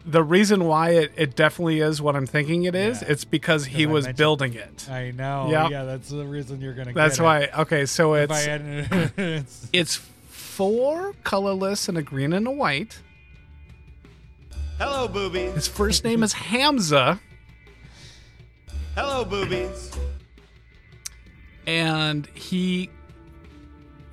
[0.05, 3.01] the reason why it, it definitely is what I'm thinking it is.
[3.03, 3.09] Yeah.
[3.13, 4.89] It's because he I was mentioned- building it.
[4.91, 5.49] I know.
[5.51, 5.69] Yeah.
[5.69, 6.93] Yeah, that's the reason you're going to.
[6.95, 7.01] Go.
[7.01, 7.41] That's why.
[7.45, 7.59] It.
[7.59, 9.95] Okay, so If I it's hadn't, it's it's
[10.29, 13.01] four colorless and a green and a white.
[14.79, 15.55] Hello, boobies.
[15.55, 17.21] His first name is Hamza,
[18.95, 19.93] Hello, boobies.
[21.67, 22.89] and he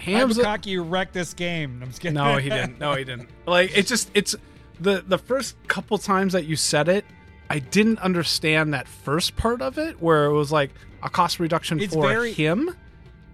[0.05, 0.41] Hamza.
[0.43, 1.79] Ibukaki wrecked this game.
[1.81, 2.15] I'm just kidding.
[2.15, 2.79] No, he didn't.
[2.79, 3.29] No, he didn't.
[3.45, 4.35] Like it just it's
[4.79, 7.05] the the first couple times that you said it,
[7.49, 10.71] I didn't understand that first part of it where it was like
[11.03, 12.75] a cost reduction It's for very- him.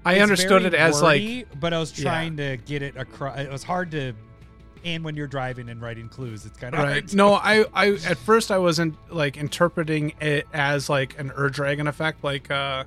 [0.04, 2.10] I understood it as wordy, like but I was Yeah.
[2.10, 3.38] trying to get it across.
[3.38, 4.14] It was hard to,
[4.84, 6.90] and when you're driving and writing clues, it's kind of right.
[7.04, 7.14] hard.
[7.14, 11.86] No, I I at first I wasn't like interpreting it as like an Ur Dragon
[11.88, 12.86] effect, like uh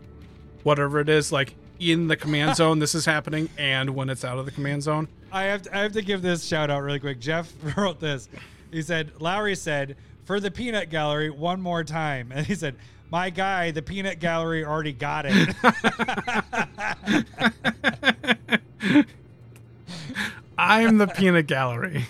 [0.65, 4.39] whatever it is, like in the command zone this is happening and when it's out
[4.39, 5.09] of the command zone.
[5.33, 7.21] I have to, I have to give this shout out really quick.
[7.21, 8.29] Jeff wrote this.
[8.71, 12.77] He said Lowery said for the peanut gallery one more time, and he said
[13.11, 15.55] my guy the peanut gallery already got it.
[20.57, 22.07] I'm the peanut gallery.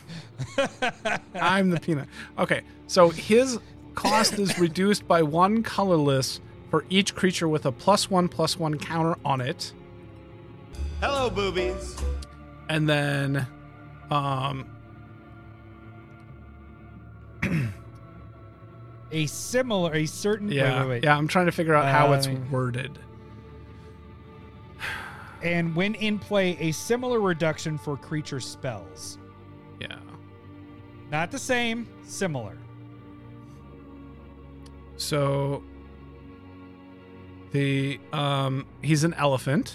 [1.35, 2.09] I'm the peanut.
[2.39, 3.59] Okay, so his
[3.95, 6.41] cost is reduced by one colorless
[6.75, 9.73] for each creature with a plus one plus one counter on it.
[11.01, 11.97] Hello, boobies.
[12.69, 13.47] And then
[14.11, 14.67] um
[19.13, 21.05] a similar a certain yeah, wait, wait.
[21.05, 22.99] yeah, I'm trying to figure out how Uh, it's worded.
[25.45, 29.17] and when in play a similar reduction for creature spells.
[29.81, 29.95] Yeah.
[31.13, 32.59] Not the same, similar.
[34.97, 35.63] So
[37.55, 39.75] the um he's an elephant,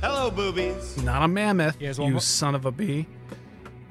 [0.00, 1.02] Hello, boobies.
[1.02, 1.76] not a mammoth.
[1.78, 3.06] He has one you more- son of a bee.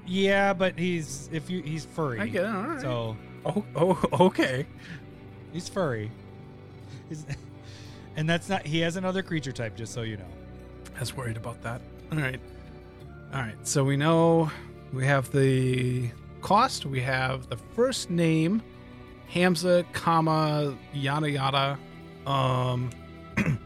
[0.06, 2.20] Yeah, but he's if you he's furry.
[2.22, 2.48] I get it.
[2.50, 2.82] All right.
[2.82, 4.66] So Oh, oh, okay.
[5.54, 6.12] he's furry.
[7.10, 7.26] He's,
[8.16, 10.26] and that's not he has another creature type, just so you know.
[10.96, 11.82] I was worried about that.
[12.12, 12.40] All right.
[13.34, 13.56] All right.
[13.68, 14.50] So we know
[14.94, 16.10] we have the
[16.42, 16.86] cost.
[16.86, 18.62] We have the first name,
[19.30, 21.80] Hamza, comma, yada yada.
[22.26, 22.90] Um,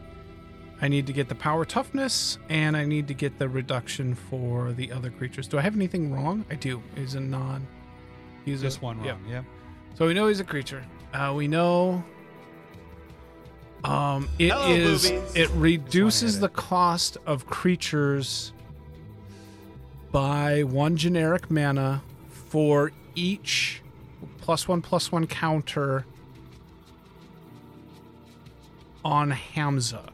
[0.82, 4.72] I need to get the power toughness, and I need to get the reduction for
[4.72, 5.46] the other creatures.
[5.46, 6.44] Do I have anything wrong?
[6.50, 6.82] I do.
[6.96, 7.66] He's a non.
[8.44, 9.12] He's Just a, one yeah.
[9.12, 9.20] wrong.
[9.28, 9.42] Yeah.
[9.94, 10.82] So we know he's a creature.
[11.14, 12.02] Uh, we know
[13.84, 15.36] um, it Hello, is- boobies.
[15.36, 16.52] it reduces the it.
[16.54, 18.52] cost of creatures
[20.10, 23.81] by one generic mana for each
[24.40, 26.04] plus one plus one counter
[29.04, 30.12] on Hamza.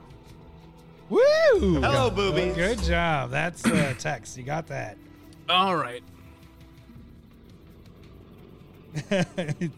[1.08, 1.20] Woo!
[1.54, 2.54] Hello, boobies.
[2.54, 3.30] Good job.
[3.30, 4.36] That's uh, text.
[4.36, 4.98] You got that.
[5.48, 6.02] All right.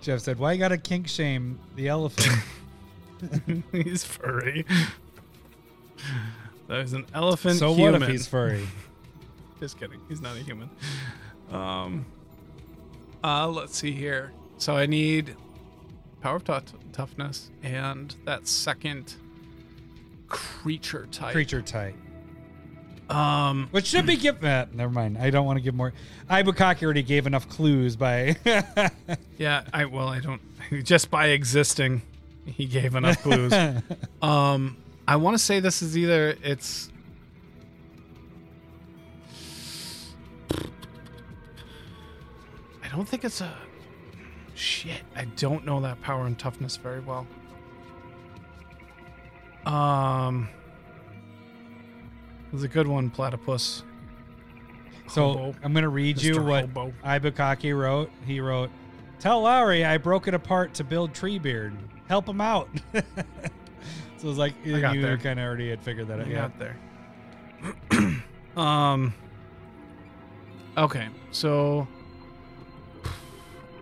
[0.00, 2.42] Jeff said, "Why you got to kink shame the elephant?"
[3.72, 4.64] he's furry.
[6.68, 8.00] There's an elephant so human.
[8.00, 8.66] what if he's furry?
[9.60, 10.00] Just kidding.
[10.08, 10.70] He's not a human.
[11.50, 12.06] Um.
[13.24, 14.32] Uh, let's see here.
[14.58, 15.36] So I need
[16.20, 16.60] power of tou-
[16.92, 19.14] toughness and that second
[20.28, 21.32] creature type.
[21.32, 21.94] Creature type.
[23.10, 23.68] Um.
[23.72, 24.44] Which should be given.
[24.48, 25.18] Uh, never mind.
[25.18, 25.92] I don't want to give more.
[26.30, 28.36] Ibukaki already gave enough clues by.
[29.38, 29.64] Yeah.
[29.72, 30.08] I well.
[30.08, 30.40] I don't.
[30.84, 32.02] Just by existing,
[32.46, 33.52] he gave enough clues.
[34.22, 34.76] um.
[35.06, 36.88] I want to say this is either it's.
[42.92, 43.52] Don't think it's a.
[44.54, 47.26] Shit, I don't know that power and toughness very well.
[49.64, 50.46] Um,
[52.48, 53.82] it was a good one, platypus.
[55.08, 55.54] so Hobo.
[55.64, 56.92] I'm gonna read you what Hobo.
[57.02, 58.10] Ibukaki wrote.
[58.26, 58.70] He wrote,
[59.18, 61.74] "Tell Lowery I broke it apart to build Treebeard.
[62.08, 66.28] Help him out." so it was like you kind of already had figured that out.
[66.28, 66.50] Yeah.
[66.50, 68.22] got there.
[68.62, 69.14] um.
[70.76, 71.88] Okay, so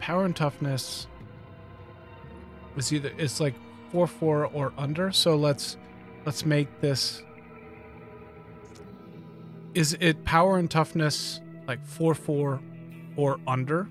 [0.01, 1.07] power and toughness
[2.76, 3.55] is either it's like
[3.92, 5.12] four four or under.
[5.12, 5.76] So let's
[6.24, 7.22] let's make this.
[9.74, 12.61] Is it power and toughness like four four
[13.16, 13.88] or under?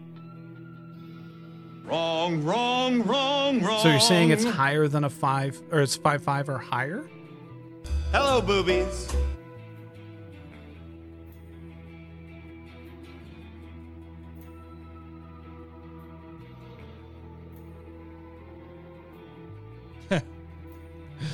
[1.85, 3.81] Wrong, wrong, wrong, wrong.
[3.81, 7.09] So you're saying it's higher than a five, or it's five five or higher?
[8.11, 9.11] Hello, boobies.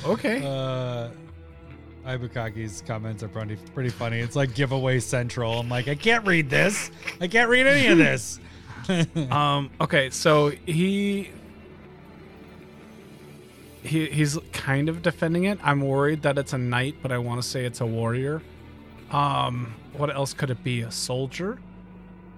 [0.06, 0.42] Okay.
[0.44, 1.08] Uh,
[2.06, 4.20] Ibukaki's comments are pretty pretty funny.
[4.20, 5.58] It's like giveaway central.
[5.58, 6.90] I'm like, I can't read this.
[7.20, 8.40] I can't read any of this.
[9.32, 9.70] Um.
[9.80, 10.10] Okay.
[10.10, 11.30] So he.
[13.82, 15.58] He, he's kind of defending it.
[15.62, 18.42] I'm worried that it's a knight, but I want to say it's a warrior.
[19.10, 20.82] Um, what else could it be?
[20.82, 21.58] A soldier?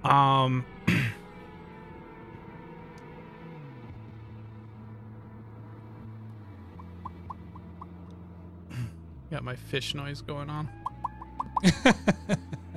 [0.05, 0.65] Um,
[9.31, 10.69] got my fish noise going on.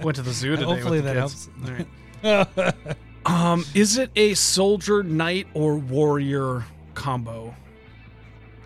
[0.01, 0.65] Went to the zoo today.
[0.65, 1.49] Hopefully with the that kids.
[2.23, 2.47] helps.
[2.53, 2.95] All right.
[3.23, 7.53] Um, is it a soldier, knight, or warrior combo?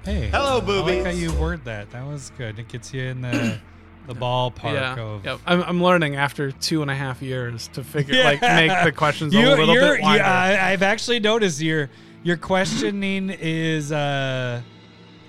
[0.05, 1.21] hey, Hello, I like how boobies.
[1.21, 1.91] you word that.
[1.91, 2.57] That was good.
[2.57, 3.59] It gets you in the
[4.07, 5.25] the ballpark yeah, of.
[5.25, 5.37] yeah.
[5.45, 8.23] I'm, I'm learning after two and a half years to figure Yeah.
[8.23, 10.23] like make the questions a little you're, bit wider.
[10.23, 10.31] yeah,
[10.63, 11.89] I, I've actually noticed your
[12.23, 14.61] your questioning is uh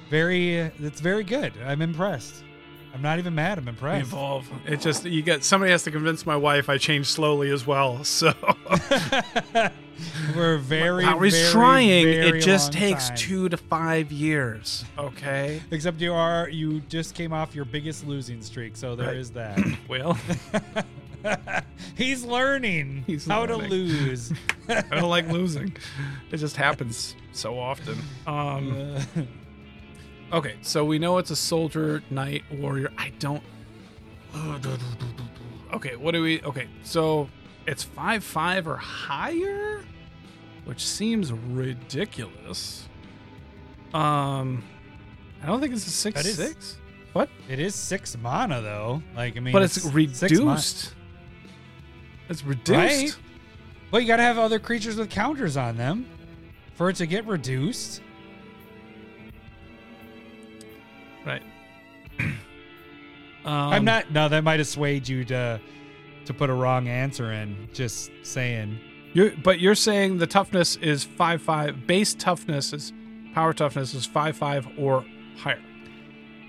[0.08, 0.60] very.
[0.60, 1.52] Uh, it's very good.
[1.66, 2.44] I'm impressed.
[2.96, 3.58] I'm not even mad.
[3.58, 4.08] I'm impressed.
[4.08, 4.50] evolve.
[4.66, 8.02] It just you get somebody has to convince my wife I change slowly as well.
[8.04, 8.32] So
[10.34, 11.04] We're very.
[11.04, 12.04] Lowery's very, trying.
[12.04, 13.16] very It just takes time.
[13.18, 14.84] two to five years.
[14.98, 15.60] Okay.
[15.70, 16.48] Except you are.
[16.48, 19.16] You just came off your biggest losing streak, so there Right.
[19.16, 19.58] is that.
[19.88, 20.16] Well,
[21.96, 24.32] He's learning He's how to lose.
[24.68, 25.74] I don't like losing.
[26.30, 27.98] It just happens so often.
[28.26, 28.96] Um.
[30.32, 32.92] Okay, so we know it's a soldier, knight, warrior.
[32.98, 33.42] I don't.
[35.72, 36.42] Okay, what do we?
[36.42, 37.28] Okay, so
[37.66, 39.84] it's five five or higher,
[40.64, 42.88] which seems ridiculous.
[43.94, 44.64] Um,
[45.42, 46.76] I don't think it's a six is- six.
[47.12, 47.30] What?
[47.48, 49.02] It is six mana though.
[49.14, 50.94] Like I mean, But it's, six reduced.
[52.28, 52.70] It's reduced.
[52.70, 53.16] Right?
[53.90, 56.06] Well, you got to have other creatures with counters on them
[56.74, 58.02] for it to get reduced.
[61.26, 61.42] Right.
[62.20, 62.32] um,
[63.44, 64.10] I'm not.
[64.12, 65.60] No, that might have swayed you to
[66.24, 67.68] to put a wrong answer in.
[67.72, 68.78] Just saying.
[69.12, 71.86] You're, but you're saying the toughness is five five.
[71.86, 72.92] Base toughness is
[73.34, 75.04] power toughness is five five or
[75.36, 75.62] higher.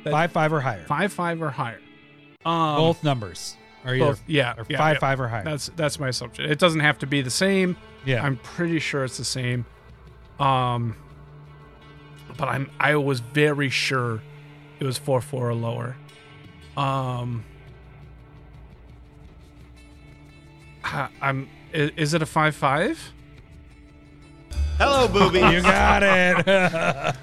[0.04, 0.84] That- Five five or higher.
[0.86, 1.80] Five five or higher.
[2.46, 4.24] Um, Both numbers are either both.
[4.28, 5.00] Yeah, or yeah, five yeah.
[5.00, 5.44] five or higher.
[5.44, 6.50] That's that's my assumption.
[6.50, 7.76] It doesn't have to be the same.
[8.06, 8.24] yeah.
[8.24, 9.66] I'm pretty sure it's the same.
[10.40, 10.96] Um,
[12.38, 14.22] but I'm I was very sure
[14.80, 15.96] it was four four or lower.
[16.76, 17.44] Um,
[20.84, 21.50] I- I'm.
[21.74, 23.14] Is it a five five?
[24.78, 25.52] Hello, boobies.
[25.54, 26.48] you got it.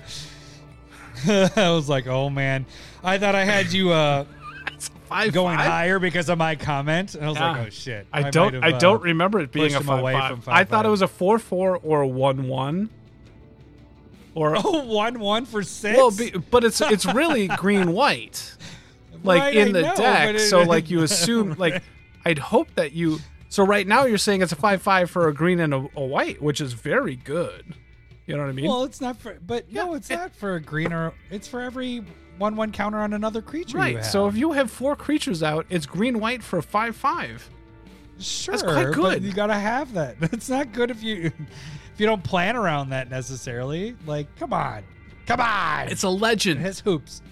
[1.56, 2.66] I was like, oh man.
[3.02, 4.24] I thought I had you uh,
[5.08, 5.66] five going five?
[5.66, 7.14] higher because of my comment.
[7.14, 8.06] And I was like, oh shit.
[8.12, 8.54] I might don't.
[8.54, 10.44] have, I uh, don't remember it being a five five.
[10.44, 10.90] from I thought it 5-5.
[10.90, 12.90] was a four four or a one one.
[14.34, 15.96] Or Oh, one one for six.
[15.96, 18.56] well, be, but it's it's really green white,
[19.22, 20.34] like Right, in I the know, deck.
[20.36, 21.82] it- so like you assume like
[22.24, 23.18] I'd hope that you.
[23.48, 26.04] So right now you're saying it's a five five for a green and a, a
[26.04, 27.74] white, which is very good.
[28.26, 28.66] You know what I mean?
[28.66, 31.12] Well, it's not for, but no, it's it- not for a greener.
[31.30, 32.02] It's for every
[32.38, 33.78] one one counter on another creature.
[33.78, 34.04] right.
[34.04, 37.48] So if you have four creatures out, it's green white for a five five.
[38.18, 39.22] sure, quite but good.
[39.22, 40.16] you gotta have that.
[40.20, 41.30] It's not good if you
[41.94, 43.96] if you don't plan around that necessarily.
[44.06, 44.82] Like, come on,
[45.26, 45.88] come on.
[45.88, 46.60] It's a legend.
[46.60, 47.22] it has hoops.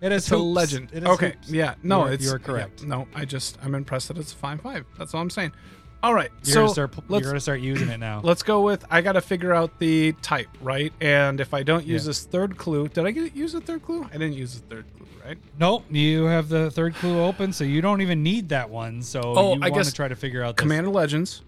[0.00, 0.90] It has It's a legend.
[0.92, 1.30] It has Okay.
[1.32, 1.50] hoops.
[1.50, 1.74] Yeah.
[1.82, 2.84] No, You're- it's you're yeah, correct.
[2.84, 4.84] no, I just I'm impressed that it's a five five.
[4.98, 5.52] That's all I'm saying.
[6.02, 6.30] All right.
[6.44, 6.94] You're so gonna start.
[7.10, 8.20] You're gonna start using it now.
[8.24, 10.90] let's go with I got to figure out the type, right?
[11.02, 12.08] And if I don't use Yeah.
[12.08, 14.04] this third clue, did I get, use the third clue?
[14.08, 15.36] I didn't use the third clue, right?
[15.58, 19.02] Nope, you have the third clue open, so you don't even need that one.
[19.02, 20.62] So Oh, you I want guess to try to figure out this.
[20.62, 21.42] Commander Legends.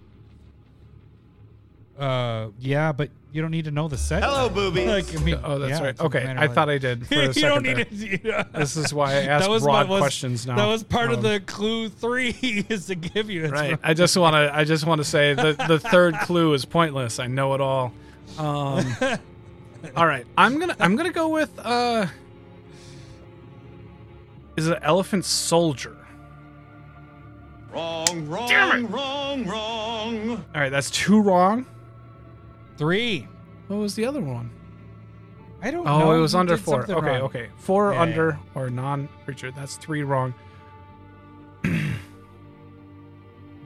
[1.99, 4.23] Uh, yeah, but you don't need to know the set.
[4.23, 4.87] Hello, boobies.
[4.87, 6.01] Like, I mean, Oh, that's yeah, right.
[6.01, 7.49] Okay, I thought I did for a you second.
[7.51, 8.19] don't need there.
[8.19, 8.29] to.
[8.29, 8.43] yeah.
[8.55, 10.57] This is why I asked That was broad what was, questions now.
[10.57, 12.31] That was part of Um, the clue three
[12.69, 13.45] is to give you.
[13.45, 13.79] It's Right.
[13.83, 14.51] I just want to.
[14.55, 17.19] I just want to say the the third clue is pointless.
[17.19, 17.93] I know it all.
[18.39, 18.87] Um,
[19.95, 20.27] all right.
[20.39, 20.77] I'm gonna.
[20.81, 21.51] I'm gonna go with.
[21.59, 22.07] Uh,
[24.57, 25.97] is it elephant soldier?
[27.73, 28.89] Wrong, wrong, Damn it.
[28.91, 30.31] wrong, wrong.
[30.55, 30.69] All right.
[30.71, 31.65] That's two wrong.
[32.83, 33.29] Three.
[33.69, 34.51] What was the other one?
[35.63, 35.91] I don't know.
[35.93, 36.13] Oh, know.
[36.15, 36.81] it was You under did four.
[36.85, 37.07] something Okay.
[37.07, 37.21] wrong.
[37.23, 37.49] Okay.
[37.59, 39.53] Four Yeah, under or non creature.
[39.53, 40.35] That's three wrong.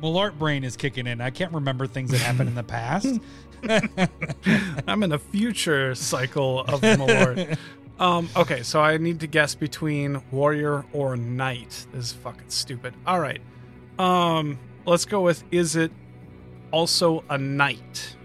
[0.03, 1.23] Malort brain is kicking in.
[1.23, 3.19] I can't remember things that happened in the past.
[4.87, 7.57] I'm in a future cycle of Malort.
[7.99, 11.87] um, okay, so I need to guess between warrior or knight.
[11.93, 12.93] This is fucking stupid.
[13.07, 13.41] All right.
[13.99, 15.91] Um, let's go with is it
[16.71, 18.16] also a knight?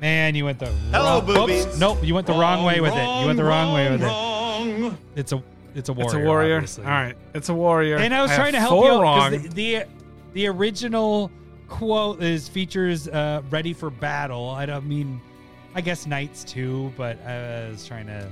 [0.00, 1.26] Man, you went the Hello, wrong.
[1.26, 1.38] Whoops.
[1.64, 1.80] boobies.
[1.80, 3.20] Nope, you went the wrong way with it.
[3.20, 4.98] You went the wrong way with it.
[5.16, 5.42] It's a
[5.74, 6.06] it's a warrior.
[6.08, 6.54] it's a warrior.
[6.56, 6.84] obviously.
[6.84, 7.96] All right, it's a warrior.
[7.96, 9.30] And I was have trying to help you out wrong.
[9.30, 9.84] because the, the
[10.34, 11.30] the original
[11.68, 14.50] quote is features uh, ready for battle.
[14.50, 15.20] I don't mean,
[15.74, 18.30] I guess knights too, but I was trying to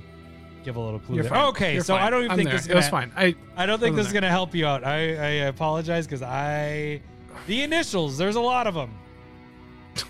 [0.64, 1.16] give a little clue.
[1.16, 1.32] You're there.
[1.32, 1.48] fine.
[1.48, 2.02] Okay, You're so fine.
[2.06, 2.56] I don't even I'm think there.
[2.58, 3.12] this is It was gonna, fine.
[3.16, 4.20] I I don't think I'm this is there.
[4.22, 4.84] gonna help you out.
[4.84, 7.00] I, I apologize because I
[7.46, 8.16] the initials.
[8.18, 8.94] There's a lot of them.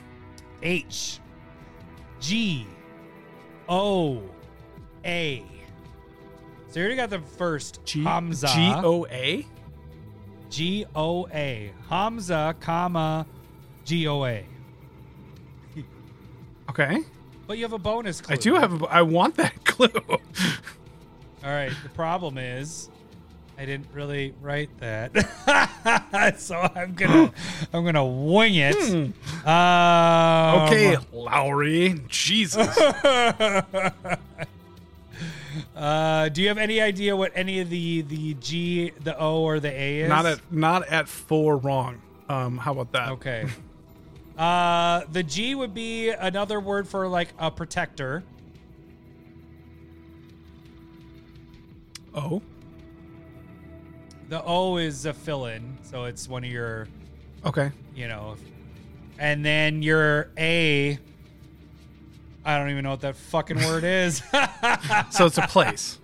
[0.62, 1.18] H
[2.24, 2.66] G
[3.68, 4.22] O
[5.04, 5.44] A.
[6.70, 8.46] So you already got the first G Hamza.
[8.46, 9.46] G O A.
[10.48, 11.70] G O A.
[11.90, 13.26] Hamza, comma,
[13.84, 14.46] G O A.
[16.70, 17.00] Okay,
[17.46, 18.34] But you have a bonus clue.
[18.34, 18.82] I do have.
[18.82, 19.90] A, I want that clue.
[20.08, 20.18] All
[21.44, 21.72] right.
[21.82, 22.88] The problem is,
[23.56, 27.32] I didn't really write that, so I'm gonna
[27.72, 28.76] I'm gonna wing it.
[29.46, 32.00] Um, okay, Lowery.
[32.08, 32.78] Jesus.
[35.76, 39.60] Uh, do you have any idea what any of the the G, the O, or
[39.60, 40.08] the A is?
[40.08, 42.00] Not at not at four wrong.
[42.28, 43.10] Um, how about that?
[43.10, 43.46] Okay.
[44.36, 48.24] Uh, the G would be another word for like a protector.
[52.14, 52.42] Oh,
[54.34, 56.88] The O is a fill-in, so it's one of your,
[57.46, 57.70] okay.
[57.94, 58.34] you know,
[59.16, 60.98] and then your A.
[62.44, 64.24] I don't even know what that fucking word is.
[65.10, 66.00] So it's a place.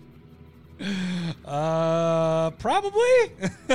[1.44, 3.32] uh, probably.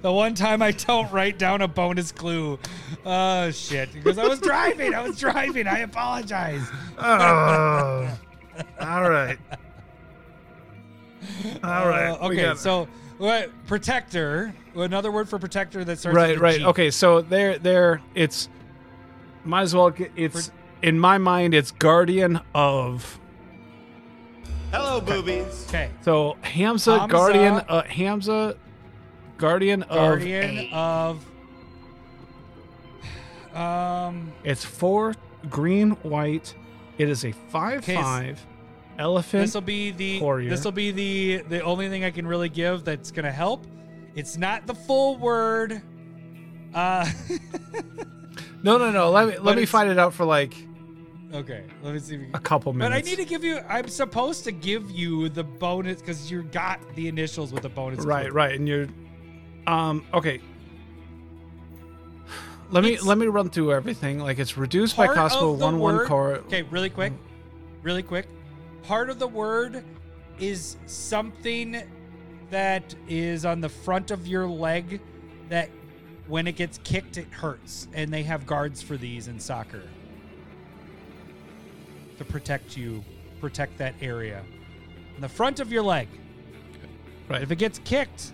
[0.00, 2.56] the one time I don't write down a bonus clue.
[3.04, 3.92] Oh shit!
[3.92, 4.94] Because I was driving.
[4.94, 5.66] I was driving.
[5.66, 6.62] I apologize.
[6.98, 8.16] Oh.
[8.80, 9.38] All right.
[11.64, 12.10] All right.
[12.10, 12.88] Uh, okay, so
[13.18, 14.54] what protector?
[14.74, 16.58] Another word for protector that starts right, with right.
[16.60, 16.64] G.
[16.66, 18.00] Okay, so there, there.
[18.14, 18.48] It's
[19.44, 19.90] might as well.
[19.90, 20.50] Get, it's
[20.82, 21.54] in my mind.
[21.54, 23.18] It's guardian of.
[24.70, 25.66] Hello, boobies.
[25.68, 25.90] Okay.
[26.02, 27.12] So Hamza, Hamza.
[27.12, 27.54] guardian.
[27.68, 28.56] Uh, Hamza,
[29.36, 31.24] guardian, Guardian of.
[33.52, 33.56] of.
[33.56, 34.32] Um.
[34.44, 35.14] It's four
[35.50, 36.54] green, white.
[36.98, 38.44] It is a five Okay, five
[38.98, 39.44] elephant.
[39.44, 40.20] This will be the.
[40.20, 40.50] warrior.
[40.50, 43.66] This will be the the only thing I can really give that's gonna help.
[44.14, 45.80] It's not the full word.
[46.74, 47.10] Uh.
[48.62, 49.10] no, no, no.
[49.10, 50.54] Let me let me find it out for like
[51.32, 51.64] okay.
[51.82, 52.16] Let me see.
[52.16, 52.90] If you a couple minutes.
[52.94, 53.06] But.
[53.06, 53.60] I need to give you.
[53.68, 58.04] I'm supposed to give you the bonus because you got the initials with the bonus.
[58.04, 58.34] Right, clue.
[58.34, 58.88] right, and you're,
[59.66, 60.40] um, okay.
[62.70, 64.18] Let me let me run through everything.
[64.18, 66.32] Like it's reduced by Part Costco of the one one word- core.
[66.34, 67.14] Okay, really quick,
[67.82, 68.26] really quick.
[68.88, 69.84] Part of the word
[70.40, 71.82] is something
[72.48, 75.02] that is on the front of your leg
[75.50, 75.68] that
[76.26, 79.82] when it gets kicked it hurts and they have guards for these in soccer
[82.16, 83.04] to protect you
[83.42, 84.42] protect that area
[85.16, 86.08] on the front of your leg
[87.28, 87.42] Right.
[87.42, 88.32] if it gets kicked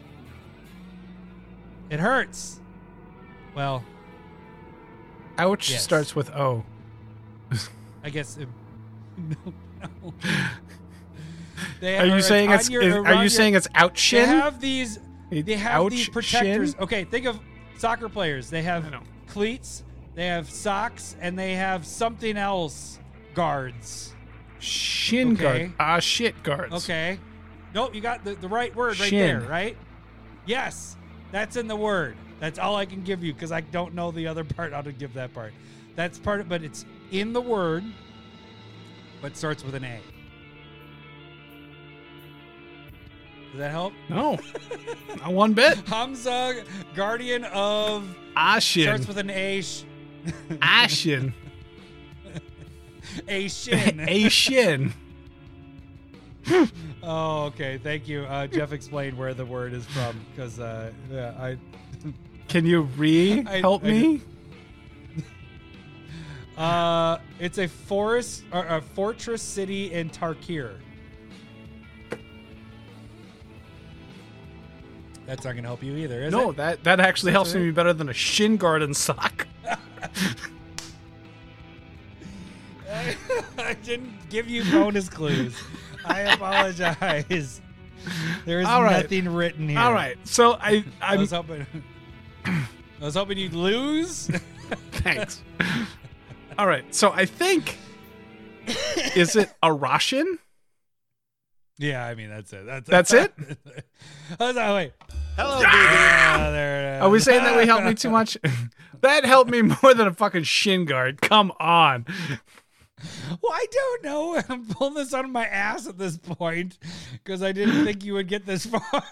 [1.91, 2.61] it hurts
[3.57, 3.83] well
[5.37, 5.83] Ouch Yes.
[5.83, 6.65] starts with O.
[8.05, 8.37] I guess.
[8.37, 8.49] It,
[9.17, 9.53] no, no.
[9.53, 9.74] They
[11.83, 12.71] Are you saying it's?
[12.71, 14.99] your- is- are you your- saying it's ouch They have these.
[15.31, 16.73] They have these protectors.
[16.73, 16.81] shin?
[16.83, 17.39] Okay, think of
[17.79, 18.51] soccer players.
[18.51, 18.85] They have
[19.29, 19.83] cleats.
[20.15, 22.99] They have socks, and they have something else
[23.35, 24.15] guards.
[24.61, 25.43] Shin Okay.
[25.43, 25.73] guard.
[25.81, 26.73] Ah, shit guards.
[26.75, 27.19] Okay.
[27.75, 29.41] Nope, you got the, the right word right Shin.
[29.41, 29.77] there, right?
[30.47, 30.97] Yes,
[31.33, 32.17] that's in the word.
[32.39, 34.93] That's all I can give you because I don't know the other part how to
[34.93, 35.53] give that part.
[35.97, 37.83] That's part of, but it's in the word,
[39.25, 40.01] but starts with an A.
[43.53, 43.95] Does that help?
[44.11, 44.39] No,
[45.17, 45.79] not one bit.
[45.89, 46.63] Hamza,
[46.95, 48.07] guardian of,
[48.37, 48.83] Ah, shin.
[48.83, 49.63] starts with an A.
[49.63, 49.85] Sh-
[50.61, 51.33] Ah, shin.
[53.27, 54.01] a shin.
[54.07, 54.93] A shin.
[57.03, 57.79] oh, okay.
[57.79, 58.25] Thank you.
[58.25, 61.57] Uh, Jeff explained where the word is from because uh, yeah, I
[62.49, 64.23] Can you re I- help I me?
[66.57, 70.77] Uh, it's a forest or a fortress city in Tarkir.
[75.27, 76.57] That's not gonna help you either, is No, it?
[76.57, 77.65] that that actually That's helps right.
[77.65, 79.47] me better than a shin guard and sock.
[83.59, 85.57] I didn't give you bonus clues.
[86.05, 87.61] I apologize.
[88.45, 89.03] There's All right.
[89.03, 89.79] nothing written here.
[89.79, 91.67] All right, so I I I'm was hoping.
[92.45, 92.67] I
[93.01, 94.27] was hoping you'd lose.
[94.93, 95.41] thanks.
[96.59, 97.77] All right, so I think
[99.17, 100.39] is it Arashin?
[101.79, 102.65] yeah, I mean that's it.
[102.65, 103.33] That's That's it?
[104.39, 104.93] I was like, wait.
[105.37, 105.67] Hello, boobies.
[105.69, 108.39] Ah, there it Are we saying that we helped me too much?
[109.01, 111.21] that helped me more than a fucking shin guard.
[111.21, 112.07] Come on.
[113.43, 114.41] Well, I don't know.
[114.49, 116.79] I'm pulling this out of my ass at this point
[117.13, 119.03] because I didn't think you would get this far.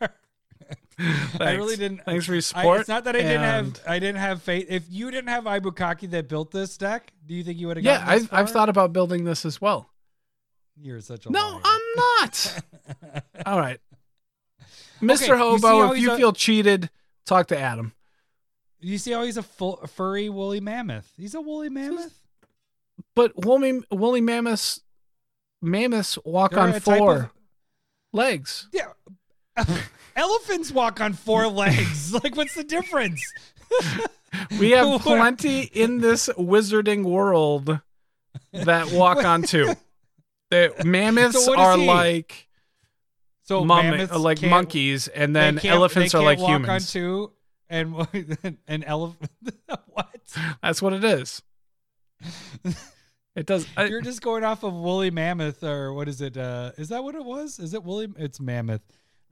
[1.40, 2.02] I really didn't.
[2.04, 2.80] Thanks for your I, support.
[2.80, 3.80] it's not that I didn't have.
[3.86, 4.66] I didn't have faith.
[4.68, 7.84] If you didn't have Ibukaki that built this deck, do you think you would have?
[7.84, 9.90] Yeah, I've, I've thought about building this as well.
[10.80, 11.60] You're such a No, liar.
[11.64, 12.62] I'm not.
[13.46, 13.78] All right.
[15.00, 15.28] Mr.
[15.28, 16.90] you how Hobo, if you a- feel cheated,
[17.26, 17.92] talk to Adam.
[18.80, 21.12] You see how he's a full, furry woolly mammoth?
[21.16, 22.18] He's a woolly mammoth.
[23.14, 24.80] But woolly, woolly mammoths,
[25.60, 27.30] mammoths walk They're on four of-
[28.12, 28.68] legs.
[28.72, 28.92] Yeah.
[30.16, 32.12] Elephants walk on four legs.
[32.22, 33.22] Like, what's the difference?
[34.58, 37.80] We have plenty in this wizarding world
[38.52, 39.74] that walk on two.
[40.50, 41.86] The mammoths So are he?
[41.86, 42.48] like
[43.42, 46.70] So mammoths like monkeys, and then elephants are like walk humans.
[46.70, 47.32] on two,
[47.68, 49.30] and an elephant.
[49.88, 50.08] what?
[50.62, 51.42] That's what it is.
[53.34, 53.66] It does.
[53.76, 56.36] I, You're just going off of woolly mammoth, or what is it?
[56.38, 57.58] Uh, is that what it was?
[57.58, 58.08] Is it woolly?
[58.18, 58.82] It's mammoth,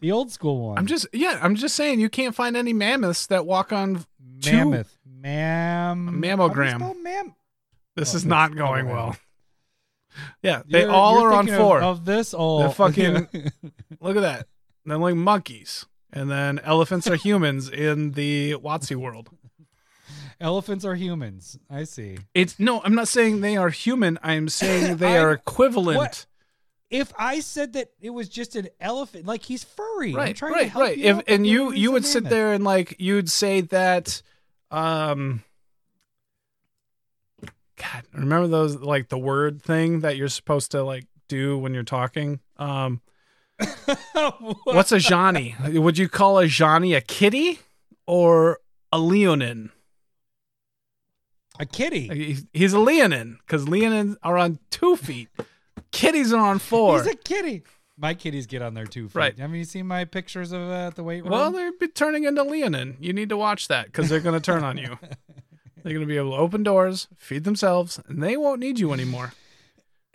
[0.00, 0.78] the old school one.
[0.78, 1.38] I'm just yeah.
[1.42, 4.04] I'm just saying you can't find any mammoths that walk on.
[4.40, 6.72] two- mammoth, mam, Mammogram.
[6.72, 7.34] How do you spell mam.
[7.96, 9.16] This Oh, is not going well.
[10.42, 11.80] Yeah, they You're- all you're are on thinking of- four.
[11.82, 13.28] Of, this, oh, They're fucking-
[14.00, 14.46] Look at that.
[14.84, 19.28] They're like monkeys, and then elephants are humans in the Watsy world.
[20.40, 21.58] elephants are humans.
[21.70, 22.18] I see.
[22.34, 22.80] It's no.
[22.82, 24.18] I'm not saying they are human.
[24.22, 25.98] I'm saying they I- are equivalent.
[25.98, 26.26] what?
[26.90, 30.52] If I said that it was just an elephant, like he's furry, I'm right trying
[30.52, 30.98] right to help right.
[30.98, 34.22] you if out, and you you're would sit there and like you'd say that
[34.72, 35.42] um
[37.76, 41.82] god remember those like the word thing that you're supposed to like do when you're
[41.84, 42.40] talking?
[42.56, 43.00] Um
[44.64, 45.54] what's a johnny?
[45.64, 47.60] Would you call a johnny a kitty
[48.06, 48.58] or
[48.92, 49.70] a leonin?
[51.60, 52.08] A kitty?
[52.08, 55.28] He's- he's a leonin because leonins are on two feet
[55.92, 57.62] kitties are on four He's a kitty.
[57.96, 59.10] My kitties get on there too.
[59.12, 59.38] Right.
[59.38, 61.32] Haven't you seen my pictures of uh, the weight room?
[61.32, 62.96] Well, they're be turning into Leonin.
[62.98, 64.98] You need to watch that because they're going to turn on you.
[65.82, 68.92] They're going to be able to open doors, feed themselves, and they won't need you
[68.92, 69.32] anymore.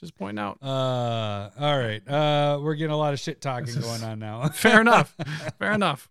[0.00, 0.58] Just point out.
[0.62, 2.06] Uh, all right.
[2.08, 4.48] Uh, we're getting a lot of shit talking is- going on now.
[4.54, 5.12] Fair enough.
[5.58, 6.08] Fair enough.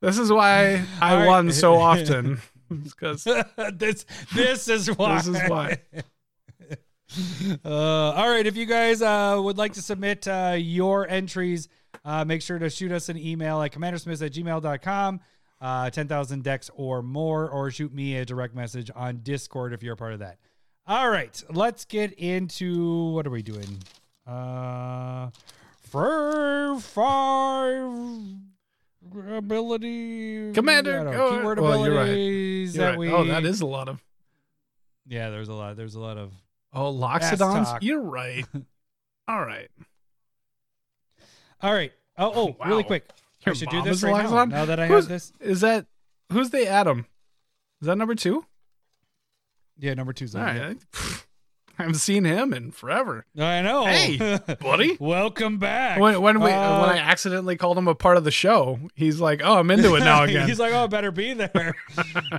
[0.00, 1.26] This is why I All right.
[1.26, 2.40] won so often.
[2.70, 3.24] Because
[3.74, 5.16] this this is why.
[5.16, 5.78] this is why.
[7.64, 7.68] Uh,
[8.12, 8.46] all right.
[8.46, 11.68] If you guys uh, would like to submit uh, your entries,
[12.04, 15.20] uh, make sure to shoot us an email at commandersmiths at gmail.com,
[15.60, 19.94] uh, 10,000 decks or more, or shoot me a direct message on Discord if you're
[19.94, 20.38] a part of that.
[20.86, 21.42] All right.
[21.50, 23.82] Let's get into what are we doing?
[24.26, 25.30] Uh,
[25.82, 27.90] for five
[29.32, 31.90] ability Commander, know, keyword well, right.
[31.90, 32.98] abilities You're that right.
[32.98, 34.02] we Oh, that is a lot of.
[35.06, 36.32] yeah there's a lot there's a lot of
[36.72, 37.78] Oh, Loxodons?
[37.82, 38.44] You're right.
[39.28, 39.68] All right.
[41.60, 41.92] All right.
[42.16, 42.66] Oh, oh, oh Wow.
[42.68, 43.08] really quick.
[43.46, 44.30] I should do this is right now.
[44.30, 44.50] Loxodon?
[44.50, 45.32] Now that I Who's- have this.
[45.40, 45.86] Is that.
[46.32, 47.06] Who's the Adam?
[47.80, 48.44] Is that number two?
[49.78, 50.56] Yeah, number two's All on.
[50.58, 50.76] right.
[51.84, 53.24] I haven't seen him in forever.
[53.38, 53.86] I know.
[53.86, 54.96] Hey, buddy.
[55.00, 55.98] Welcome back.
[55.98, 59.20] When when we Uh, when I accidentally called him a part of the show, he's
[59.20, 61.74] like, "Oh, I'm into it now again." He's like, oh, I better be there.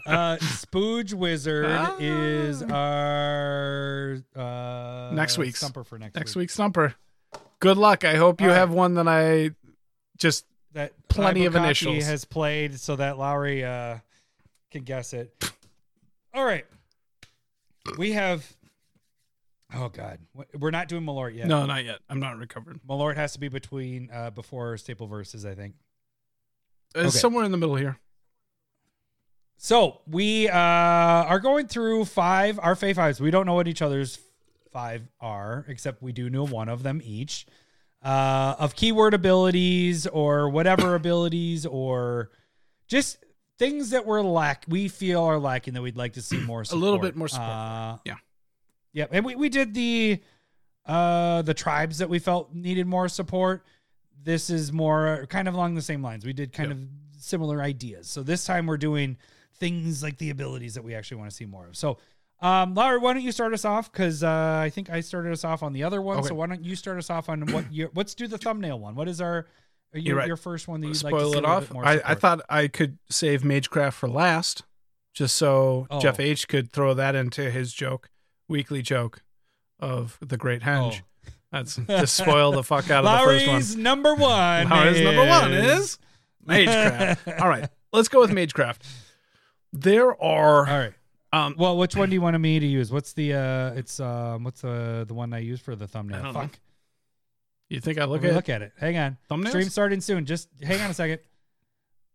[0.05, 1.95] uh, Spooge Wizard Ah.
[1.99, 5.59] is our uh, Next week's.
[5.59, 6.43] stumper for next, Next week.
[6.43, 6.95] week's stumper.
[7.59, 8.05] Good luck.
[8.05, 8.57] I hope you All right.
[8.59, 9.51] have one that I
[10.17, 12.05] just That Plenty of initials.
[12.05, 13.97] has played so that Lowery uh,
[14.71, 15.33] can guess it.
[16.33, 16.65] All right,
[17.97, 18.45] we have.
[19.73, 20.19] Oh God,
[20.57, 21.47] we're not doing Malort yet.
[21.47, 21.99] no, not yet.
[22.09, 22.79] I'm not recovered.
[22.87, 25.75] Malort has to be between uh, before staple verses, I think.
[26.93, 27.17] It's Okay.
[27.19, 27.97] somewhere in the middle here.
[29.57, 33.21] So we uh, are going through five our fave fives.
[33.21, 34.19] We don't know what each other's
[34.73, 37.45] five are, except we do know one of them each.
[38.03, 42.31] Uh, of keyword abilities or whatever abilities or
[42.87, 43.23] just
[43.59, 46.75] things that we're lack we feel are lacking that we'd like to see more A
[46.75, 47.47] little bit more support.
[47.47, 48.15] Uh, Yeah.
[48.93, 49.09] Yep.
[49.13, 50.21] And we, we did the
[50.85, 53.63] uh the tribes that we felt needed more support.
[54.23, 56.25] This is more kind of along the same lines.
[56.25, 56.77] We did kind Yep.
[56.77, 56.87] of
[57.23, 58.07] similar ideas.
[58.07, 59.17] So this time we're doing
[59.55, 61.75] things like the abilities that we actually want to see more of.
[61.77, 61.97] So
[62.41, 63.91] um Laura, why don't you start us off?
[63.91, 66.17] Because uh, I think I started us off on the other one.
[66.17, 66.29] Okay.
[66.29, 68.95] So why don't you start us off on what your let's do the thumbnail one.
[68.95, 69.45] What is our
[69.93, 70.27] your, You're right.
[70.27, 71.71] your first one that you'd like to Spoil see it off.
[71.75, 74.63] I, I thought I could save Magecraft for last,
[75.13, 75.99] just so Oh.
[75.99, 78.09] Jeff H could throw that into his joke,
[78.51, 79.23] weekly joke
[79.79, 81.01] of the Great Henge.
[81.51, 83.55] That's to spoil the fuck out of the first one.
[83.55, 84.69] Lowery's number one.
[84.69, 85.99] Lowery's number one is- is
[86.47, 87.41] Magecraft.
[87.41, 88.77] All right, let's go with Magecraft.
[89.73, 90.93] There are All right.
[91.33, 92.91] um Well, which one do you want me to use?
[92.91, 96.21] What's the uh it's um what's the the one I use for the thumbnail?
[96.23, 96.39] Don't know.
[96.41, 96.59] Fuck.
[97.69, 98.73] you think I Look at look at it.
[98.79, 99.17] Hang on.
[99.29, 99.49] thumbnails?
[99.49, 100.25] Stream starting soon.
[100.25, 101.19] Just hang on a second.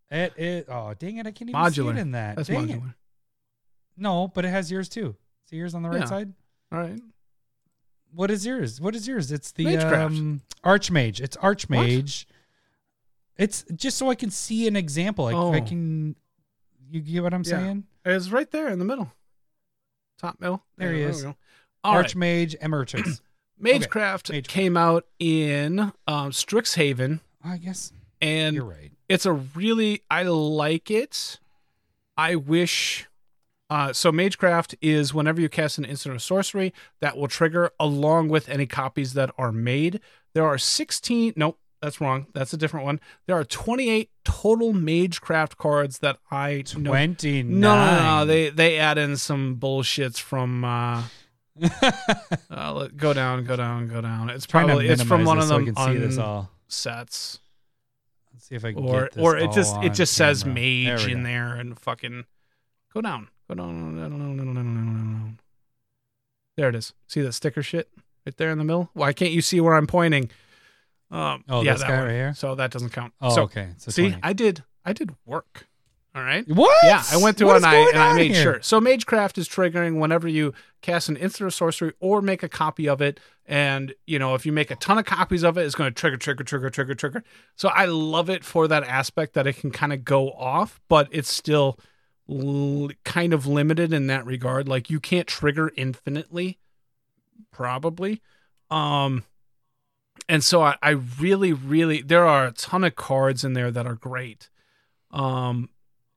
[0.09, 0.65] It it.
[0.69, 1.73] oh dang it, I can't even Modular.
[1.93, 2.35] see it in that.
[2.37, 2.79] That's dang it.
[2.79, 2.93] modular.
[3.97, 5.15] No, but it has yours too.
[5.49, 6.05] See yours on the right Yeah.
[6.05, 6.33] side?
[6.71, 6.99] All right.
[8.13, 8.79] What is yours?
[8.81, 9.31] What is yours?
[9.31, 10.05] It's the Magecraft.
[10.05, 11.19] um Archmage.
[11.21, 12.25] It's Archmage.
[13.37, 15.25] It's just so I can see an example.
[15.25, 15.61] Like I Oh.
[15.65, 16.15] can
[16.89, 17.59] you get what I'm Yeah.
[17.59, 17.83] saying?
[18.05, 19.11] It's right there in the middle.
[20.17, 20.63] Top middle.
[20.77, 21.21] There he is.
[21.23, 21.35] go.
[21.83, 22.05] All right.
[22.05, 23.21] Archmage Emergence.
[23.59, 24.47] Magecraft Magecraft.
[24.47, 27.91] came out in um, Strixhaven, I guess
[28.21, 28.91] and you're right.
[29.09, 31.39] it's a really I like it.
[32.15, 33.07] I wish.
[33.69, 38.29] Uh, so Magecraft is whenever you cast an instant or sorcery that will trigger along
[38.29, 39.99] with any copies that are made.
[40.33, 42.27] There are 16, nope, that's wrong.
[42.33, 42.99] That's a different one.
[43.25, 46.91] There are 28 total Magecraft cards that I know.
[46.91, 47.59] Twenty nine.
[47.59, 48.25] No, no, no.
[48.25, 50.63] They they add in some bullshits from.
[50.63, 51.03] uh
[52.51, 54.29] uh, let, go down, go down, go down.
[54.29, 56.51] It's probably it's from one of so them we can see this un- all.
[56.67, 57.39] sets,
[58.31, 61.07] Let's see if I can or get this or it just it just says mage
[61.07, 62.25] we in there and fucking
[62.93, 63.29] go down,
[66.57, 66.93] there it is.
[67.07, 67.89] See that sticker shit
[68.25, 68.89] right there in the middle?
[68.93, 70.29] Why can't you see where I'm pointing?
[71.09, 72.05] Um, oh, yeah, this that guy one.
[72.07, 72.33] right here.
[72.33, 73.13] So that doesn't count.
[73.21, 73.69] Oh, so, okay.
[73.77, 74.19] So see, 20.
[74.21, 75.67] I did, I did work.
[76.13, 76.47] All right.
[76.47, 76.75] What?
[76.83, 78.41] Yeah, I went through and I and I made here?
[78.41, 78.61] sure.
[78.63, 80.51] So Magecraft is triggering whenever you
[80.81, 83.19] cast an instant sorcery or make a copy of it.
[83.45, 85.93] And you know, if you make a ton of copies of it, it's going to
[85.93, 87.23] trigger, trigger, trigger, trigger, trigger.
[87.55, 91.07] So I love it for that aspect that it can kind of go off, but
[91.11, 91.77] it's still
[92.29, 94.67] l- kind of limited in that regard.
[94.67, 96.59] Like you can't trigger infinitely,
[97.51, 98.21] probably.
[98.69, 99.23] Um,
[100.29, 103.85] and so I, I really, really there are a ton of cards in there that
[103.85, 104.49] are great.
[105.11, 105.69] Um,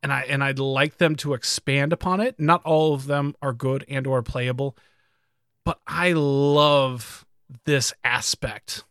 [0.03, 2.41] and I and I'd like them to expand upon it.
[2.41, 4.77] Not all of them are good and or playable,
[5.65, 7.27] but I love
[7.65, 8.85] this aspect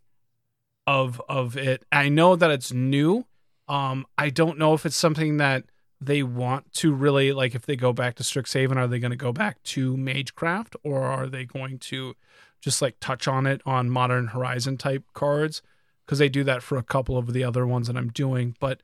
[0.86, 1.84] of of it.
[1.92, 3.26] I know that it's new.
[3.68, 5.66] Um, I don't know if it's something that
[6.02, 7.56] they want to really like.
[7.56, 11.04] If they go back to Strixhaven, are they going to go back to Magecraft, or
[11.04, 12.16] are they going to
[12.62, 15.62] just like touch on it on Modern Horizon type cards?
[16.06, 18.82] Because they do that for a couple of the other ones that I'm doing, but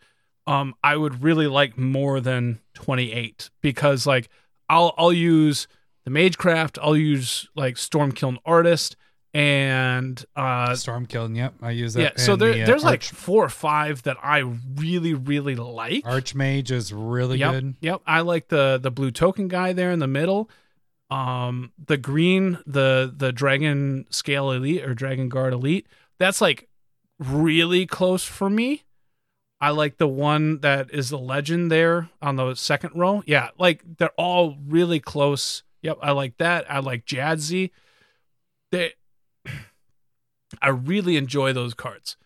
[0.48, 4.30] um I would really like more than 28 because like
[4.70, 5.68] I'll I'll use
[6.04, 8.96] the Magecraft, I'll use like Stormkiln Artist
[9.36, 11.36] and uh Stormkiln.
[11.36, 12.02] Yep, I use that.
[12.02, 14.40] yeah, so there the, uh, there's like Arch- four or five that I
[14.76, 16.06] really really like.
[16.06, 17.76] Archmage is really yep, good.
[17.82, 20.50] Yep, I like the the blue token guy there in the middle.
[21.12, 25.86] Um the green, the the Dragon Scale Elite or Dragon Guard Elite,
[26.18, 26.70] that's like
[27.20, 28.84] really close for me.
[29.60, 33.22] I like the one that is the legend there on the second row.
[33.26, 35.64] Yeah, like they're all really close.
[35.82, 36.72] Yep, I like that.
[36.72, 37.72] I like Jadzi.
[38.72, 38.94] They
[40.62, 42.18] I really enjoy those cards.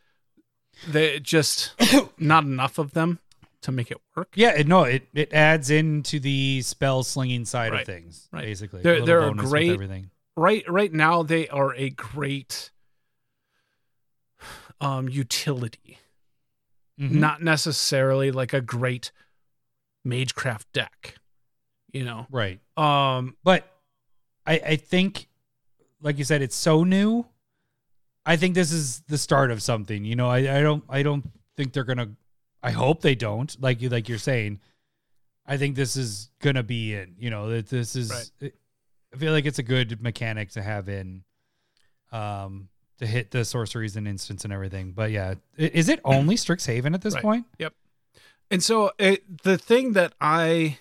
[0.88, 1.74] They just
[2.18, 3.20] not enough of them
[3.62, 4.30] to make it work.
[4.36, 8.30] Yeah, it, no, it it adds into the spell slinging side Right, of things.
[8.32, 8.46] right.
[8.46, 10.12] Basically, They're- they're a great- everything.
[10.38, 12.72] right right now they are a great
[14.82, 15.98] um utility
[17.00, 17.12] Mhm.
[17.12, 19.12] not necessarily like a great
[20.06, 21.16] magecraft deck
[21.92, 23.66] you know right, um but
[24.46, 25.28] I I think,
[26.02, 27.26] like you said, it's so new.
[28.26, 30.06] I think this is the start of something.
[30.06, 31.26] You know, I I don't I don't
[31.58, 32.12] think they're gonna.
[32.62, 33.56] I hope they don't.
[33.62, 34.60] Like you like you're saying.
[35.46, 37.16] I think this is gonna be in.
[37.18, 38.32] You know that this is.
[38.41, 38.54] Right.
[39.14, 41.24] I feel like it's a good mechanic to have in.
[42.12, 42.70] Um,
[43.00, 44.91] to hit the sorceries and instants and everything.
[44.91, 47.24] But yeah, is it only Strixhaven at this Right.
[47.24, 47.46] point?
[47.58, 47.74] Yep.
[48.52, 50.80] And so it, the thing that i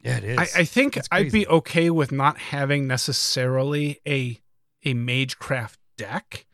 [0.00, 0.38] Yeah, it is.
[0.38, 4.41] I, I think i'd be okay with not having necessarily a
[4.84, 6.46] a magecraft deck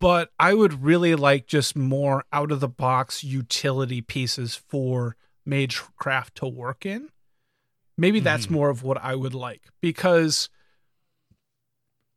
[0.00, 5.16] but i would really like just more out of the box utility pieces for
[5.46, 7.08] magecraft to work in.
[7.96, 8.50] Maybe that's Mhm.
[8.50, 10.48] more of what i would like because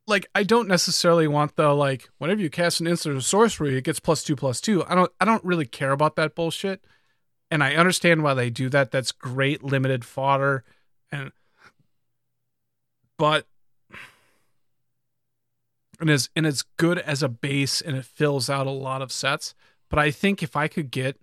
[0.08, 3.84] like i don't necessarily want the like whenever you cast an instant or sorcery it
[3.84, 4.84] gets plus two plus two.
[4.86, 6.84] I don't i don't really care about that bullshit.
[7.50, 8.92] And i understand why they do that.
[8.92, 10.64] That's great limited fodder.
[11.12, 11.32] And
[13.18, 13.46] but
[16.02, 19.12] and is and it's good as a base and it fills out a lot of
[19.12, 19.54] sets
[19.90, 21.20] but i think if i could get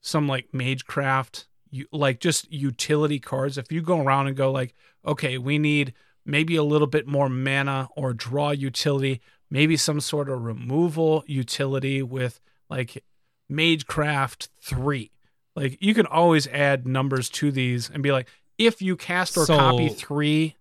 [0.00, 4.74] some like magecraft you like just utility cards if you go around and go like
[5.06, 5.92] okay we need
[6.26, 9.20] maybe a little bit more mana or draw utility
[9.50, 12.40] maybe some sort of removal utility with
[12.70, 13.04] like
[13.50, 15.10] magecraft 3
[15.56, 18.28] like you can always add numbers to these and be like
[18.58, 20.56] if you cast or So- copy 3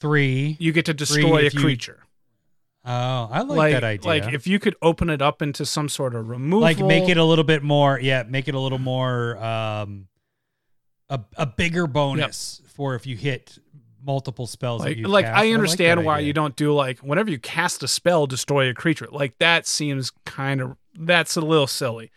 [0.00, 0.56] Three.
[0.60, 2.03] you get to destroy a creature
[2.86, 4.08] Oh, I like, like that idea.
[4.08, 7.16] like if you could open it up into some sort of removal like make it
[7.16, 10.06] a little bit more yeah make it a little more um
[11.08, 13.58] a, a bigger bonus for if you hit
[14.04, 15.24] multiple spells like like.
[15.24, 16.26] I understand that why idea.
[16.26, 20.12] you don't do like whenever you cast a spell destroy a creature like that seems
[20.26, 22.10] kind of that's a little silly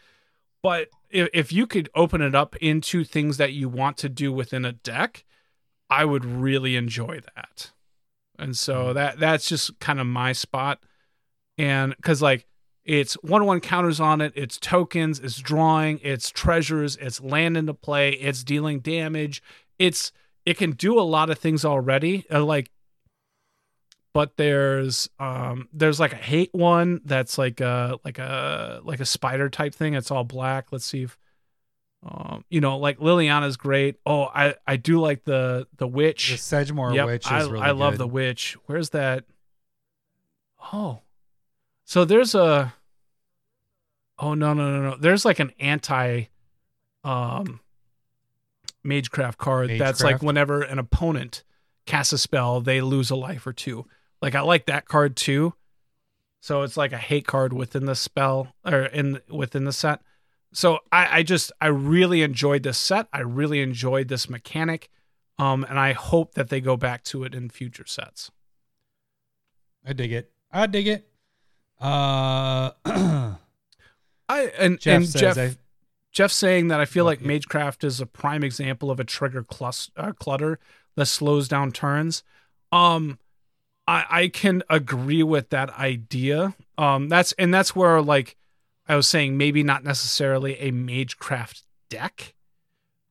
[0.62, 4.34] but if, if you could open it up into things that you want to do
[4.34, 5.24] within a deck
[5.90, 7.72] I would really enjoy that
[8.40, 10.84] and so that that's just kind of my spot
[11.58, 12.46] and because like
[12.86, 18.12] it's one-on-one counters on it it's tokens it's drawing it's treasures it's land into play
[18.12, 19.42] it's dealing damage
[19.78, 20.12] it's
[20.46, 22.70] it can do a lot of things already uh, like
[24.18, 29.06] but there's um there's like a hate one that's like a like a like a
[29.06, 29.94] spider type thing.
[29.94, 30.72] It's all black.
[30.72, 31.20] Let's see if
[32.04, 33.98] um you know like Liliana's great.
[34.06, 36.32] Oh, I I do like the the witch.
[36.32, 38.00] The Sedgemoor Yep, witch is I, really I love good.
[38.02, 38.56] the witch.
[38.66, 39.26] Where's that?
[40.74, 41.02] Oh,
[41.86, 42.74] so there's a.
[44.20, 44.98] Oh no no no no!
[44.98, 46.26] There's like an anti,
[47.04, 47.60] um,
[48.84, 51.44] magecraft card that's like whenever an opponent
[51.86, 53.86] casts a spell, they lose a life or two.
[54.22, 55.54] Like I like that card too.
[56.42, 60.02] So it's like a hate card within the spell or in within the set.
[60.58, 63.08] So I, I just I really enjoyed this set.
[63.14, 64.90] I really enjoyed this mechanic.
[65.38, 68.32] Um, and I hope that they go back to it in future sets.
[69.86, 70.32] I dig it.
[70.52, 71.08] I dig it.
[71.80, 73.36] Uh, I
[74.58, 75.58] and Jeff and Jeff I,
[76.12, 77.20] Jeff's saying that I feel like.
[77.20, 80.58] Magecraft is a prime example of a trigger clus- uh, clutter
[80.96, 82.24] that slows down turns.
[82.72, 83.20] Um,
[83.88, 86.56] I I can agree with that idea.
[86.80, 88.38] Um, that's and that's where like
[88.88, 92.34] I was saying maybe not necessarily a Magecraft deck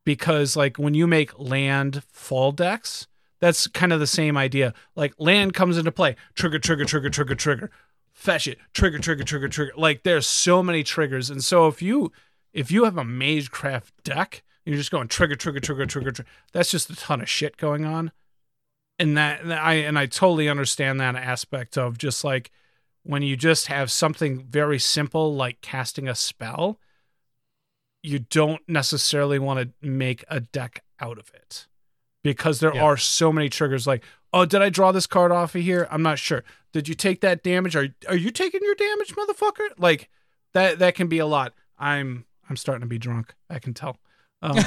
[0.05, 3.07] because like when you make land fall decks,
[3.41, 4.73] that's kind of the same idea.
[4.95, 7.71] Like land comes into play, trigger, trigger, trigger, trigger, trigger,
[8.13, 9.73] fetch it, trigger, trigger, trigger, trigger.
[9.77, 12.13] Like there's so many triggers, and so if you
[12.55, 16.31] if you have a Magecraft deck, you're just going trigger, trigger, trigger, trigger, trigger.
[16.53, 18.13] That's just a ton of shit going on,
[18.99, 22.51] and that I and I totally understand that aspect of just like
[23.07, 26.79] when you just have something very simple like casting a spell
[28.03, 31.67] you don't necessarily want to make a deck out of it
[32.23, 32.83] because there Yeah.
[32.85, 34.03] are so many triggers like
[34.33, 35.87] oh did i draw this card off of here?
[35.91, 36.43] I'm not sure.
[36.73, 37.75] Did you take that damage?
[37.77, 39.69] Are, are you taking your damage motherfucker?
[39.79, 40.11] Like
[40.53, 41.55] that that can be a lot.
[41.79, 43.99] I'm i'm starting to be drunk i can tell.
[44.43, 44.63] Um, you-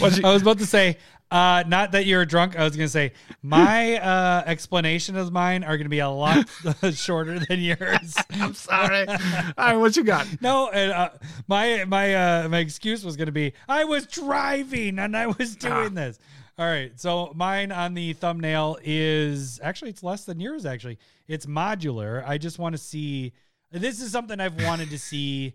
[0.00, 0.96] I was about to say,
[1.34, 2.56] uh, not that you're drunk.
[2.56, 3.12] I was going to say
[3.42, 6.46] my uh, explanation of mine are going to be a lot
[6.92, 8.14] shorter than yours.
[8.30, 9.16] i'm sorry all
[9.58, 11.10] right what you got No, and uh,
[11.48, 15.56] my my uh, my excuse was going to be I was driving and I was
[15.56, 16.00] doing Ah.
[16.06, 16.18] this.
[16.56, 20.64] All right, so mine on the thumbnail is actually it's less than yours.
[20.64, 22.22] Actually, it's modular.
[22.24, 23.32] I just want to see.
[23.72, 25.54] This is something I've wanted to see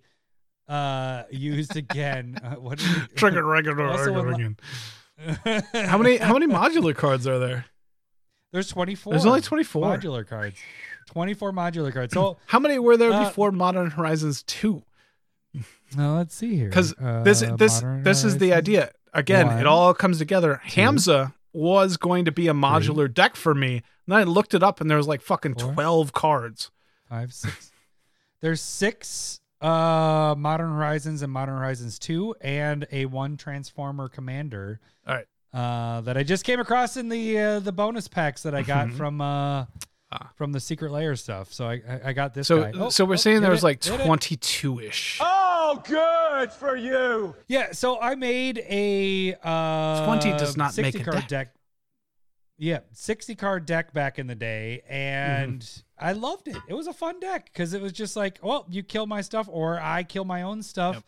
[0.68, 2.38] uh used again.
[2.44, 2.80] Uh, what
[3.16, 4.58] trigger regular regular in again
[5.74, 7.66] how many how many modular cards are there
[8.52, 9.14] There's 24.
[9.14, 9.98] There's only 24.
[9.98, 10.58] modular cards.
[11.08, 12.14] 24 modular cards.
[12.14, 14.84] So how many were there Uh, before modern horizons 2
[15.98, 16.70] now let's see here.
[16.70, 16.94] because
[17.24, 21.34] this Uh, this Modern this is the idea again One, it all comes together hamza
[21.52, 24.80] was going to be a modular deck for me and then i looked it up
[24.80, 25.74] and there was like fucking Four.
[25.74, 26.70] 12 cards
[27.10, 27.72] Five, six.
[28.42, 34.80] There's six uh Modern Horizons and Modern Horizons 2 and a one Transformer Commander.
[35.08, 35.26] All right.
[35.54, 38.88] Uh that I just came across in the uh, the bonus packs that I got
[38.88, 38.98] Mhm.
[38.98, 39.66] from uh
[40.12, 40.32] Ah.
[40.36, 41.54] from the secret layer stuff.
[41.54, 42.72] So I I, I got this so guy.
[42.74, 44.08] Oh, so we're oh, saying hit there was it, like hit it.
[44.08, 47.36] 22ish Oh, good for you.
[47.48, 51.50] Yeah, so I made a uh 20 does not 60 make a card deck.
[51.50, 51.54] deck.
[52.62, 56.06] Yeah, 60 card deck back in the day and Mm-hmm.
[56.06, 56.58] I loved it.
[56.68, 59.48] It was a fun deck cuz it was just like, well, you kill my stuff
[59.52, 60.96] or I kill my own stuff.
[60.96, 61.04] Yep.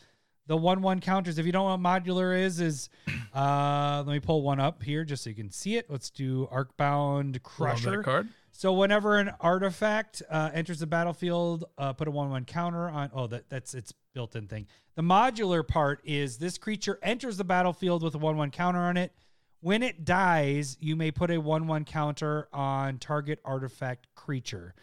[0.47, 1.37] The 1-1 counters.
[1.37, 2.89] If you don't know what modular is is
[3.35, 5.89] uh let me pull one up here just so you can see it.
[5.89, 8.01] Let's do Arcbound Crusher.
[8.03, 13.09] card So whenever an artifact uh, enters the battlefield, uh, put a one-one counter on.
[13.13, 14.67] Oh, that that's its built-in thing.
[14.95, 19.13] The modular part is this creature enters the battlefield with a one-one counter on it.
[19.61, 24.73] When it dies, you may put a one-one counter on target artifact creature.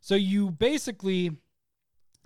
[0.00, 1.36] So you basically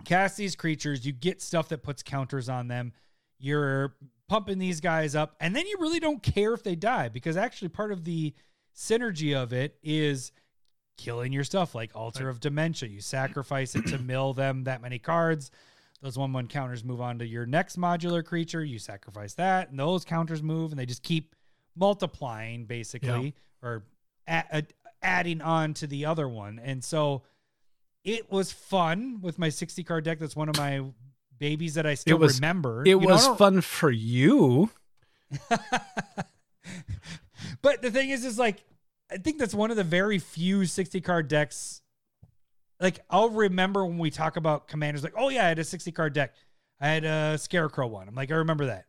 [0.05, 1.05] cast these creatures.
[1.05, 2.93] You get stuff that puts counters on them.
[3.39, 3.95] You're
[4.29, 7.69] pumping these guys up, and then you really don't care if they die because actually
[7.69, 8.33] part of the
[8.75, 10.31] synergy of it is
[10.97, 14.97] killing your stuff like altar of dementia you sacrifice it to mill them that many
[14.97, 15.51] cards
[16.01, 19.79] those one one counters move on to your next modular creature you sacrifice that and
[19.79, 21.35] those counters move and they just keep
[21.75, 23.83] multiplying basically or
[24.27, 24.63] a- a-
[25.01, 27.21] adding on to the other one and so
[28.03, 30.83] it was fun with my 60 card deck that's one of my
[31.37, 34.69] babies that i still was- remember it You was don't- fun for you
[37.61, 38.63] but the thing is, is like,
[39.11, 41.81] I think that's one of the very few 60 card decks.
[42.79, 45.91] Like, I'll remember when we talk about commanders, like, oh, yeah, I had a 60
[45.91, 46.33] card deck.
[46.79, 48.07] I had a Scarecrow one.
[48.07, 48.85] I'm like, I remember that.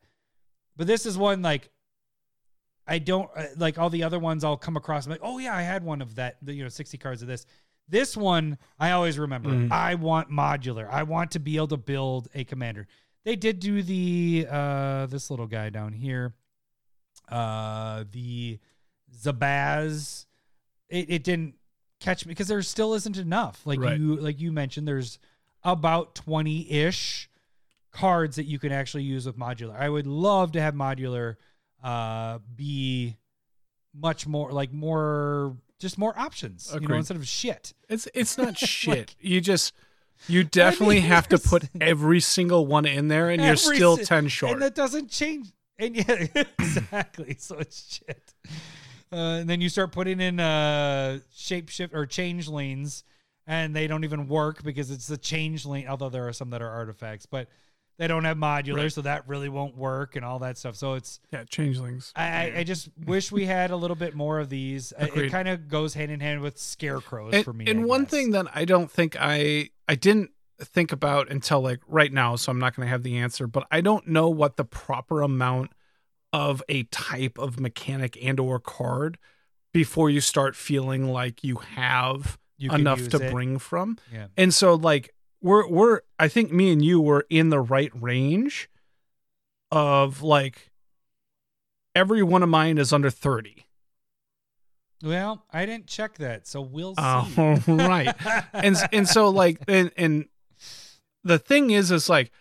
[0.77, 1.71] But this is one, like,
[2.87, 5.07] I don't, uh, like, all the other ones I'll come across.
[5.07, 7.47] I'm like, oh, yeah, I had one of that, you know, 60 cards of this.
[7.89, 9.51] This one, I always remember.
[9.51, 9.71] Mm.
[9.73, 10.89] I want modular.
[10.91, 12.87] I want to be able to build a commander.
[13.25, 16.35] They did do the, uh, this little guy down here
[17.29, 18.59] uh the
[19.21, 20.27] Zabaz
[20.89, 21.55] it, it didn't
[21.99, 23.63] catch me because there still isn't enough.
[23.65, 23.99] Like Right.
[23.99, 25.19] you like you mentioned, there's
[25.65, 27.29] about twenty ish
[27.91, 29.75] cards that you can actually use with modular.
[29.77, 31.37] I would love to have modular
[31.87, 33.17] uh be
[33.95, 36.71] much more like more just more options.
[36.75, 37.73] You know, instead of shit.
[37.89, 39.15] It's it's not shit.
[39.21, 39.73] you just
[40.29, 44.29] you definitely have to put every single one in there, and you're still si- ten
[44.29, 44.55] short.
[44.55, 45.53] And that doesn't change.
[45.79, 46.27] And yeah,
[46.59, 47.37] exactly.
[47.39, 48.35] So it's shit.
[49.13, 53.05] Uh, and then you start putting in uh, shape shift or changelings,
[53.47, 55.87] and they don't even work because it's the changeling.
[55.87, 57.49] Although there are some that are artifacts, but
[57.98, 58.93] they don't have modular, Right.
[58.93, 60.77] so that really won't work and all that stuff.
[60.77, 62.12] So it's yeah, changelings.
[62.14, 64.93] I, I, I just wish we had a little bit more of these.
[64.93, 67.66] Uh, It kind of goes hand in hand with scarecrows and, for me.
[67.66, 68.10] and I one guess.
[68.10, 72.51] thing that I don't think I I didn't think about until like right now, so
[72.51, 75.70] I'm not going to have the answer, but I don't know what the proper amount
[76.32, 79.16] of a type of mechanic and or card
[79.73, 83.31] before you start feeling like you have You enough to it.
[83.32, 83.98] bring from.
[84.12, 84.27] Yeah.
[84.36, 85.14] And so like
[85.47, 88.68] we're we're I think me and you were in the right range
[89.70, 90.73] of like
[91.94, 93.64] every one of mine is under 30.
[95.05, 97.73] Well, I didn't check that, so we'll oh, see.
[97.73, 98.12] Oh, right.
[98.52, 100.27] and and so like and and
[101.23, 102.32] the thing is is like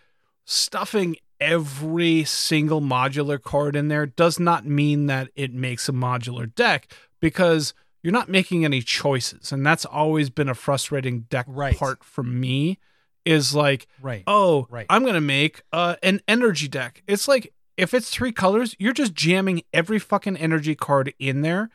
[0.44, 6.52] stuffing every single modular card in there does not mean that it makes a modular
[6.56, 7.72] deck because
[8.02, 11.76] you're not making any choices and that's always been a frustrating deck Right.
[11.76, 12.78] part for me
[13.26, 14.22] is like right.
[14.26, 14.86] oh Right.
[14.88, 19.12] i'm gonna make uh, an energy deck it's like if it's three colors you're just
[19.14, 21.68] jamming every fucking energy card in there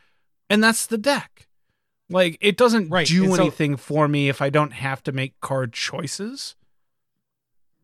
[0.49, 1.47] and that's the deck
[2.09, 5.11] like it doesn't Right, do and so- anything for me if i don't have to
[5.11, 6.55] make card choices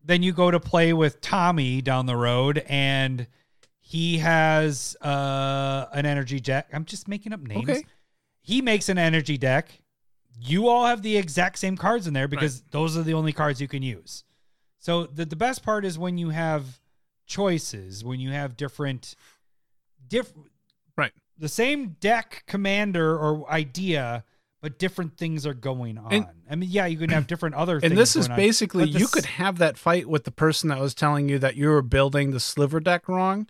[0.04, 3.26] then you go to play with Tommy down the road and
[3.80, 6.68] he has uh an energy deck.
[6.72, 7.68] I'm just making up names.
[7.68, 7.84] Okay.
[8.40, 9.82] He makes an energy deck.
[10.40, 13.60] You all have the exact same cards in there because those are the only cards
[13.60, 14.24] you can use.
[14.78, 16.80] So the the best part is when you have
[17.26, 19.14] choices, when you have different
[20.06, 20.32] diff
[20.96, 21.12] Right.
[21.38, 24.24] the same deck commander or idea
[24.60, 26.12] but different things are going on.
[26.12, 27.92] And- I mean, yeah, you can have different other things.
[27.92, 30.68] and this is on, basically the you s- could have that fight with the person
[30.70, 33.46] that was telling you that you were building the sliver deck wrong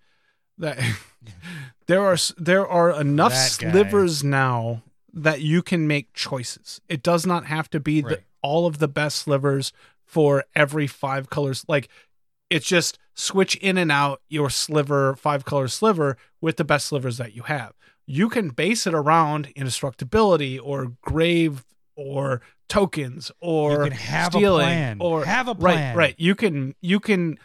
[0.59, 0.79] that
[1.87, 4.83] there are there are enough slivers now
[5.13, 6.81] that you can make choices.
[6.89, 9.73] It does not have to be the, all of the best slivers
[10.05, 11.65] for every five colors.
[11.69, 11.89] Like
[12.51, 17.17] it's just switch in and out your sliver five color sliver with the best slivers
[17.19, 17.73] that you have.
[18.07, 21.65] You can base it around indestructibility or grave
[21.97, 24.97] or tokens or You can have a stealing plan.
[25.01, 25.97] or Have a plan.
[25.97, 26.15] right right.
[26.19, 27.39] You can you can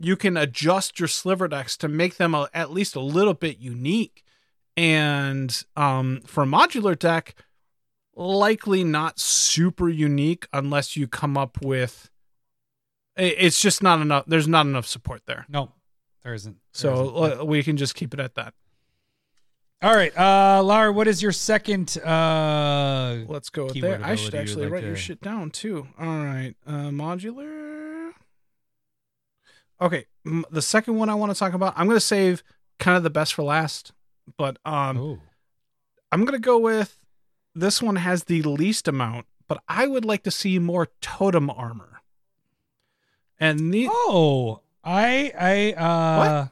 [0.00, 3.58] you can adjust your sliver decks to make them a, at least a little bit
[3.58, 4.24] unique
[4.76, 7.34] and um for a modular deck
[8.14, 12.10] likely not super unique unless you come up with
[13.16, 15.72] it's just not enough there's not enough support there No,
[16.22, 16.54] there isn't.
[16.54, 17.40] There so isn't.
[17.40, 18.54] uh, we can just keep it at that
[19.84, 21.98] all right, uh, Lara, what is your second?
[21.98, 26.06] Uh, let's go with there i should actually like write your shit down too all
[26.06, 28.10] right uh modular
[29.80, 30.06] okay
[30.50, 32.42] the second one i want to talk about i'm going to save
[32.78, 33.92] kind of the best for last
[34.36, 35.18] but um oh,
[36.10, 36.98] I'm gonna go with
[37.54, 42.00] this one has the least amount, but I would like to see more totem armor.
[43.38, 46.46] And the oh, I, I, uh,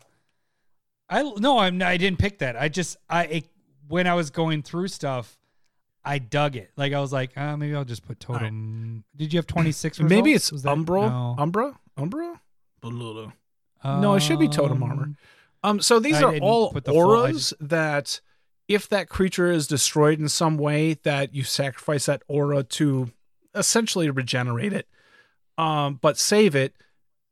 [1.08, 2.56] I no, I'm, I didn't pick that.
[2.56, 3.44] I just, I, it,
[3.88, 5.38] when I was going through stuff,
[6.04, 6.70] I dug it.
[6.76, 8.38] Like I was like, uh, maybe I'll just put right.
[8.38, 9.04] totem.
[9.16, 10.00] Did you have 26?
[10.00, 11.36] maybe it's Umbro, no.
[11.38, 12.40] Umbra, Umbra.
[14.00, 15.14] No, it should be totem armor.
[15.62, 18.20] Um, so these I are all the full- auras that,
[18.68, 23.10] if that creature is destroyed in some way, that you sacrifice that aura to
[23.54, 24.88] essentially regenerate it,
[25.58, 26.74] um, but save it.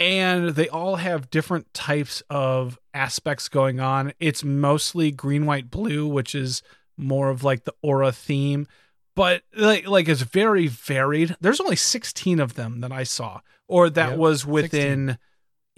[0.01, 4.13] And they all have different types of aspects going on.
[4.21, 6.63] It's mostly green, white, blue, which is
[6.97, 8.69] more of like the aura theme,
[9.17, 11.35] but like like it's very varied.
[11.41, 15.19] There's only 16 of them that I saw, or that Yep, was 16.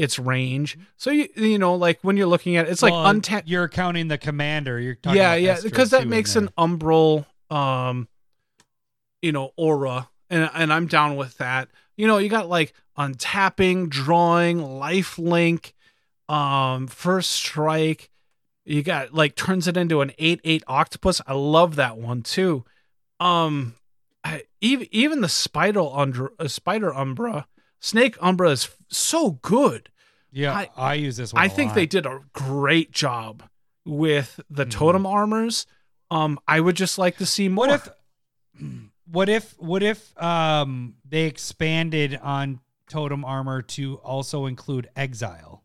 [0.01, 0.79] Its range.
[0.97, 3.47] So you you know like when you're looking at it, it's like well, untapped.
[3.47, 4.81] You're counting the commander.
[4.81, 8.09] You're talking Yeah, yeah, because that makes an umbral um
[9.21, 11.69] you know aura and and I'm down with that.
[11.97, 15.75] You know, you got like untapping, drawing, life link,
[16.29, 18.11] um first strike.
[18.65, 21.21] You got like turns it into an 8/8 octopus.
[21.27, 22.65] I love that one too.
[23.19, 23.75] Um
[24.25, 27.47] I, even even the spider under uh, spider umbra,
[27.81, 29.89] snake umbra is so good.
[30.33, 31.43] Yeah, I- I, use this one.
[31.43, 31.75] I think lot.
[31.75, 33.43] they did a great job
[33.85, 34.71] with the Mhm.
[34.71, 35.67] totem armors.
[36.11, 37.67] Um, I would just like to see more.
[37.67, 37.89] What if
[39.07, 45.65] what if what if um they expanded on totem armor to also include exile?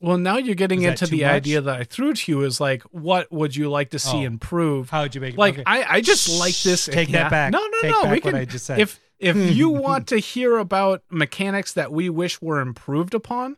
[0.00, 1.30] well, now you're getting into the much?
[1.30, 4.22] idea that I threw to you is like, what would you like to see Oh.
[4.22, 4.90] improve?
[4.90, 5.38] How would you make it?
[5.38, 5.62] like okay.
[5.64, 6.86] I, I just like this.
[6.86, 7.22] Take yeah.
[7.24, 7.52] that back.
[7.52, 8.02] No, no, Take no.
[8.04, 8.34] we what can.
[8.34, 8.80] I just said.
[8.80, 9.48] If if hmm.
[9.48, 13.56] you want to hear about mechanics that we wish were improved upon,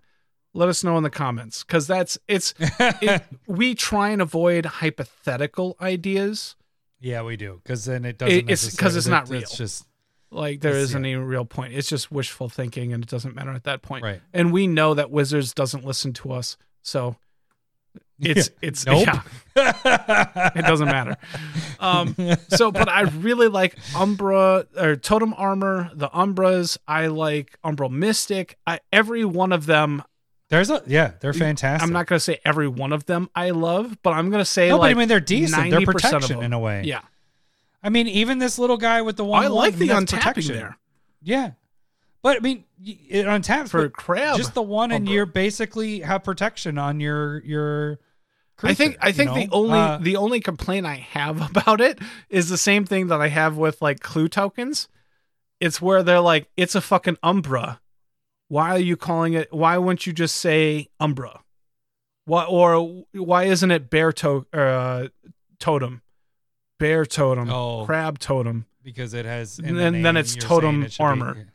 [0.52, 2.54] let us know in the comments because that's it's.
[2.78, 6.54] It, we try and avoid hypothetical ideas.
[7.00, 8.50] yeah, we do because then it doesn't.
[8.50, 9.40] it's 'cause it's not real.
[9.40, 9.86] It's just
[10.30, 11.12] Like there isn't yeah.
[11.12, 11.72] any real point.
[11.72, 14.04] It's just wishful thinking, and it doesn't matter at that point.
[14.04, 14.20] right.
[14.34, 17.16] And we know that Wizards doesn't listen to us, so
[18.20, 19.06] it's it's Nope.
[19.06, 19.22] yeah,
[20.54, 21.16] it doesn't matter.
[21.80, 22.14] Um,
[22.48, 26.78] so, but I really like Umbra or Totem Armor, the Umbras.
[26.86, 28.58] I like Umbral Mystic.
[28.66, 30.02] I, every one of them.
[30.50, 31.86] There's a yeah, they're fantastic.
[31.86, 34.44] I'm not going to say every one of them I love, but I'm going to
[34.44, 35.70] say No, but like I mean they're decent.
[35.70, 36.82] They're protection in a way.
[36.84, 37.00] Yeah,
[37.84, 39.44] I mean, even this little guy with the one.
[39.44, 40.54] I like one, the untapping protection.
[40.54, 40.78] there
[41.22, 41.52] Yeah,
[42.24, 44.36] but I mean, it untaps for Crab.
[44.36, 48.00] just the one, and you're basically have protection on your your.
[48.62, 51.98] I think I think you the only Uh, the only complaint I have about it
[52.30, 54.88] is the same thing that I have with like clue tokens.
[55.60, 57.80] It's where they're like, it's a fucking Umbra.
[58.48, 59.52] Why are you calling it?
[59.52, 61.40] Why wouldn't you just say Umbra?
[62.24, 65.08] Why or why isn't it bear to, uh,
[65.58, 66.02] totem?
[66.78, 67.84] Bear totem, Oh.
[67.86, 69.58] crab totem, because it has.
[69.58, 71.46] And the then- it's totem it should be- armor.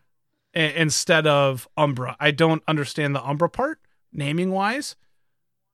[0.56, 2.16] A- instead of Umbra.
[2.20, 3.80] I don't understand the Umbra part
[4.14, 4.96] naming wise.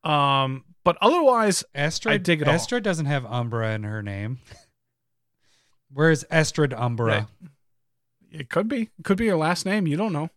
[0.03, 2.53] Um, but otherwise, Estrid, I dig it all.
[2.53, 4.39] Estrid doesn't have Umbra in her name.
[5.93, 7.27] Where's Estrid Umbra?
[8.31, 8.89] It could be.
[8.99, 9.87] It could be your last name.
[9.87, 10.29] You don't know.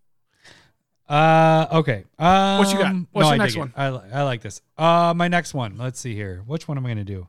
[1.09, 2.05] Uh, okay.
[2.19, 2.95] Um, What you got?
[3.13, 3.59] What's no, your I next it.
[3.59, 3.73] one?
[3.77, 4.61] I, I like this.
[4.77, 5.77] Uh, my next one.
[5.79, 6.43] Let's see here.
[6.47, 7.27] Which one am I going to do?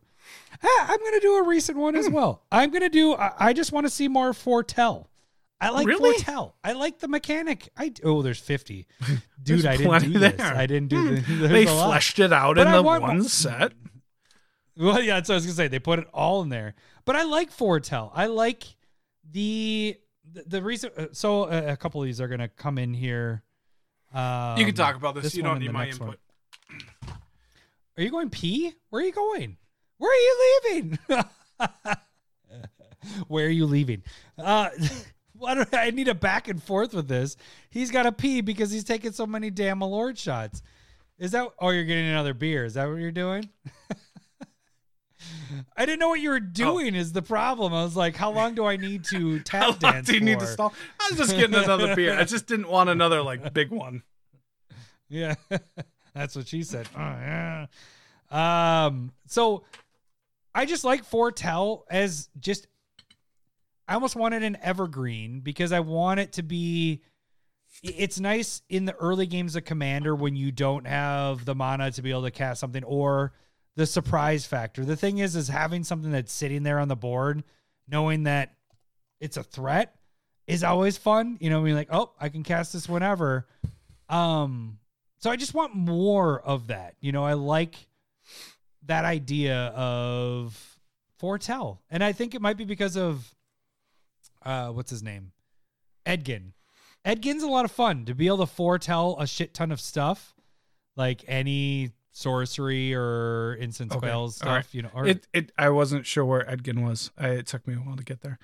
[0.64, 2.00] Ah, I'm going to do a recent one Hmm.
[2.02, 2.44] as well.
[2.52, 3.16] I'm going to do.
[3.16, 5.09] I, I just want to see more Foretell.
[5.62, 6.14] I like Really?
[6.14, 6.56] Foretell.
[6.64, 7.70] I like the mechanic.
[7.78, 8.88] I oh, there's 50.
[9.44, 10.40] Dude, There's I didn't do this.
[10.42, 11.16] I didn't do Hmm.
[11.16, 11.26] this.
[11.28, 13.74] There's they fleshed it out But in I the want one set.
[14.78, 15.68] Well, yeah, that's what I was gonna say.
[15.68, 16.74] They put it all in there,
[17.04, 18.14] but I like foretell.
[18.16, 18.64] I like
[19.30, 19.98] the
[20.32, 20.92] the, the reason.
[20.98, 23.44] uh, So uh, a couple of these are gonna come in here.
[24.14, 25.36] Um, you can talk about this.
[25.36, 26.16] you don't need my next one.
[26.72, 27.18] input.
[27.98, 28.74] Are you going pee?
[28.90, 29.58] Where are you going?
[29.98, 31.00] Where are you leaving?
[33.28, 34.04] Where are you leaving?
[34.38, 34.70] Uh,
[35.40, 37.36] why do I need a back and forth with this?
[37.70, 40.62] He's got to pee because he's taking so many damn Malort shots.
[41.18, 41.50] Is that?
[41.60, 42.66] Oh, you're getting another beer.
[42.66, 43.50] Is that what you're doing?
[45.76, 46.96] I didn't know what you were doing.
[46.96, 47.74] Is the problem?
[47.74, 49.58] I was like, how long do I need to Oh.
[49.58, 50.52] How tap long dance do you need to for?
[50.52, 50.74] stall?
[51.00, 52.18] I was just getting another beer.
[52.18, 54.04] I just didn't want another like big one.
[55.10, 55.36] Yeah,
[56.14, 56.88] that's what she said.
[56.96, 57.66] Oh, yeah.
[58.32, 59.12] Um.
[59.26, 59.64] So,
[60.54, 62.68] I just like foretell as just.
[63.90, 67.02] I almost wanted an evergreen because I want it to be.
[67.82, 72.02] It's nice in the early games of Commander when you don't have the mana to
[72.02, 73.34] be able to cast something or
[73.76, 74.86] the surprise factor.
[74.86, 77.44] The thing is, is having something that's sitting there on the board,
[77.88, 78.54] knowing that
[79.20, 79.96] it's a threat,
[80.46, 81.38] is always fun.
[81.40, 83.48] You know, I mean, like, oh, I can cast this whenever.
[84.08, 84.78] Um,
[85.18, 86.96] so I just want more of that.
[87.00, 87.76] You know, I like
[88.86, 90.80] that idea of
[91.18, 93.34] foretell, and I think it might be because of
[94.44, 95.32] uh, what's his name,
[96.06, 96.54] Edgin.
[97.06, 100.36] Edgin's a lot of fun to be able to foretell a shit ton of stuff,
[100.96, 104.48] like any sorcery or incense Okay, quails stuff.
[104.48, 104.66] right.
[104.74, 107.12] You know, or It it I wasn't sure where Edgin was.
[107.18, 108.38] I, it took me a while to get there.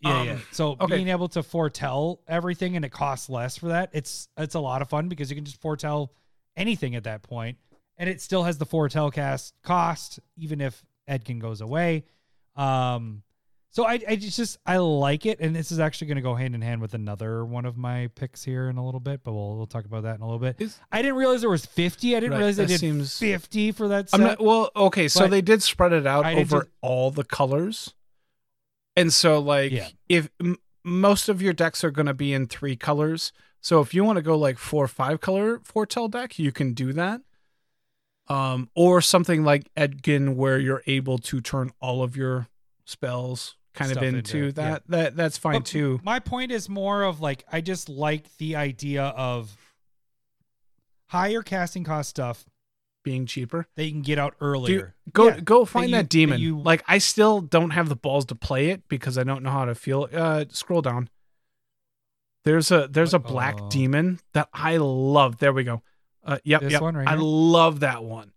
[0.00, 0.38] Yeah, Um, yeah.
[0.50, 0.96] So okay.
[0.96, 4.82] being able to foretell everything and it costs less for that, it's it's a lot
[4.82, 6.12] of fun because you can just foretell
[6.56, 7.58] anything at that point,
[7.98, 12.04] and it still has the foretell cast cost even if Edgin goes away.
[12.56, 13.22] Um,
[13.70, 16.34] so I I just, just I like it, and this is actually going to go
[16.34, 19.32] hand in hand with another one of my picks here in a little bit, but
[19.32, 20.56] we'll we'll talk about that in a little bit.
[20.58, 22.16] Is- I didn't realize there was fifty.
[22.16, 24.10] I didn't Right, realize they did seems- fifty for that.
[24.10, 24.20] Set.
[24.20, 24.70] I'm not well.
[24.74, 27.94] Okay, so they did spread it out over do- all the colors,
[28.96, 29.88] and so like Yeah.
[30.08, 33.92] if m- most of your decks are going to be in three colors, so if
[33.94, 37.20] you want to go like four or five color foretell deck, you can do that.
[38.28, 42.46] Um, or something like Edgin, where you're able to turn all of your
[42.84, 44.82] spells kind of into into it, that.
[44.88, 46.00] That that's fine But too.
[46.04, 49.56] My point is more of like I just like the idea of
[51.08, 52.44] higher casting cost stuff
[53.04, 53.66] Being cheaper.
[53.76, 54.94] that you can get out earlier.
[55.12, 56.40] go Yeah, go find you- that, demon.
[56.40, 59.50] you- like I still don't have the balls to play it because I don't know
[59.50, 60.08] how to feel.
[60.12, 61.08] Uh, scroll down.
[62.44, 63.68] There's a there's a black Uh-oh.
[63.70, 65.38] demon that I love.
[65.38, 65.82] There we go.
[66.24, 66.82] Uh, yep, This yep.
[66.82, 67.20] one right I here?
[67.20, 68.32] love that one,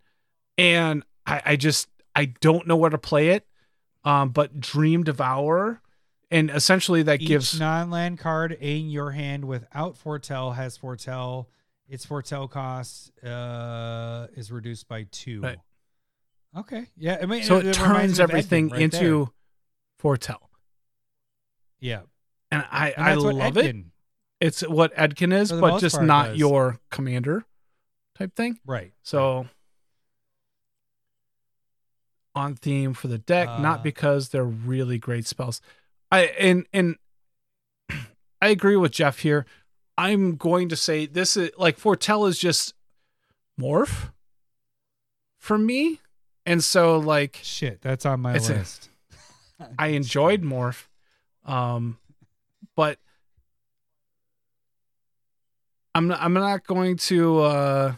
[0.58, 3.46] and I I just I don't know where to play it.
[4.04, 5.80] Um, but Dream Devourer,
[6.30, 11.48] and essentially that Each gives non-land card in your hand without foretell has foretell.
[11.88, 15.40] Its foretell cost uh, is reduced by two.
[15.42, 15.58] Right.
[16.56, 16.86] Okay.
[16.96, 17.18] Yeah.
[17.22, 19.32] I mean, so it, reminds turns everything right into there.
[19.98, 20.50] foretell,
[21.80, 22.02] Yeah.
[22.50, 23.76] and I And I love it.
[24.40, 26.38] It's what Edgin is, but just part not does.
[26.38, 27.44] your commander
[28.18, 28.58] type thing.
[28.66, 28.92] Right.
[29.02, 29.46] So
[32.34, 35.60] on theme for the deck, Uh, not because they're really great spells.
[36.10, 36.96] I and and
[38.42, 39.46] I agree with Jeff here.
[39.96, 42.74] I'm going to say this is like foretell is just
[43.60, 44.10] morph
[45.38, 46.00] for me.
[46.44, 48.90] And so like Shit, that's on my list.
[49.78, 50.88] I enjoyed morph.
[51.44, 51.98] Um
[52.76, 52.98] but
[55.94, 57.94] I'm not, I'm not going to uh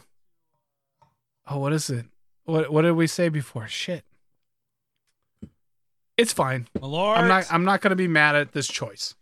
[1.49, 2.05] Oh, what is it?
[2.43, 3.67] What what did we say before?
[3.67, 4.03] Shit.
[6.17, 6.67] It's fine.
[6.77, 7.17] Malort.
[7.17, 9.15] I'm not I'm not going to be mad at this choice.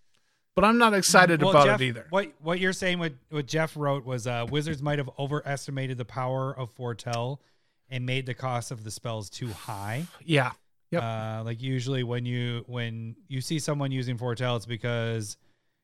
[0.55, 2.07] But I'm not excited Well, about Jeff, it either.
[2.09, 6.05] What what you're saying, what what Jeff wrote was uh, Wizards might have overestimated the
[6.05, 7.41] power of foretell
[7.89, 10.05] and made the cost of the spells too high.
[10.23, 10.51] Yeah.
[10.91, 11.03] Yep.
[11.03, 15.35] Uh, like usually when you when you see someone using foretell, it's because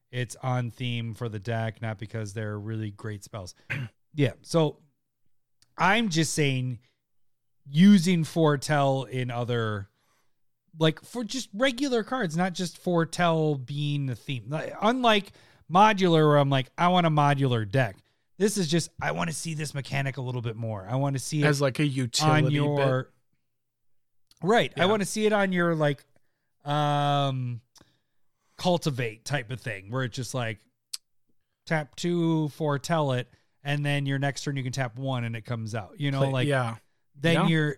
[0.09, 3.55] it's on theme for the deck, not because they're really great spells.
[4.13, 4.31] yeah.
[4.41, 4.77] So
[5.77, 6.79] I'm just saying
[7.69, 9.89] using foretell in other
[10.79, 14.45] like for just regular cards, not just foretell being the theme.
[14.49, 15.31] Like, unlike
[15.71, 17.97] modular, where I'm like, I want a modular deck.
[18.37, 20.87] This is just I want to see this mechanic a little bit more.
[20.89, 24.47] I want to see it As like a utility on your bit.
[24.47, 24.73] right.
[24.77, 26.03] I want to see it on your like
[26.65, 27.61] um
[28.57, 30.59] cultivate type of thing where it's just like
[31.65, 33.27] tap two foretell it
[33.63, 35.93] and then your next turn you can tap one and it comes out.
[35.97, 36.75] You know, like yeah.
[37.19, 37.47] then Yeah.
[37.47, 37.77] you're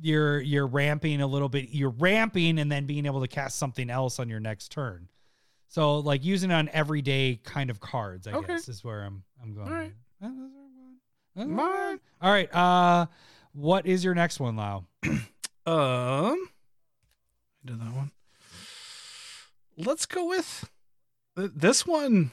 [0.00, 3.88] you're you're ramping a little bit you're ramping and then being able to cast something
[3.90, 5.08] else on your next turn
[5.68, 8.54] so like using it on everyday kind of cards i Okay.
[8.54, 9.92] guess is where i'm i'm going All right.
[10.22, 12.00] Uh, Mine.
[12.20, 13.06] all right uh
[13.52, 14.84] what is your next one Lau?
[15.68, 16.48] Um,
[17.64, 18.12] I did that one.
[19.76, 20.70] Let's go with
[21.36, 22.30] this one.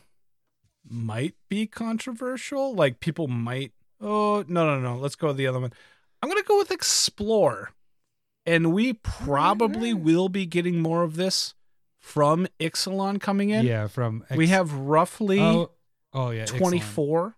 [0.87, 2.75] Might be controversial.
[2.75, 3.71] Like people might.
[3.99, 4.97] Oh no no no.
[4.97, 5.73] Let's go with the other one.
[6.23, 7.71] I'm gonna go with explore,
[8.45, 11.53] and we probably will be getting more of this
[11.99, 13.65] from Ixalan coming in.
[13.65, 15.71] yeah from we have roughly oh,
[16.13, 16.57] oh yeah Ixalan.
[16.59, 17.35] 24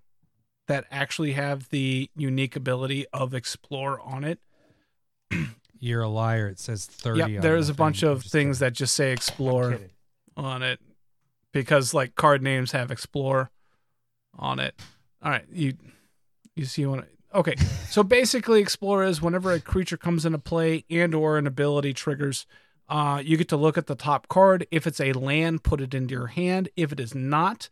[0.67, 4.39] that actually have the unique ability of explore on it.
[5.79, 8.09] you're a liar it says 30 Yep, on there's the a bunch thing.
[8.09, 8.67] I'm of just things kidding.
[8.67, 9.79] that just say explore
[10.37, 10.79] on it
[11.51, 13.49] because like card names have explore
[14.37, 14.75] on it.
[15.23, 15.73] All right, you
[16.55, 17.55] you see what Okay.
[17.89, 22.47] So basically explore is whenever a creature comes into play and or an ability triggers
[22.87, 24.67] uh, you get to look at the top card.
[24.71, 26.69] If it's a land, put it into your hand.
[26.75, 27.69] If it is not,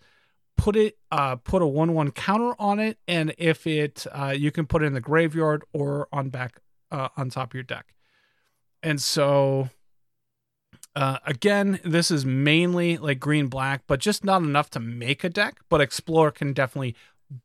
[0.57, 2.97] put it uh, put a one one counter on it.
[3.07, 6.59] And if it uh, you can put it in the graveyard or on back
[6.91, 7.93] uh, on top of your deck.
[8.81, 9.69] And so
[10.95, 15.29] uh, again, this is mainly like green black, but just not enough to make a
[15.29, 15.59] deck.
[15.69, 16.95] But explore can definitely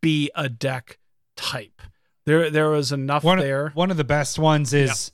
[0.00, 0.98] be a deck
[1.36, 1.82] type.
[2.28, 3.70] There, there was enough one there.
[3.70, 5.12] One of the best ones is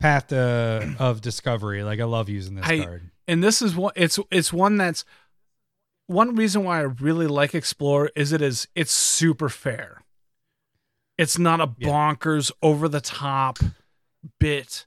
[0.00, 1.82] Path to, of Discovery.
[1.82, 3.10] Like I love using this I- card.
[3.26, 3.92] and this is one.
[3.96, 5.04] It's it's one that's
[6.08, 10.02] one reason why I really like explore is it is it's super fair.
[11.16, 11.88] It's not a Yeah.
[11.88, 13.58] bonkers over the top
[14.38, 14.84] bit,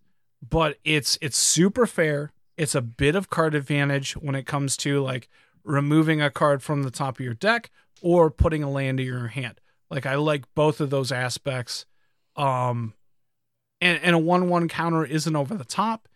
[0.48, 2.32] but it's it's super fair.
[2.58, 5.30] It's a bit of card advantage when it comes to like
[5.64, 7.72] removing a card from the top of your deck
[8.02, 9.60] or putting a land in your hand.
[9.90, 11.86] Like I like both of those aspects.
[12.36, 12.94] Um
[13.82, 16.08] and, and a one one counter isn't over the top.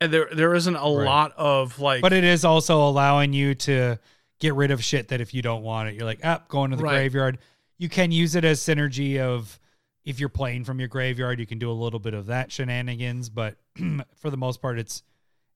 [0.00, 1.04] And there there isn't a Right.
[1.04, 3.98] lot of like But it is also allowing you to
[4.40, 6.76] get rid of shit that if you don't want it, you're like, up, going to
[6.76, 6.92] the Right.
[6.92, 7.38] graveyard.
[7.76, 9.58] You can use it as synergy of
[10.04, 13.28] if you're playing from your graveyard, you can do a little bit of that shenanigans.
[13.28, 13.56] But
[14.16, 15.02] for the most part, it's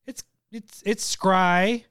[0.06, 1.84] it's it's it's scry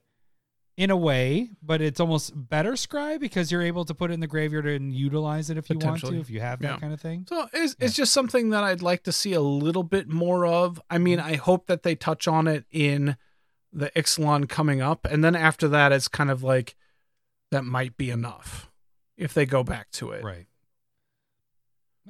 [0.81, 4.19] in a way, but it's almost better scry because you're able to put it in
[4.19, 6.77] the graveyard and utilize it if you want to, if you have that Yeah.
[6.79, 7.27] kind of thing.
[7.29, 10.81] So it's, it's just something that I'd like to see a little bit more of.
[10.89, 11.33] I mean, mm-hmm.
[11.33, 13.15] I hope that they touch on it in
[13.71, 15.05] the Ixalan coming up.
[15.05, 16.75] And then after that, it's kind of like
[17.51, 18.71] that might be enough
[19.17, 20.23] if they go back to it.
[20.23, 20.47] Right.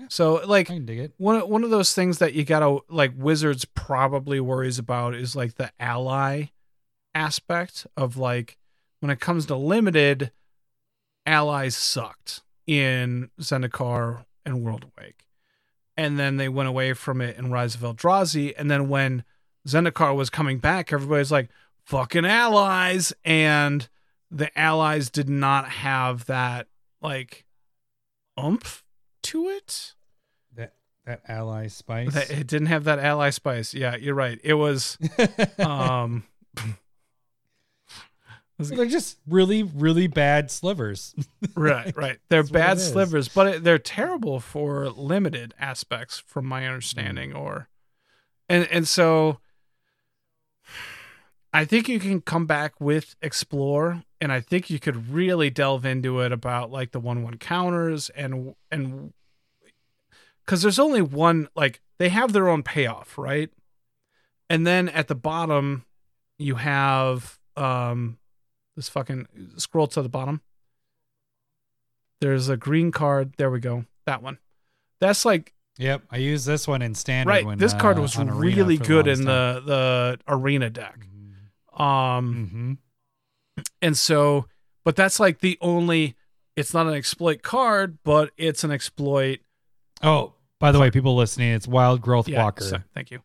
[0.07, 1.13] So, like, I can dig it.
[1.17, 5.55] one, one of those things that you gotta, like, Wizards probably worries about is like
[5.55, 6.45] the ally
[7.13, 8.57] aspect of like
[9.01, 10.31] when it comes to limited,
[11.25, 15.25] allies sucked in Zendikar and World Awake.
[15.97, 18.53] and then they went away from it in Rise of Eldrazi.
[18.57, 19.23] And then when
[19.67, 21.49] Zendikar was coming back, everybody's like,
[21.85, 23.87] "Fucking allies!" And
[24.31, 26.67] the allies did not have that
[27.01, 27.45] like
[28.37, 28.83] umph
[29.23, 29.93] to it.
[30.55, 30.73] That
[31.05, 32.13] that ally spice.
[32.13, 33.73] That it didn't have that ally spice.
[33.73, 34.39] Yeah, you're right.
[34.43, 34.97] It was
[35.59, 36.23] um
[38.69, 41.15] They're just really, really bad slivers.
[41.55, 42.19] right, right.
[42.29, 47.33] They're That's bad slivers, but it, they're terrible for limited aspects, from my understanding.
[47.33, 47.67] Or,
[48.47, 49.39] and and so,
[51.53, 55.85] I think you can come back with explore, and I think you could really delve
[55.85, 59.13] into it about like the one one counters and and
[60.45, 63.49] because there's only one like they have their own payoff, right?
[64.49, 65.85] And then at the bottom,
[66.37, 68.17] you have um
[68.75, 69.27] this fucking
[69.57, 70.41] scroll to the bottom.
[72.19, 73.33] There's a green card.
[73.37, 73.85] There we go.
[74.05, 74.37] That one.
[74.99, 77.31] That's like yep, I use this one in standard.
[77.31, 77.45] right.
[77.45, 81.07] When, this card uh, was really good in the the arena deck.
[81.77, 82.77] Um
[83.57, 84.45] hmm and so
[84.83, 86.15] but that's like the only
[86.55, 89.39] it's not an exploit card, but it's an exploit
[90.03, 92.63] Oh, by the way, people listening, it's Wildgrowth yeah, Walker.
[92.63, 93.21] so- thank you.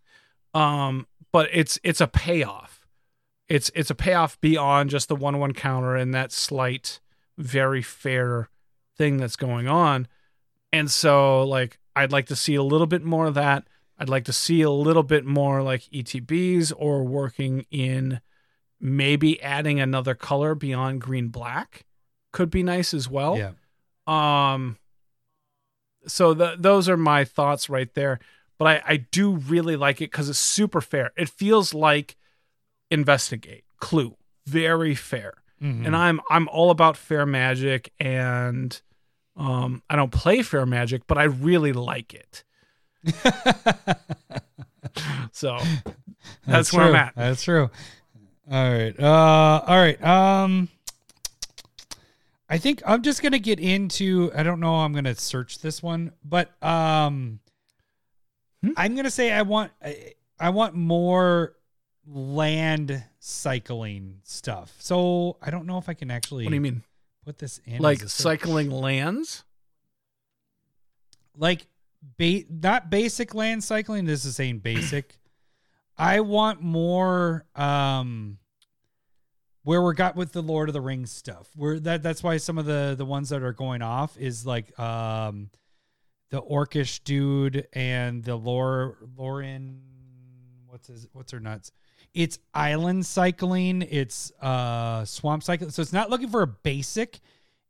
[0.55, 2.76] Um but it's it's a payoff.
[3.49, 7.01] It's it's a payoff beyond just the one one counter and that slight
[7.39, 8.49] very fair
[8.97, 10.09] thing that's going on.
[10.73, 13.67] And so like I'd like to see a little bit more of that.
[13.99, 18.21] I'd like to see a little bit more like ETBs or working in
[18.79, 21.87] maybe adding another color beyond green black
[22.33, 23.39] could be nice as well.
[23.39, 23.53] Yeah.
[24.07, 24.77] Um
[26.07, 28.19] so the, those are my thoughts right there.
[28.59, 31.13] But I, I do really like it because it's super fair.
[31.17, 32.17] It feels like
[32.91, 35.35] investigate, clue, very fair.
[35.63, 35.87] Mhm.
[35.87, 38.81] And I'm I'm all about fair magic and
[39.37, 42.45] um I don't play fair magic, but I really like it.
[45.33, 45.59] So
[46.47, 46.97] that's, where I'm true.
[46.99, 47.13] at.
[47.15, 47.71] That's true.
[48.51, 48.99] All right.
[48.99, 50.03] Uh all right.
[50.03, 50.69] Um
[52.49, 56.13] I think I'm just to get into I don't know I'm to search this one,
[56.25, 57.41] but um
[58.63, 58.71] Hmm?
[58.79, 61.53] I'm to say I want I, I want more
[62.07, 64.75] land cycling stuff.
[64.79, 66.83] So I don't know if I can actually What do you mean?
[67.25, 68.23] put this in Like as a search.
[68.41, 69.43] cycling lands?
[71.39, 71.67] like
[72.19, 75.19] ba- not basic land cycling this is saying basic
[75.99, 78.39] i want more um
[79.63, 82.57] where we're got with the lord of the rings stuff where that that's why some
[82.57, 85.51] of the the ones that are going off is like um
[86.31, 89.83] the orcish dude and the lore lauren
[90.69, 91.71] what's his what's her nuts
[92.17, 93.83] it's island cycling.
[93.83, 95.71] It's uh swamp cycling.
[95.71, 97.21] So it's not looking for a basic.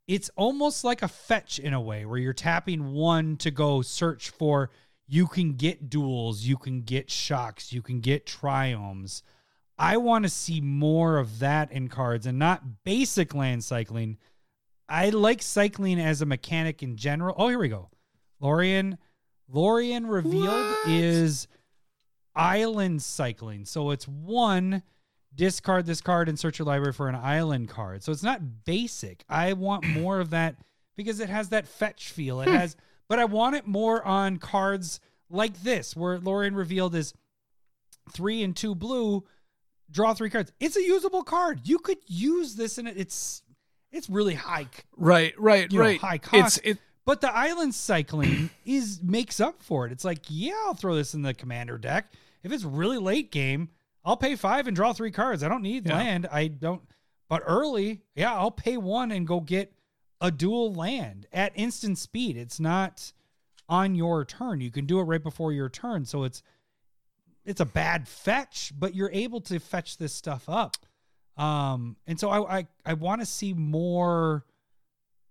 [0.07, 4.29] It's almost like a fetch in a way where you're tapping one to go search
[4.29, 4.71] for.
[5.05, 6.43] You can get duals.
[6.43, 7.73] You can get shocks.
[7.73, 9.21] You can get triomes.
[9.77, 14.17] I want to see more of that in cards and not basic land cycling.
[14.87, 17.35] I like cycling as a mechanic in general.
[17.37, 17.89] Oh here we go.
[18.41, 18.97] Lórien
[19.53, 20.89] lórien revealed What?
[20.89, 21.47] is
[22.37, 24.83] island cycling so it's one
[25.37, 28.03] discard this card and search your library for an island card.
[28.03, 29.23] So it's not basic.
[29.29, 30.55] I want more of that
[30.97, 32.41] because it has that fetch feel.
[32.41, 32.55] It hmm.
[32.55, 32.75] has,
[33.07, 34.99] but I want it more on cards
[35.29, 37.13] like this, where Lórien revealed is
[38.11, 39.23] three and two blue,
[39.89, 40.51] draw three cards.
[40.59, 41.61] It's a usable card.
[41.63, 42.97] You could use this in it.
[42.97, 43.43] It's
[43.91, 45.99] it's really high, Right, right, You know, right.
[45.99, 46.61] high It's cost.
[46.63, 49.93] it but the island cycling is makes up for it.
[49.93, 52.11] It's like, yeah, I'll throw this in the commander deck.
[52.47, 53.69] If it's really late game,
[54.05, 55.43] I'll pay five and draw three cards.
[55.43, 55.95] I don't need Yeah.
[55.97, 56.27] land.
[56.31, 56.81] I don't.
[57.29, 59.73] But early, yeah, I'll pay one and go get
[60.21, 62.37] a dual land at instant speed.
[62.37, 63.11] It's not
[63.67, 64.61] on your turn.
[64.61, 66.05] You can do it right before your turn.
[66.05, 66.41] So it's
[67.43, 70.75] it's a bad fetch, but you're able to fetch this stuff up.
[71.35, 74.45] Um, and so I I, I want to see more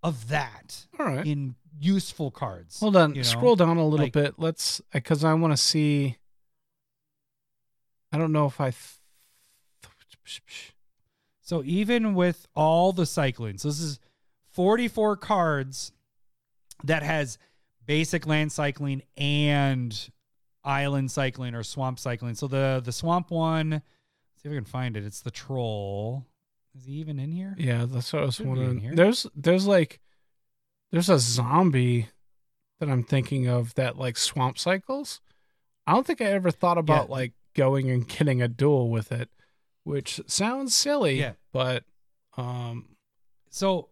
[0.03, 1.27] of that all right.
[1.27, 2.79] in useful cards.
[2.81, 3.11] Hold on.
[3.11, 3.23] you know?
[3.23, 4.35] Scroll down a little Like- bit.
[4.39, 6.19] Let's because I want to see.
[8.13, 8.71] I don't know if I.
[8.71, 8.83] Th-
[11.41, 14.01] So even with all the cycling, so this is
[14.51, 15.93] 44 cards
[16.85, 17.39] that has
[17.87, 20.11] basic land cycling and
[20.65, 22.35] island cycling or swamp cycling.
[22.35, 23.83] So the the swamp one,
[24.43, 25.05] see if I can find it.
[25.05, 26.25] It's the troll.
[26.77, 27.55] Is he even in here?
[27.57, 28.95] Yeah, that's what I was Should be in wondering.
[28.97, 30.01] There's there's like
[30.91, 32.09] there's a zombie
[32.81, 35.21] that I'm thinking of that like swamp cycles.
[35.87, 37.15] I don't think I ever thought about Yeah.
[37.15, 39.29] like going and getting a dual with it,
[39.85, 41.19] which sounds silly.
[41.19, 41.33] Yeah.
[41.53, 41.85] But
[42.37, 42.87] um
[43.51, 43.89] So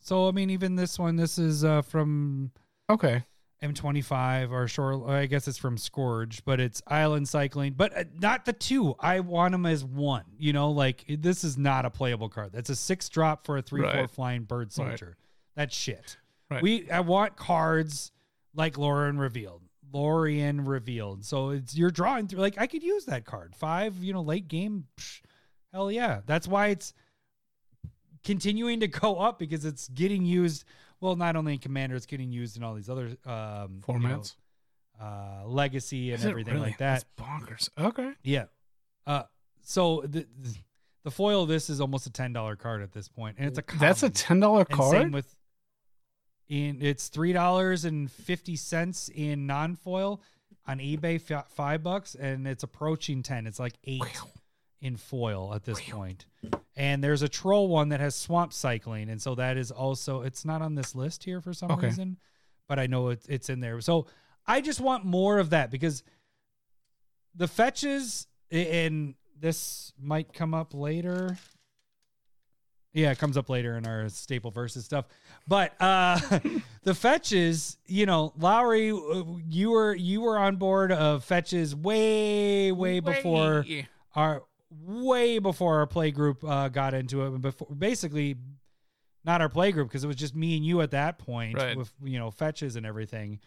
[0.00, 2.50] so I mean even this one this is uh from
[2.90, 3.24] okay.
[3.62, 5.08] M25 or shore.
[5.10, 8.94] I guess it's from Scourge, but it's island cycling, but uh, not the two.
[9.00, 10.24] I want them as one.
[10.38, 12.52] You know, like this is not a playable card.
[12.52, 14.10] That's a six drop for a three four Right.
[14.10, 15.16] flying bird soldier.
[15.56, 16.18] That's shit.
[16.50, 16.62] Right.
[16.62, 18.12] We I want cards
[18.54, 19.62] like Lórien revealed.
[19.94, 21.24] Lórien revealed.
[21.24, 22.40] So it's you're drawing through.
[22.40, 23.96] Like I could use that card five.
[24.02, 24.86] You know, late game.
[24.98, 25.20] psh,
[25.72, 26.20] hell yeah.
[26.26, 26.92] That's why it's
[28.24, 30.64] continuing to go up because it's getting used.
[31.00, 34.18] Well, not only in Commander, it's getting used in all these other um, you know,
[34.18, 34.36] Formats.
[35.00, 36.66] uh, legacy and everything really?
[36.68, 37.04] like that.
[37.16, 37.68] That's bonkers.
[37.78, 38.12] Okay.
[38.22, 38.44] Yeah.
[39.06, 39.24] Uh,
[39.62, 40.26] so the
[41.04, 43.58] the foil of this is almost a ten dollar card at this point, and it's
[43.58, 44.92] a That's a ten dollar And card.
[44.92, 45.34] same with
[46.48, 50.20] in it's three dollars and fifty cents in non foil
[50.66, 53.46] on eBay, fi- five bucks, and it's approaching ten.
[53.46, 54.02] It's like eight
[54.80, 56.26] in foil at this point.
[56.76, 60.44] And there's a troll one that has swamp cycling, and so that is also it's
[60.44, 61.86] not on this list here for some Okay.
[61.88, 62.18] reason,
[62.68, 63.80] but I know it's it's in there.
[63.80, 64.06] So
[64.46, 66.02] I just want more of that because
[67.34, 71.36] the fetches and this might come up later.
[72.94, 75.06] Yeah, it comes up later in our staple versus stuff.
[75.46, 76.18] But uh
[76.84, 82.72] the fetches, you know, Lowery, uh, you were you were on board of fetches way
[82.72, 83.66] way before
[84.14, 87.40] our way before our play group uh, got into it.
[87.42, 88.36] Before basically,
[89.24, 91.76] not our play group because it was just me and you at that point Right.
[91.76, 93.40] with you know fetches and everything.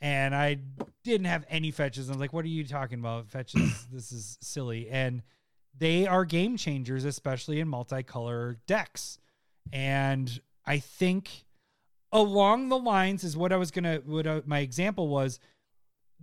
[0.00, 0.58] And I
[1.02, 2.08] didn't have any fetches.
[2.08, 3.28] I was like, "What are you talking about?
[3.28, 3.86] Fetches?
[3.92, 5.22] this is silly." And
[5.78, 9.18] they are game changers, especially in multicolor decks.
[9.72, 11.44] And I think
[12.12, 14.00] along the lines is what I was gonna.
[14.04, 15.40] What uh, my example was.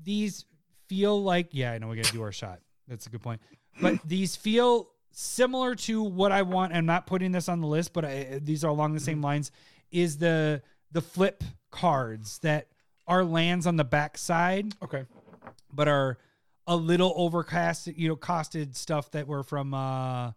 [0.04, 0.46] These
[0.88, 2.60] feel like yeah, I know we got to do our shot.
[2.88, 3.42] That's a good point.
[3.82, 6.74] But these feel similar to what I want.
[6.74, 9.52] I'm not putting this on the list, but I, these are along the same lines.
[9.92, 10.62] Is the
[10.92, 12.68] the flip cards that
[13.08, 15.06] are lands on the back side, Okay.
[15.74, 16.18] but are
[16.68, 20.32] a little overcast, you know, costed stuff that were from uh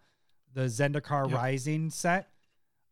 [0.52, 1.36] the Zendikar Yeah.
[1.36, 2.28] Rising set.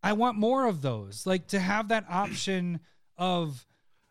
[0.03, 1.27] I want more of those.
[1.27, 2.81] Like to have that option
[3.17, 3.65] of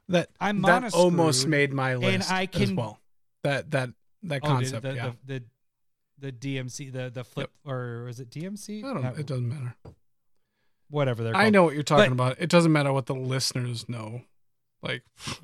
[0.08, 3.00] That I'm that almost made my list and I as can- well.
[3.44, 3.90] That that
[4.24, 4.84] that oh, concept.
[4.84, 5.12] the, yeah.
[5.26, 5.40] the,
[6.20, 8.84] the the DMC, the the flip, or is it DMC?
[8.84, 9.02] I don't.
[9.04, 9.76] Not- It doesn't matter.
[10.90, 12.42] whatever they're I know what you're talking But- about.
[12.42, 14.22] It doesn't matter what the listeners know.
[14.84, 15.04] Like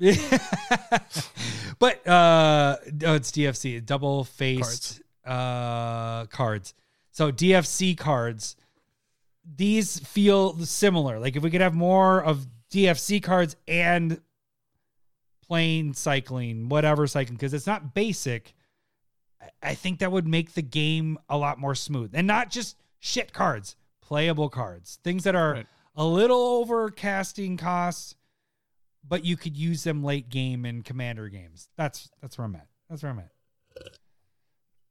[1.78, 6.74] but uh oh, it's DFC, double faced uh cards.
[7.12, 8.56] So DFC cards,
[9.56, 11.18] these feel similar.
[11.18, 14.20] Like if we could have more of DFC cards and
[15.46, 18.54] plain cycling, whatever cycling, because it's not basic.
[19.40, 22.10] I- I think that would make the game a lot more smooth.
[22.14, 24.98] And not just shit cards, playable cards.
[25.02, 25.66] Things that are Right.
[25.96, 28.14] a little over casting costs,
[29.06, 31.68] but you could use them late game in commander games.
[31.76, 32.66] That's that's where I'm at.
[32.88, 33.30] That's where I'm at.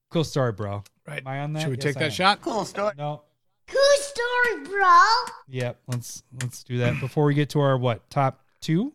[0.10, 0.84] Cool story, bro.
[1.08, 1.20] right.
[1.20, 1.62] Am I on that?
[1.62, 2.12] Should we Yes, take I that am.
[2.12, 2.42] shot?
[2.42, 2.94] Cool story.
[2.98, 3.24] No.
[3.68, 5.04] Cool story, bro.
[5.50, 5.82] Yep.
[5.88, 8.94] Let's let's do that before we get to our what top two,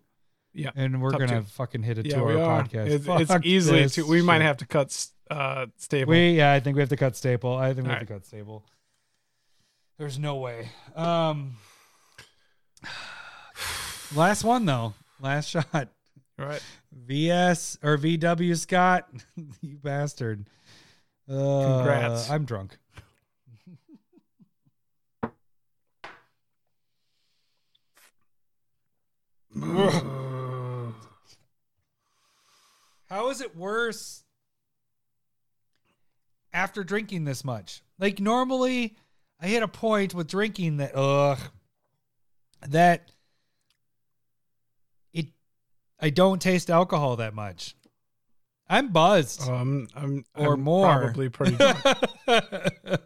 [0.54, 0.70] Yeah.
[0.74, 1.46] and we're Top gonna two.
[1.48, 2.62] fucking hit it Yeah, to we our are.
[2.64, 2.86] podcast.
[2.86, 3.82] It's, Fuck it's easily.
[3.82, 4.42] this Too, we might shit.
[4.46, 6.10] have to cut s- uh, stable.
[6.12, 7.54] We yeah, I think we have to cut staple.
[7.54, 8.64] I think we All have to cut staple.
[9.98, 10.70] There's no way.
[10.96, 11.56] Um
[14.14, 14.94] Last one though.
[15.22, 15.88] Last shot.
[16.36, 16.62] right.
[16.92, 19.08] VS or VW Scott.
[19.62, 20.48] you bastard.
[21.30, 22.28] Uh, Congrats.
[22.28, 22.76] I'm drunk.
[33.08, 34.24] How is it worse
[36.52, 37.82] after drinking this much?
[37.98, 38.96] Like normally
[39.40, 41.38] I hit a point with drinking that ugh
[42.66, 43.12] that
[46.02, 47.76] I don't taste alcohol that much.
[48.68, 49.48] I'm buzzed.
[49.48, 51.00] Um, I'm Or I'm more.
[51.00, 51.56] Probably pretty.
[51.56, 51.78] drunk.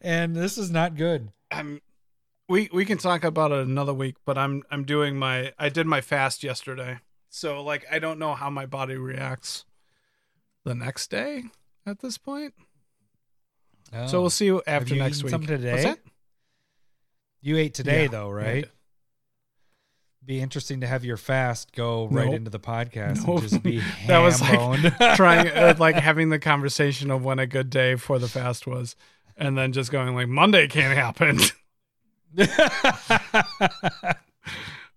[0.00, 1.30] and this is not good.
[1.50, 1.80] I'm.
[2.48, 5.86] We we can talk about it another week, but I'm I'm doing my I did
[5.86, 6.98] my fast yesterday,
[7.30, 9.64] so like I don't know how my body reacts
[10.64, 11.44] the next day
[11.86, 12.54] at this point.
[14.06, 15.30] So we'll see after next week.
[15.30, 15.70] something today?
[15.72, 15.98] What's that?
[17.42, 18.66] You ate today Yeah, though, right?
[20.24, 22.34] Be interesting to have your fast go right Nope.
[22.36, 23.40] into the podcast Nope.
[23.40, 27.46] and just be That was like trying uh, like having the conversation of when a
[27.46, 28.94] good day for the fast was,
[29.36, 31.38] and then just going like Monday can't happen,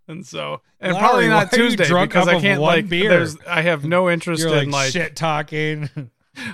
[0.07, 3.09] and so and Larry, probably not why are you Tuesday because I can't like beer?
[3.09, 5.89] there's I have no interest You're in like, like shit talking,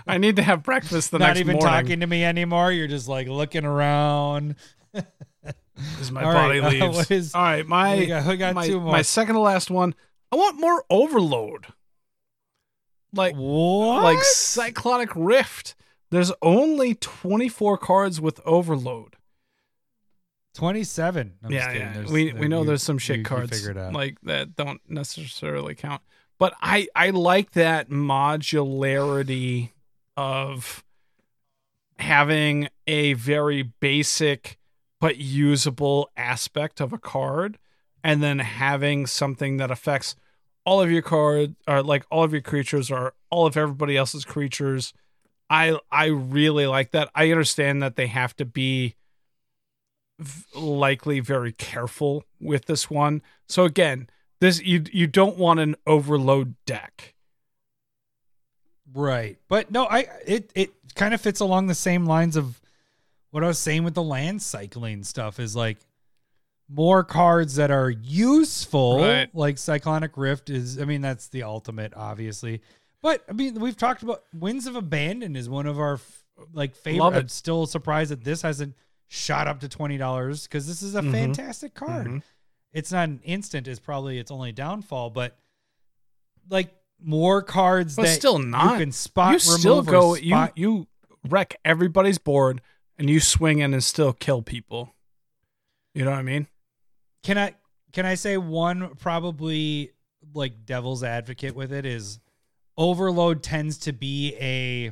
[0.08, 1.20] I need to have breakfast the next morning.
[1.20, 1.84] not next even morning.
[1.86, 2.72] talking to me anymore.
[2.72, 4.56] You're just like looking around.
[6.00, 6.98] As my All body right, uh, leaves.
[6.98, 8.92] what is- All right, my got- got my, two more.
[8.92, 9.94] my second to last one.
[10.32, 11.68] I want more overload.
[13.14, 14.04] Like What?
[14.04, 15.76] like Cyclonic Rift.
[16.12, 19.16] There's only 24 cards with overload.
[20.56, 21.34] 27.
[21.44, 21.94] I'm yeah, yeah.
[21.94, 23.94] There's- we we know you- there's some shit you cards out.
[23.94, 26.02] like that don't necessarily count.
[26.38, 29.72] But I I like that modularity
[30.18, 30.84] of
[32.00, 34.58] having a very basic
[35.02, 37.58] but usable aspect of a card
[38.04, 40.16] and then having something that affects
[40.64, 44.24] all of your card or like all of your creatures or all of everybody else's
[44.24, 44.94] creatures.
[45.50, 47.10] I I really like that.
[47.16, 48.96] I understand that they have to be
[50.20, 53.24] v- likely very careful with this one.
[53.50, 54.08] So again,
[54.40, 57.16] this you you don't want an overload deck.
[58.94, 59.40] Right.
[59.50, 62.61] But no, I it it kind of fits along the same lines of
[63.32, 65.78] what I was saying with the land cycling stuff is like
[66.70, 69.34] more cards that are useful Right.
[69.36, 72.62] like Cyclonic Rift is I mean that's the ultimate obviously.
[73.02, 76.76] But I mean we've talked about Winds of Abandon is one of our f- like
[76.76, 78.76] favorite I'm still surprised that this hasn't
[79.08, 81.12] shot up to $20 cuz this is a Mhm.
[81.12, 82.08] fantastic card.
[82.08, 82.24] Mhm.
[82.72, 85.38] It's not an instant is probably its only downfall but
[86.50, 88.74] like more cards But that still not.
[88.74, 90.88] you can spot you still go spot- you you
[91.28, 92.62] wreck everybody's board
[93.02, 94.94] and you swing in and still kill people.
[95.96, 96.46] You know what I mean?
[97.24, 97.56] Can I
[97.92, 99.92] can I say one probably
[100.36, 102.20] like devil's advocate with it is
[102.78, 104.92] overload tends to be a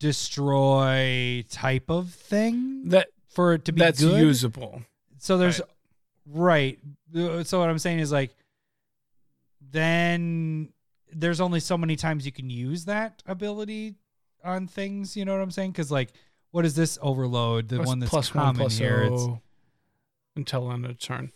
[0.00, 4.20] destroy type of thing That for it to be that's good.
[4.20, 4.82] usable.
[5.18, 5.60] So there's
[6.26, 6.78] right.
[7.16, 8.34] Uh, So what I'm saying is like
[9.60, 10.72] then
[11.12, 13.94] there's only so many times you can use that ability
[14.44, 15.72] on things, you know what I'm saying?
[15.72, 16.12] Cuz like
[16.56, 17.68] what is this overload?
[17.68, 19.02] The Plus- one that's plus common one plus here.
[19.02, 19.40] It's oh
[20.36, 21.32] until end of turn.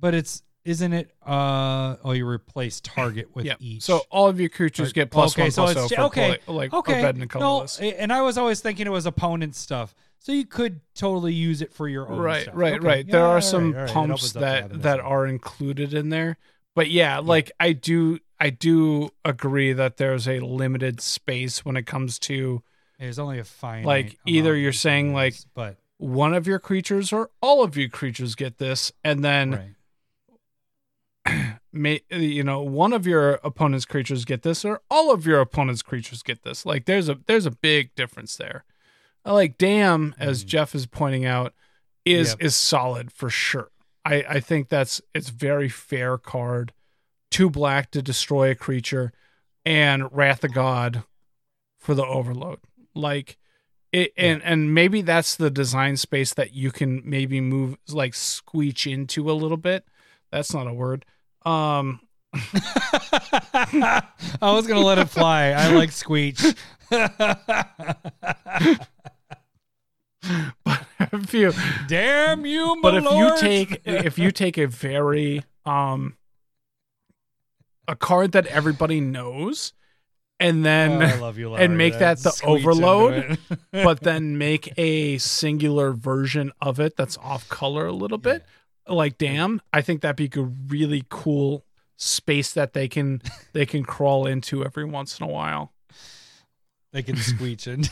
[0.00, 3.54] but it's isn't it uh oh you replace target with yeah.
[3.60, 6.02] each So all of your creatures get plus okay, one so plus it's oh for
[6.04, 10.46] okay, like okay no and i was always thinking it was opponent stuff so you
[10.46, 12.54] could totally use it for your own right stuff.
[12.56, 15.26] right Okay, right yeah, there are right, some right, pumps opens up that that are
[15.26, 16.36] included in there
[16.74, 21.86] but yeah like i do i do agree that there's a limited space when it
[21.86, 22.62] comes to
[23.04, 27.30] there's only a finite like, either you're saying, like, but one of your creatures or
[27.40, 29.74] all of your creatures get this and then
[31.26, 31.56] right.
[31.72, 35.82] may you know one of your opponent's creatures get this or all of your opponent's
[35.82, 36.66] creatures get this.
[36.66, 38.64] Like there's a there's a big difference there.
[39.24, 40.48] Like damn as Mm.
[40.48, 41.54] jeff is pointing out
[42.04, 42.42] is Yep.
[42.42, 43.70] is solid for sure.
[44.04, 46.72] I i think that's it's very fair card.
[47.30, 49.12] Two black to destroy a creature
[49.64, 51.04] and wrath of god
[51.78, 52.58] for the overload
[52.94, 53.38] like
[53.92, 58.90] it, and and maybe that's the design space that you can maybe move like squeech
[58.90, 59.84] into a little bit.
[60.30, 61.04] That's not a word.
[61.44, 62.00] Um
[62.34, 64.02] i
[64.40, 65.50] was gonna let it fly.
[65.50, 66.56] I like squeech.
[70.64, 71.52] But if you
[71.86, 76.16] damn you but if you take if you take a very um
[77.86, 79.74] a card that everybody knows
[80.44, 81.64] and then Oh, I love you, Larry.
[81.64, 83.38] and make that the overload,
[83.72, 88.44] but then make a singular version of it that's off color a little bit
[88.86, 91.64] like damn i think that'd be a really cool
[91.96, 93.22] space that they can
[93.54, 95.72] they can crawl into every once in a while
[96.92, 97.82] they can squeech in.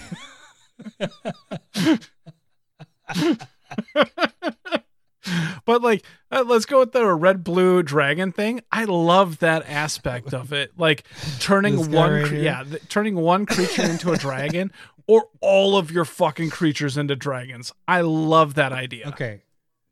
[5.64, 10.34] But like uh, let's go with the red blue dragon thing i love that aspect
[10.34, 11.04] of it like
[11.38, 14.72] turning one right yeah th- turning one creature into a dragon
[15.06, 19.42] or all of your fucking creatures into dragons i love that idea Okay.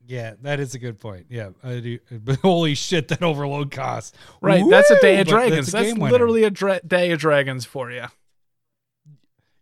[0.07, 1.27] Yeah, that is a good point.
[1.31, 2.01] Yeah, I do.
[2.11, 5.35] But holy shit, that overload cost right that's a day of Woo!
[5.35, 8.07] But dragons a that's, literally a dra- day of dragons for you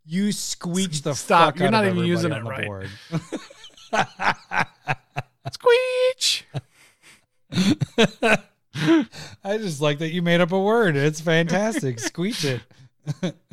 [0.08, 2.86] you squeech the Stop, you're not even using it on the
[3.90, 4.66] right.
[5.56, 6.44] board.
[7.52, 8.38] squeech
[9.44, 10.96] I just like that you made up a word.
[10.96, 11.96] It's fantastic.
[11.96, 12.60] Squeech
[13.22, 13.34] it.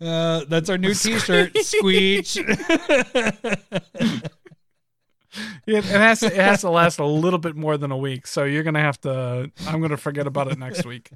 [0.00, 1.52] Uh, that's our new T-shirt.
[1.54, 2.36] Squeech.
[5.66, 8.26] it, it has to, it has to last a little bit more than a week
[8.26, 11.10] so you're gonna have to i'm gonna forget about it next week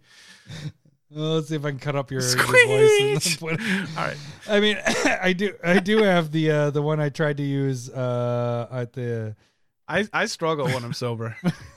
[1.09, 2.51] Well, let's see if I can cut up your, your voice.
[3.01, 3.39] And Squeech!
[3.41, 3.61] put-
[3.97, 4.17] all right
[4.49, 4.77] I mean,
[5.23, 5.55] I do.
[5.63, 9.37] I do have the uh, the one I tried to use uh, at the.
[9.89, 11.37] I, I struggle when I'm sober.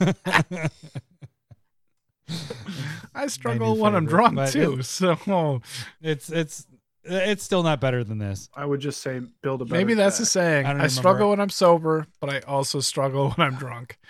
[3.14, 4.82] I struggle when I'm drunk but too.
[4.82, 5.62] So
[6.00, 6.66] It's it's
[7.04, 8.48] it's still not better than this.
[8.54, 10.30] I would just say build a better maybe that's the deck.
[10.30, 10.66] saying.
[10.66, 13.98] I I, struggle when I'm sober, but I also struggle when I'm drunk.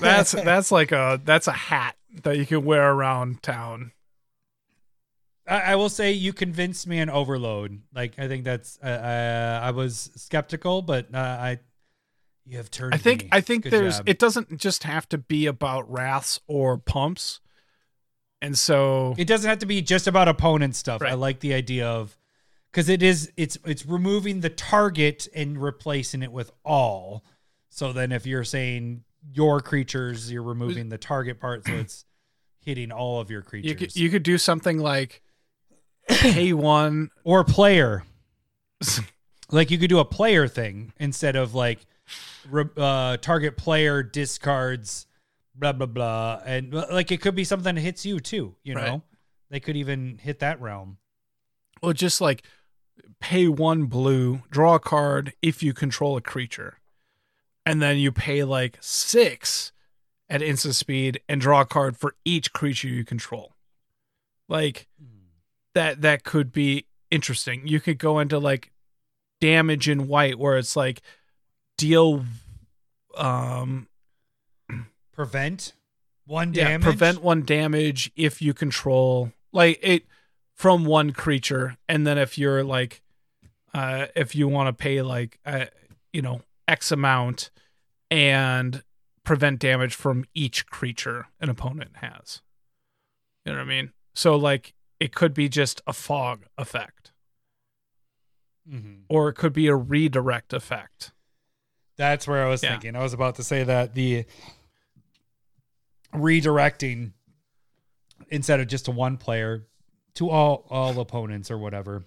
[0.00, 3.92] That's that's like a that's a hat that you can wear around town.
[5.48, 7.80] I, I will say you convinced me on overload.
[7.94, 11.60] Like I think that's uh, uh, I was skeptical, but uh, I
[12.44, 12.94] you have turned.
[12.94, 13.28] I think me.
[13.32, 14.08] I think Good there's job.
[14.08, 17.40] it doesn't just have to be about wraths or pumps.
[18.42, 21.02] And so It doesn't have to be just about opponent stuff.
[21.02, 22.16] I like the idea of
[22.70, 27.24] because it is it's it's removing the target and replacing it with all.
[27.68, 32.04] So then if you're saying your creatures, you're removing the target part, so it's
[32.64, 33.70] hitting all of your creatures.
[33.70, 35.22] you could, you could do something like
[36.08, 38.04] pay one or player.
[39.50, 41.80] like you could do a player thing instead of like
[42.76, 45.06] uh, target player discards
[45.54, 48.74] blah blah blah and uh, like it could be something that hits you too you
[48.74, 49.00] know Right.
[49.50, 50.98] they could even hit that realm
[51.82, 52.42] Well, just like
[53.20, 56.78] pay one blue, draw a card if you control a creature.
[57.66, 59.72] And then you pay like six
[60.28, 63.54] at instant speed and draw a card for each creature you control.
[64.48, 64.88] Like
[65.74, 67.66] that that could be interesting.
[67.66, 68.70] You could go into like
[69.40, 71.02] damage in white where it's like
[71.80, 72.24] deal
[73.16, 73.88] um
[75.12, 75.72] prevent
[76.26, 76.84] one yeah, damage?
[76.84, 80.04] prevent one damage if you control like it
[80.54, 81.76] from one creature.
[81.88, 83.02] And then if you're like
[83.74, 85.66] uh if you want to pay like uh
[86.12, 87.50] you know x amount
[88.10, 88.82] and
[89.24, 92.42] prevent damage from each creature an opponent has.
[93.44, 93.92] You know what i mean?
[94.14, 97.12] So like it could be just a fog effect.
[98.70, 99.04] Mhm.
[99.08, 101.12] or it could be a redirect effect
[102.00, 102.70] that's where i was Yeah.
[102.70, 102.96] thinking.
[102.96, 104.24] I was about to say that the
[106.14, 107.12] redirecting
[108.30, 109.66] instead of just to one player
[110.14, 112.04] to all all opponents or whatever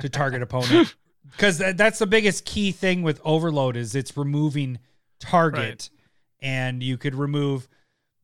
[0.00, 0.94] to target opponent.
[1.32, 4.78] Because that's the biggest key thing with overload is it's removing
[5.20, 5.90] target.
[6.40, 7.68] And you could remove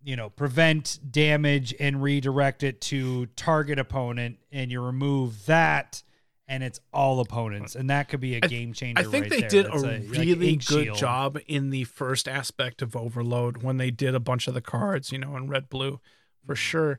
[0.02, 6.02] you know prevent damage and redirect it to target opponent and you remove that
[6.48, 9.40] and it's all opponents and that could be a game changer I think right they
[9.40, 9.48] there.
[9.48, 10.98] did That's a really ink good shield.
[10.98, 15.10] job in the first aspect of Overload when they did a bunch of the cards,
[15.10, 16.01] you know, in red blue
[16.47, 16.59] for Mm-hmm.
[16.60, 16.98] sure.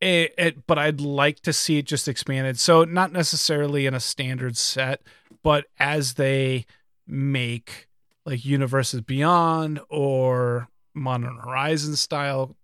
[0.00, 2.58] It, it, but I'd like to see it just expanded.
[2.60, 5.02] So not necessarily in a standard set,
[5.42, 6.66] but as they
[7.06, 7.88] make
[8.26, 12.54] like Universes Beyond or Modern Horizon style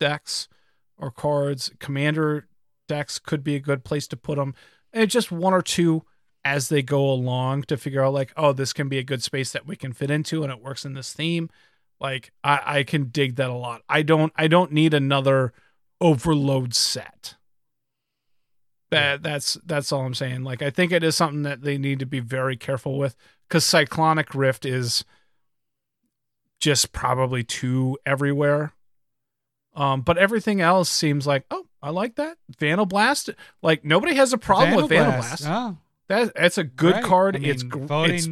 [0.00, 0.48] decks
[0.98, 2.48] or cards, Commander
[2.88, 4.54] decks could be a good place to put them.
[4.94, 6.04] And just one or two
[6.44, 9.52] as they go along to figure out like, oh, this can be a good space
[9.52, 11.50] that we can fit into and it works in this theme.
[12.00, 13.82] Like I, I can dig that a lot.
[13.88, 15.52] I don't I don't need another
[16.00, 17.34] overload set.
[18.90, 20.44] That that's that's all I'm saying.
[20.44, 23.16] Like I think it is something that they need to be very careful with
[23.48, 25.04] because Cyclonic Rift is
[26.60, 28.72] just probably too everywhere.
[29.74, 32.38] Um, but everything else seems like, oh, I like that.
[32.58, 33.34] Vandalblast.
[33.62, 35.44] Like nobody has a problem with Vandalblast.
[35.46, 35.76] Oh,
[36.08, 37.04] That that's a good right.
[37.04, 37.36] card.
[37.36, 38.28] I mean, it's voting it's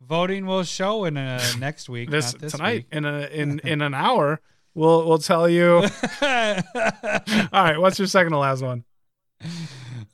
[0.00, 2.86] voting will show in uh, next week this, this tonight week.
[2.92, 4.40] in a in in an hour.
[4.74, 5.82] We'll we'll tell you.
[6.22, 6.28] All
[7.52, 8.84] right, what's your second to last one?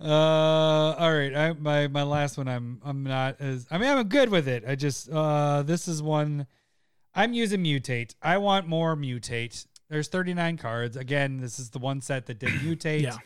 [0.01, 1.35] Uh, all right.
[1.35, 2.49] I my my last one.
[2.49, 3.67] I'm I'm not as.
[3.71, 4.65] I mean, I'm good with it.
[4.67, 6.47] I just uh, this is one.
[7.15, 8.15] I'm using mutate.
[8.21, 9.67] I want more mutate.
[9.89, 10.97] There's 39 cards.
[10.97, 13.03] Again, this is the one set that did mutate.
[13.03, 13.17] Yeah.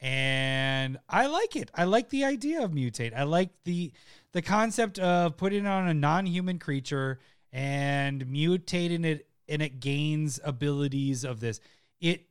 [0.00, 1.70] And I like it.
[1.74, 3.16] I like the idea of mutate.
[3.16, 3.92] I like the
[4.32, 7.20] the concept of putting on a non-human creature
[7.52, 11.60] and mutating it and it gains abilities of this.
[12.00, 12.26] It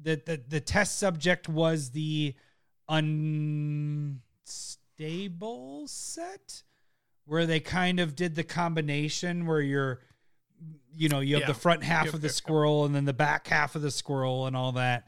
[0.00, 2.34] the the, the test subject was the
[2.88, 4.18] unstable
[5.88, 6.62] set
[7.24, 10.00] where they kind of did the combination where you're
[10.96, 11.46] you know you have Yeah.
[11.48, 12.36] the front half Yep, of the yep, yep.
[12.36, 15.06] squirrel and then the back half of the squirrel and all that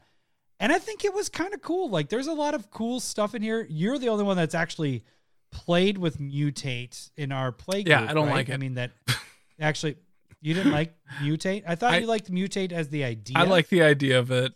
[0.59, 3.33] and i think it was kind of cool like there's a lot of cool stuff
[3.35, 5.03] in here you're the only one that's actually
[5.51, 8.35] played with mutate in our play Yeah, I don't right?
[8.35, 8.53] like it.
[8.53, 8.91] i mean that
[9.59, 9.95] actually
[10.41, 13.69] you didn't like mutate i thought I- you liked mutate as the idea I like
[13.69, 14.53] the idea of it.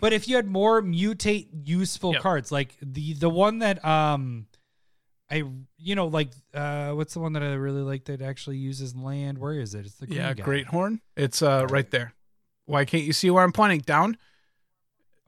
[0.00, 2.22] but if you had more mutate useful Yep.
[2.22, 4.46] cards, like the the one that um
[5.30, 5.44] I
[5.78, 9.38] you know like uh what's the one that I really like that actually uses land?
[9.38, 9.86] Where is it?
[9.86, 10.42] It's the Yeah, guy.
[10.44, 11.00] Greathorn.
[11.16, 12.14] It's uh right there.
[12.66, 13.80] Why can't you see where I'm pointing?
[13.80, 14.16] Down.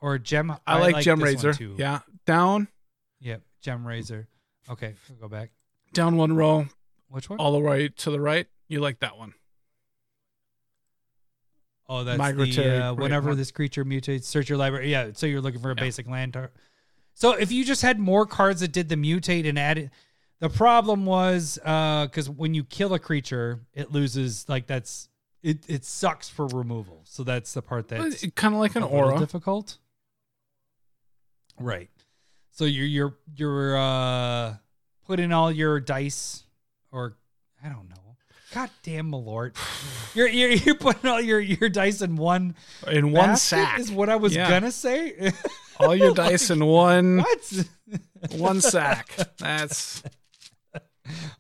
[0.01, 0.53] or gem.
[0.67, 1.53] I, like, Gem this Razor.
[1.55, 1.75] too.
[1.79, 2.69] Yeah, down,
[3.21, 4.27] Yep, Gemrazor.
[4.69, 5.51] Okay, we'll go back.
[5.93, 6.67] down one row,
[7.09, 7.39] Which one?
[7.39, 8.47] all the way to the right.
[8.69, 9.35] You like that one?
[11.89, 14.91] Oh, that's Migratory the uh, whenever this creature mutates, search your library.
[14.91, 15.83] Yeah, so you're looking for a Yeah.
[15.83, 16.33] basic land.
[16.33, 16.53] Tar-
[17.15, 19.91] so if you just had more cards that did the mutate and added,
[20.41, 25.09] the problem was because when you kill a creature, it loses like that's
[25.43, 27.03] it it sucks for removal.
[27.05, 29.19] So that's the part that's kind of like an aura.
[29.19, 29.79] difficult.
[31.61, 31.91] Right.
[32.51, 34.57] So you're you're you're uh
[35.07, 36.45] putting all your dice
[36.91, 37.17] or
[37.65, 37.97] I don't know.
[38.55, 39.57] God damn Malort.
[40.15, 42.55] You're you're you're putting all your your dice in one
[42.87, 43.79] in one sack.
[43.81, 44.47] is what I was Yeah.
[44.51, 45.33] gonna say.
[45.83, 47.65] All your dice in one what?
[48.33, 49.15] one sack.
[49.39, 50.03] That's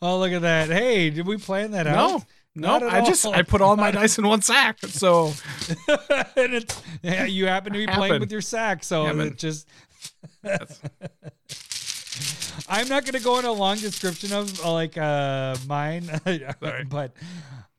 [0.00, 0.68] Oh look at that.
[0.68, 2.24] Hey, did we plan that no, out?
[2.54, 2.78] no.
[2.78, 3.24] Not at I just.
[3.26, 4.78] I put all my dice in one sack.
[4.86, 5.32] So
[6.36, 9.32] and it's yeah, you happen to be playing with your sack, so Happened.
[9.32, 9.68] it just
[12.68, 16.10] I'm not going to go into a long description of uh, like uh mine,
[16.90, 17.12] but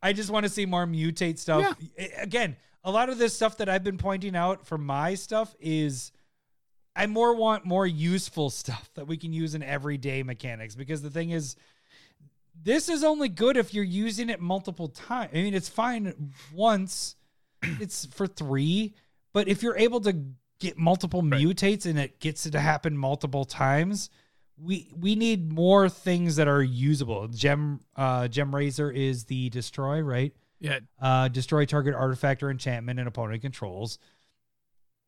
[0.02, 1.76] I just want to see more mutate stuff.
[2.00, 5.54] I- Again, a lot of this stuff that I've been pointing out for my stuff
[5.60, 6.12] is
[6.96, 11.10] I more want more useful stuff that we can use in everyday mechanics because the
[11.10, 11.56] thing is
[12.62, 15.32] this is only good if you're using it multiple times.
[15.34, 17.16] I mean, it's fine once,
[17.62, 18.94] it's for three,
[19.34, 20.16] but if you're able to
[20.60, 24.10] get multiple mutates and it gets it to happen multiple times,
[24.56, 27.28] we we need more things that are usable.
[27.28, 30.34] Gem uh Gemrazor is the destroy, right?
[30.64, 34.00] yeah, uh, destroy target artifact or enchantment and opponent controls.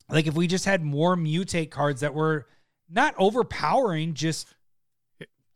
[0.10, 2.48] Like if we just had more mutate cards that were
[2.90, 4.48] not overpowering, just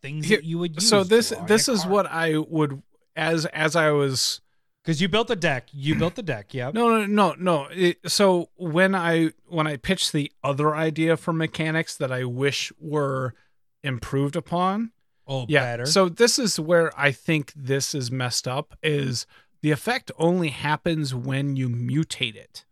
[0.02, 0.90] things Here- that you would use.
[0.90, 1.92] so this this is card.
[1.92, 2.82] what I would
[3.16, 4.42] as as I was
[4.84, 5.68] because you built the deck.
[5.72, 6.54] You built the deck.
[6.54, 6.72] Yeah.
[6.74, 7.68] No, no, no, no.
[7.72, 12.72] It, so when I when I pitched the other idea for mechanics that I wish
[12.80, 13.34] were
[13.84, 14.92] improved upon,
[15.28, 15.62] Oh, yeah.
[15.64, 15.86] better.
[15.86, 18.76] So this is where I think this is messed up.
[18.82, 19.28] Is
[19.62, 22.66] the effect only happens when you mutate it,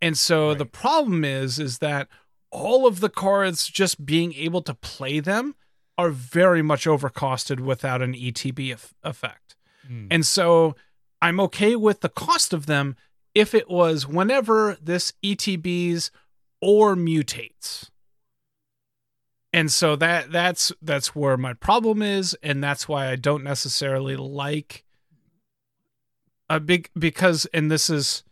[0.00, 2.08] and so the problem is is that
[2.50, 5.54] all of the cards just being able to play them
[5.98, 9.56] are very much overcosted without an ETB eff- effect.
[9.90, 10.08] Mm.
[10.10, 10.76] And so
[11.22, 12.96] I'm okay with the cost of them
[13.34, 16.10] if it was whenever this ETBs
[16.60, 17.90] or mutates.
[19.52, 24.16] And so that that's that's where my problem is and that's why I don't necessarily
[24.16, 24.84] like
[26.50, 28.22] a big because and this is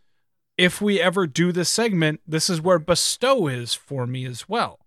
[0.57, 4.79] if we ever do this segment, this is where bestow is for me as well.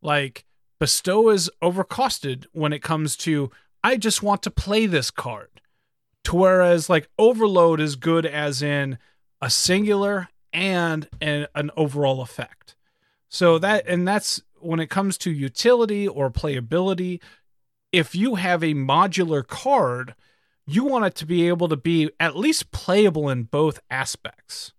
[0.00, 0.44] Like
[0.80, 3.50] bestow is overcosted when it comes to
[3.84, 5.48] I just want to play this card.
[6.24, 8.98] To whereas like overload is good as in
[9.40, 12.76] a singular and an, an overall effect.
[13.28, 17.20] So that and that's when it comes to utility or playability,
[17.90, 20.14] if you have a modular card,
[20.66, 24.72] you want it to be able to be at least playable in both aspects.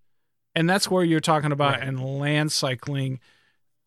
[0.56, 1.88] And that's where you're talking about Right.
[1.88, 3.20] in land cycling.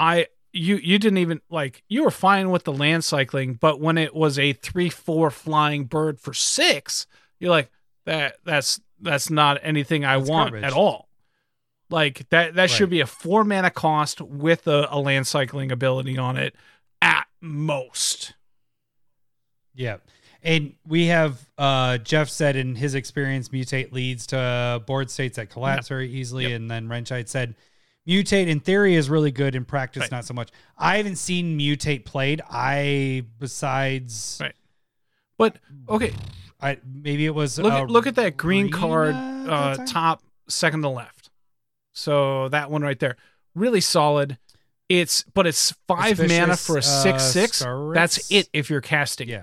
[0.01, 3.99] I you you didn't even like you were fine with the land cycling, but when
[3.99, 7.07] it was a three four flying bird for six,
[7.39, 7.71] you're like
[8.05, 10.65] that that's that's not anything I That's want garbage.
[10.67, 11.09] at all.
[11.91, 16.19] Like that that should be a four mana cost with a, a land cycling ability
[16.19, 16.55] on it
[17.01, 18.35] at most.
[19.75, 19.99] Yeah.
[20.43, 25.51] And we have uh Jeff said in his experience, mutate leads to board states that
[25.51, 26.45] collapse very easily.
[26.45, 26.53] Yep.
[26.53, 27.55] And then Renchite said,
[28.07, 30.13] mutate in theory is really good in practice, Right.
[30.13, 30.51] not so much.
[30.79, 32.41] I haven't seen mutate played.
[32.51, 34.55] I besides Right.
[35.39, 35.59] But
[35.89, 36.15] okay,
[36.61, 40.23] I maybe it was look uh, at, look at that green card at uh, top
[40.49, 41.31] second to left.
[41.93, 43.17] So that one right there,
[43.55, 44.39] really solid.
[44.89, 47.59] It's but it's five mana for a six uh, six.
[47.93, 49.29] That's it if you're casting.
[49.29, 49.43] Yeah.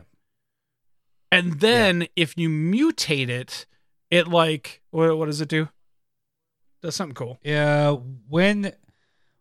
[1.33, 3.65] And then if you mutate it,
[4.11, 5.69] it like what what does it do?
[6.81, 7.39] Does something cool.
[7.43, 7.91] Yeah,
[8.29, 8.73] when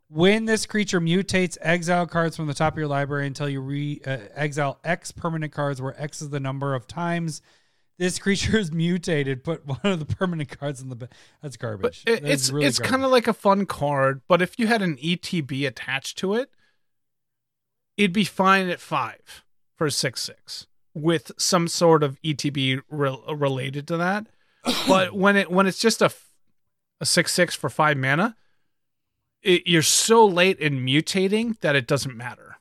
[0.09, 4.01] when this creature mutates, exile cards from the top of your library until you re
[4.07, 7.43] uh, exile X permanent cards, where X is the number of times
[7.99, 9.45] this creature is mutated.
[9.45, 10.97] Put one of the permanent cards in the.
[10.97, 11.09] Ba-
[11.43, 12.05] That's garbage.
[12.07, 14.83] it, That's it's really it's kind of like a fun card, but if you had
[14.83, 16.51] an ETB attached to it,
[17.97, 19.45] it'd be fine at five
[19.77, 24.27] for a six six with some sort of ETB rel related to that.
[24.89, 26.13] but when it when it's just a
[27.01, 28.37] a six six for five mana,
[29.43, 32.57] it, you're so late in mutating that it doesn't matter.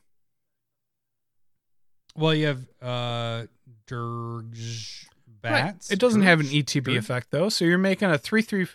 [2.16, 3.46] well, you have uh
[3.86, 5.90] Dirge bats.
[5.90, 6.96] It doesn't have an ETB Dirge?
[6.96, 8.66] effect though, so you're making a three three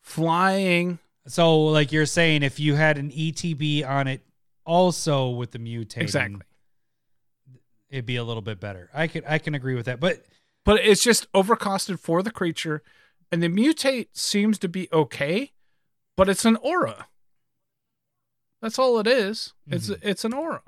[0.00, 0.98] flying.
[1.26, 4.20] So, like you're saying, if you had an ETB on it,
[4.66, 6.40] also with the mutating, Exactly.
[7.94, 8.90] It'd be a little bit better.
[8.92, 10.24] I could I can agree with that, but
[10.64, 12.82] but it's just overcosted for the creature
[13.30, 15.52] and the mutate seems to be okay
[16.16, 17.08] but it's an aura
[18.62, 19.52] that's all it is.
[19.68, 20.08] it's mm-hmm.
[20.08, 20.62] it's an aura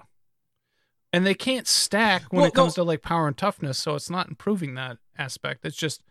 [1.12, 2.82] and they can't stack when Well, it comes no.
[2.82, 6.02] to like power and toughness so it's not improving that aspect it's just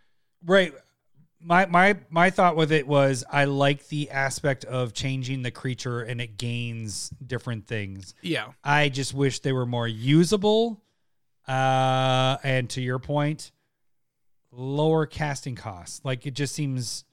[0.45, 0.73] Right.
[1.41, 6.01] my my my thought with it was I like the aspect of changing the creature
[6.01, 8.13] and it gains different things.
[8.21, 8.49] Yeah.
[8.63, 10.81] I just wish they were more usable.
[11.47, 13.51] Uh, and to your point,
[14.51, 16.01] lower casting costs.
[16.03, 17.03] Like it just seems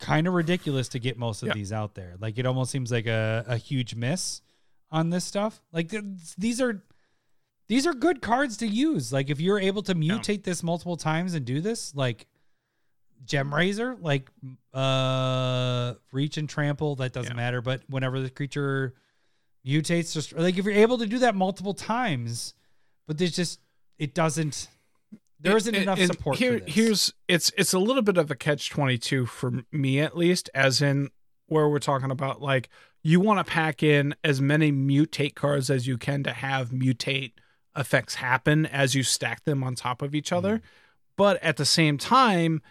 [0.00, 1.54] kind of ridiculous to get most of Yeah.
[1.54, 2.16] these out there.
[2.18, 4.42] Like it almost seems like a, a huge miss
[4.90, 5.62] on this stuff.
[5.72, 6.02] Like th-
[6.36, 6.82] these are
[7.68, 9.12] these are good cards to use.
[9.12, 12.26] Like if you're able to mutate this multiple times and do this, like
[13.24, 14.28] Gemrazor, like
[14.74, 17.36] uh reach and trample, that doesn't Yeah.
[17.36, 17.60] matter.
[17.62, 18.94] But whenever the creature
[19.64, 22.54] mutates, just like if you're able to do that multiple times,
[23.06, 23.60] but there's just
[23.98, 24.68] it doesn't
[25.40, 28.36] there isn't And- enough and support Here, here's it's it's a little bit of a
[28.36, 31.10] catch twenty two for me at least, as in
[31.46, 32.68] where we're talking about like
[33.02, 37.32] you want to pack in as many mutate cards as you can to have mutate
[37.76, 40.58] effects happen as you stack them on top of each other.
[40.58, 40.66] Mm-hmm.
[41.16, 42.62] But at the same time,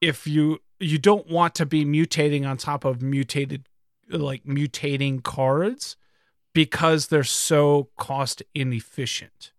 [0.00, 3.68] if you you don't want to be mutating on top of mutated
[4.08, 5.96] like mutating cards
[6.54, 9.52] because they're so cost inefficient.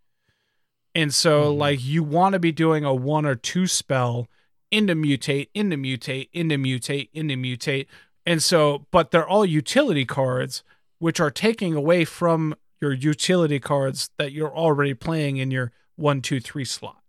[0.95, 1.57] And so Mhm.
[1.57, 4.27] like you want to be doing a one or two spell
[4.71, 7.85] into mutate, into mutate, into mutate, into mutate.
[8.25, 10.63] And so but they're all utility cards
[10.97, 16.21] which are taking away from your utility cards that you're already playing in your one,
[16.21, 17.01] two, three slot.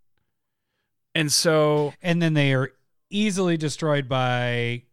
[1.15, 2.73] And so and then they are
[3.09, 4.83] easily destroyed by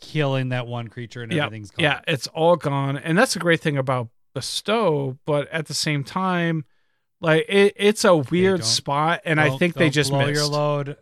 [0.00, 1.82] killing that one creature and yeah, everything's gone.
[1.82, 2.96] yeah, it's all gone.
[2.98, 4.08] And that's the great thing about
[4.38, 6.64] bestow, but at the same time,
[7.20, 10.40] like it, it's a weird spot, and I think they just blow missed.
[10.40, 10.96] your load.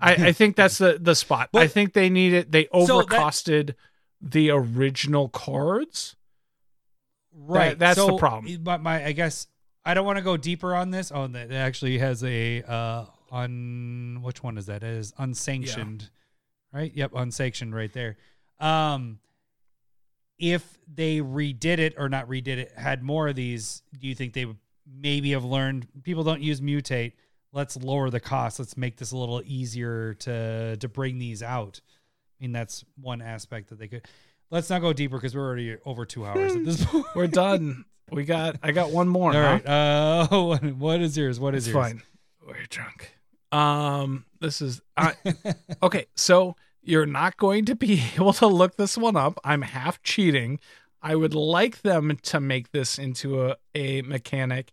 [0.00, 1.50] I, I think that's the the spot.
[1.54, 3.74] I think they needed they So that- overcosted
[4.20, 6.16] the original cards.
[7.32, 7.78] Right.
[7.78, 8.62] that's the problem.
[8.62, 9.46] But my, I guess
[9.84, 11.12] I don't want to go deeper on this.
[11.14, 14.82] Oh, that that actually has a uh on which one is that?
[14.82, 16.10] It is unsanctioned,
[16.72, 16.90] right?
[16.94, 18.16] Yep, unsanctioned right there.
[18.58, 19.18] Um,
[20.38, 24.32] if they redid it or not redid it, had more of these, do you think
[24.34, 27.12] they would maybe have learned people don't use mutate?
[27.52, 28.58] Let's lower the cost.
[28.58, 31.80] Let's make this a little easier to to bring these out.
[32.38, 34.06] I mean, that's one aspect that they could.
[34.50, 37.06] Let's not go deeper because we're already over two hours at this point.
[37.14, 37.84] We're done.
[38.12, 39.34] we got I got one more.
[39.34, 39.60] All huh?
[39.64, 39.66] right.
[39.66, 41.40] Uh, what- what is yours?
[41.40, 41.86] What is It's yours?
[41.86, 42.02] fine.
[42.46, 43.12] We're drunk.
[43.52, 45.14] Um, this is I,
[45.82, 46.06] okay.
[46.14, 46.56] So
[46.86, 49.38] you're not going to be able to look this one up.
[49.44, 50.58] I'm half cheating.
[51.02, 54.72] I would like them to make this into a, a mechanic,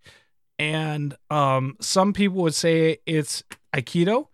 [0.58, 4.28] and um, some people would say it's Aikido.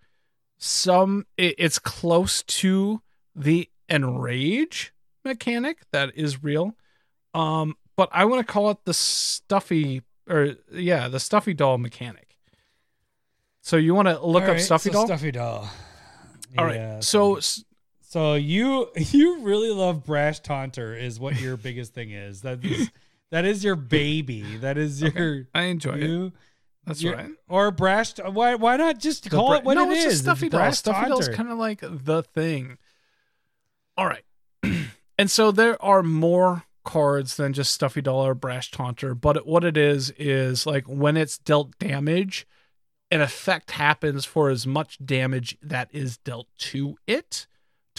[0.58, 3.02] Some it, it's close to
[3.36, 4.94] the enrage
[5.26, 6.76] mechanic that is real.
[7.34, 12.38] Um, but I want to call it the stuffy or yeah, the stuffy doll mechanic.
[13.62, 15.06] So you want to look up right, stuffy so doll?
[15.08, 15.70] Stuffy doll.
[16.58, 16.76] All right.
[16.76, 17.64] Yeah, so s-
[18.10, 22.42] so you you really love Brash Taunter is what your biggest thing is.
[22.42, 22.90] That is
[23.32, 24.58] that is your baby.
[24.58, 26.02] That is your I enjoy it.
[26.04, 26.34] you.
[26.86, 27.30] That's your- right.
[27.48, 28.18] Or Brash.
[28.18, 30.20] Why why not just call bra- it what no, it it's is?
[30.22, 30.72] stuffy doll.
[30.72, 31.38] Stuffy doll's Taunter.
[31.38, 32.80] kind of like the thing.
[33.96, 34.24] All right.
[35.20, 39.64] and so there are more cards than just stuffy doll or brash taunter, but what
[39.64, 42.48] it is is like when it's dealt damage,
[43.12, 47.46] an effect happens for as much damage that is dealt to it.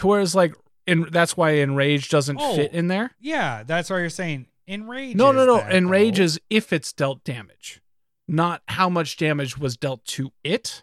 [0.00, 0.54] To whereas like
[0.86, 3.10] in that's why enrage doesn't Oh, fit in there.
[3.20, 5.14] Yeah, that's why you're saying enrage.
[5.14, 5.56] No, no, no.
[5.58, 6.24] that, Enrage though.
[6.24, 7.80] is if it's dealt damage,
[8.26, 10.82] not how much damage was dealt to it.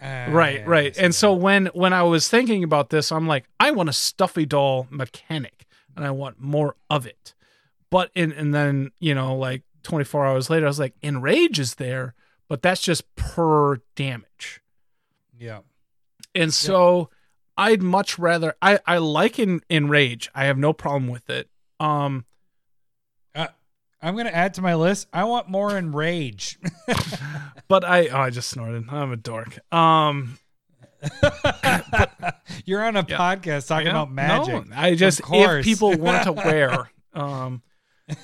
[0.00, 3.70] Ah, right right and so when when i was thinking about this i'm like i
[3.70, 5.64] want a stuffy doll mechanic
[5.96, 7.32] and i want more of it
[7.90, 11.76] but in and then you know like 24 hours later i was like enrage is
[11.76, 12.14] there
[12.46, 14.60] but that's just per damage
[15.38, 15.60] yeah.
[16.36, 17.10] And so
[17.56, 21.48] i'd much rather i i like in enrage i have no problem with it
[21.80, 22.24] um
[23.34, 23.48] Uh,
[24.02, 25.08] I'm gonna add to my list.
[25.12, 26.58] I want more enrage.
[27.68, 30.38] but i oh, i just snorted i'm a dork um
[32.64, 33.16] You're on a Yeah.
[33.18, 34.68] podcast talking about magic.
[34.68, 37.62] No, I just if people want to wear, um,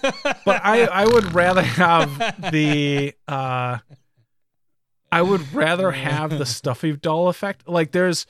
[0.02, 3.78] but I I would rather have the uh,
[5.12, 7.68] I would rather have the stuffy doll effect.
[7.68, 8.26] Like there's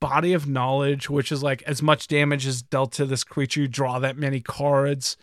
[0.00, 3.68] body of knowledge, which is like as much damage is dealt to this creature, you
[3.68, 5.16] draw that many cards.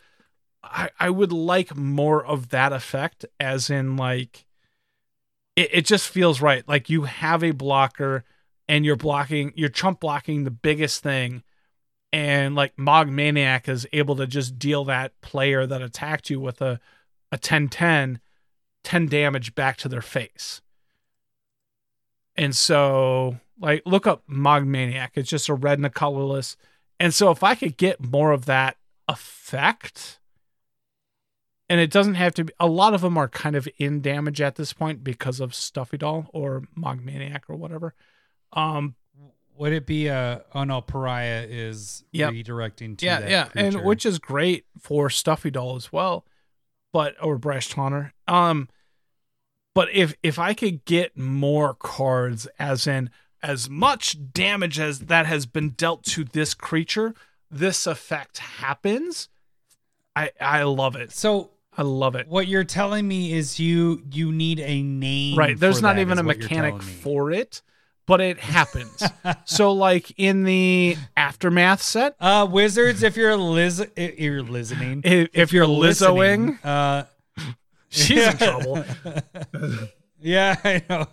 [0.64, 4.46] I I would like more of that effect, as in like
[5.56, 6.68] it, it just feels right.
[6.68, 8.24] Like you have a blocker
[8.68, 11.44] and you're blocking, you're chump blocking the biggest thing,
[12.14, 16.62] and like Mogg Maniac is able to just deal that player that attacked you with
[16.62, 16.80] a
[17.32, 18.22] a 10 10,
[18.84, 20.62] 10 damage back to their face.
[22.36, 25.14] And so, like, look up Mogg Maniac.
[25.16, 26.58] It's just a red and a colorless.
[27.00, 28.78] And so, if I could get more of that
[29.08, 30.20] effect,
[31.70, 34.42] and it doesn't have to be, a lot of them are kind of in damage
[34.42, 37.94] at this point because of Stuffy Doll or Mogg Maniac or whatever.
[38.52, 38.96] Um,
[39.58, 42.34] Would it be a oh no, pariah is Yep.
[42.34, 46.26] redirecting to yeah, that yeah, and which is great for Stuffy Doll as well,
[46.92, 48.14] but or Brash Taunter.
[48.28, 48.70] Um,
[49.74, 53.10] but if if I could get more cards, as in
[53.42, 57.14] as much damage as that has been dealt to this creature,
[57.52, 59.30] this effect happens.
[60.16, 61.12] I I love it.
[61.12, 62.28] so I love it.
[62.28, 65.38] what you're telling me is you you need a name.
[65.38, 65.60] Right.
[65.60, 66.82] There's not even a mechanic me.
[66.82, 67.64] for it,
[68.06, 69.02] but it happens.
[69.46, 75.30] so like in the aftermath set, Uh, wizards, if you're liz, if you're listening, if,
[75.34, 77.06] if you're listening, Lizzoing, uh,
[77.94, 78.84] she's in trouble.
[80.22, 81.08] yeah, I know.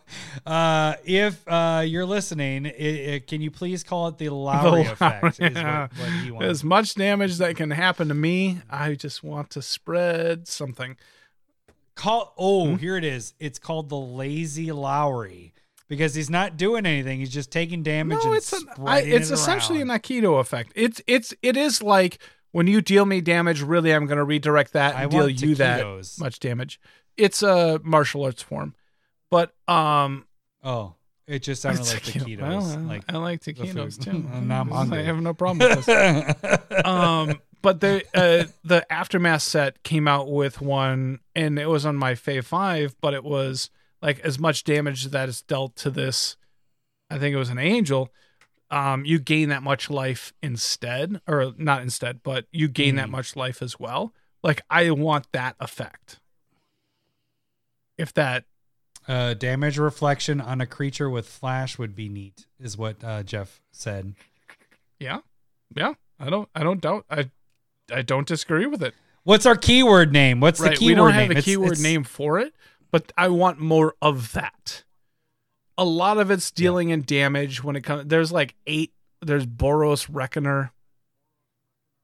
[0.47, 4.93] Uh, if uh, you're listening, it, it, can you please call it the Lowery The
[4.93, 5.41] effect?
[5.41, 6.45] Is what, what.
[6.45, 10.97] As much damage that can happen to me, I just want to spread something.
[11.95, 12.77] Call oh, Hmm?
[12.77, 13.35] here it is.
[13.39, 15.53] It's called the Lazy Lowery
[15.91, 17.19] because he's not doing anything.
[17.19, 18.21] He's just taking damage.
[18.25, 19.91] No, it's an, I, it's it essentially around.
[19.91, 20.73] an Aikido effect.
[20.75, 22.19] It's it's it is like
[22.53, 23.63] when you deal me damage.
[23.63, 26.81] Really, I'm going to redirect that I and deal want you that much damage.
[27.17, 28.75] It's a martial arts form,
[29.31, 30.27] but um,
[30.63, 30.95] Oh,
[31.27, 32.39] it just sounded like Taquito.
[32.39, 32.41] taquitos.
[32.41, 34.11] Well, I- like I like taquitos too.
[34.33, 35.01] And I'm hungry.
[35.01, 36.85] I have no problem with this.
[36.85, 41.97] um, but the uh, the aftermath set came out with one, and it was on
[41.97, 43.69] my Fave Five, but it was
[44.01, 46.37] like as much damage that is dealt to this.
[47.11, 48.11] I think it was an angel.
[48.71, 53.13] Um, you gain that much life instead, or not instead, but you gain that Mm.
[53.13, 54.15] much life as well.
[54.45, 56.21] Like I want that effect.
[57.99, 58.45] If that
[59.09, 63.61] Uh, damage reflection on a creature with flash would be neat, is what uh, Jeff
[63.73, 64.15] said.
[65.01, 65.21] Yeah.
[65.75, 65.95] Yeah.
[66.19, 67.31] I don't I don't doubt I
[67.93, 68.95] I don't disagree with it.
[69.25, 70.39] What's our keyword name?
[70.41, 70.79] What's the right.
[70.79, 71.31] keyword We don't have name?
[71.31, 72.55] a It's- keyword it's- name for it,
[72.91, 74.85] but I want more of that.
[75.81, 78.93] A lot of it's dealing in damage when it comes there's like eight
[79.23, 80.73] there's Boros Reckoner.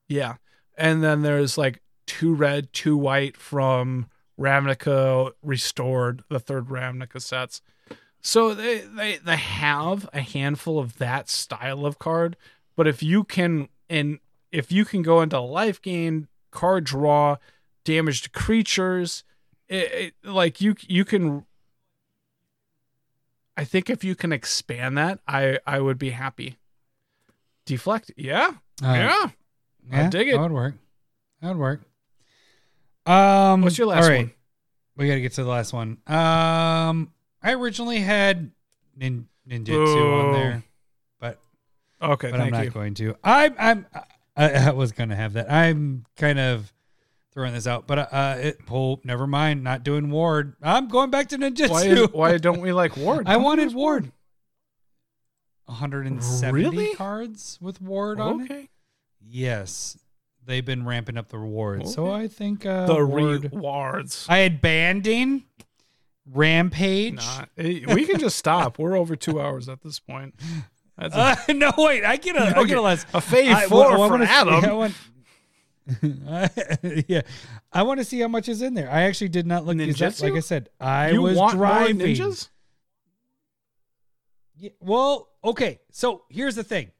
[0.08, 0.36] Yeah.
[0.78, 4.06] And then there's like two red, two white from
[4.38, 7.60] Ravnica Restored, the third Ravnica sets.
[8.20, 12.36] So they, they they have a handful of that style of card,
[12.76, 14.18] but if you can and
[14.50, 17.36] if you can go into life gain, card draw,
[17.84, 19.22] damaged creatures,
[19.68, 21.46] it, it, like you you can.
[23.56, 26.56] I think if you can expand that, I I would be happy.
[27.64, 28.52] Deflect, yeah,
[28.82, 29.28] Uh, yeah.
[29.92, 30.32] I dig it.
[30.32, 30.74] That would work.
[31.40, 31.80] That would work.
[33.06, 34.18] Um, What's your last all right.
[34.26, 34.32] one?
[34.96, 35.98] We got to get to the last one.
[36.06, 37.12] Um,
[37.42, 38.50] I originally had
[38.96, 40.12] nin, ninjutsu Boo.
[40.14, 40.62] on there,
[41.20, 41.38] but
[42.00, 42.70] Okay, but I'm not you.
[42.70, 43.16] going to.
[43.22, 43.86] I'm I'm
[44.36, 45.50] I, I was going to have that.
[45.50, 46.72] I'm kind of
[47.36, 49.62] throwing this out, but uh, it, oh, never mind.
[49.62, 50.56] Not doing ward.
[50.62, 51.68] I'm going back to ninjutsu.
[51.68, 53.28] Why is, why don't we like Ward?
[53.28, 54.10] I wanted ward.
[55.66, 56.94] 170 Really?
[56.94, 58.44] cards with ward on it.
[58.44, 58.68] Okay,
[59.28, 59.98] Yes,
[60.46, 61.92] they've been ramping up the rewards.
[61.92, 63.52] So I think uh, the ward.
[63.52, 64.24] rewards.
[64.28, 65.44] I had banding,
[66.32, 67.16] rampage.
[67.16, 68.78] Nah, we can just stop.
[68.78, 70.34] We're over two hours at this point.
[70.96, 71.18] That's a,
[71.50, 72.04] Uh, no, wait.
[72.04, 72.42] I get a.
[72.42, 73.02] I Okay, get a less.
[73.12, 74.64] a fave I- four well, I for wanna see- Adam.
[74.64, 74.94] I want,
[77.08, 77.20] yeah,
[77.72, 78.90] I want to see how much is in there.
[78.90, 79.76] I actually did not look.
[79.76, 80.22] That, Ninjutsu?
[80.22, 81.98] like I said, I you was want more driving.
[81.98, 82.48] ninjas?
[84.58, 85.80] Yeah, well, okay.
[85.92, 86.90] So here's the thing.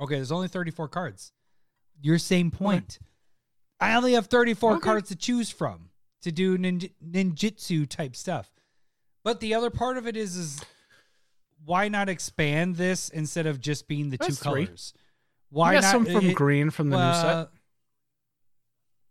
[0.00, 1.32] Okay, there's only 34 cards.
[2.00, 2.98] Your same point.
[3.78, 4.80] I only have 34 Okay.
[4.80, 5.90] cards to choose from
[6.22, 8.50] to do ninj- ninjutsu type stuff.
[9.22, 10.64] But the other part of it is is
[11.64, 14.64] why not expand this instead of just being the That's two three.
[14.66, 14.94] colors?
[15.50, 17.48] Why not some from it- green from the new set.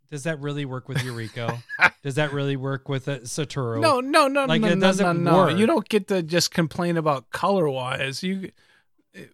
[0.10, 1.62] Does that really work with Yuriko?
[2.04, 3.80] Does that really work with a Satoru?
[3.80, 5.38] No, no, no, like, no, it no, doesn't no, no.
[5.38, 5.58] work.
[5.58, 8.24] You don't get to just complain about color wise.
[8.24, 8.52] You
[9.14, 9.26] eh,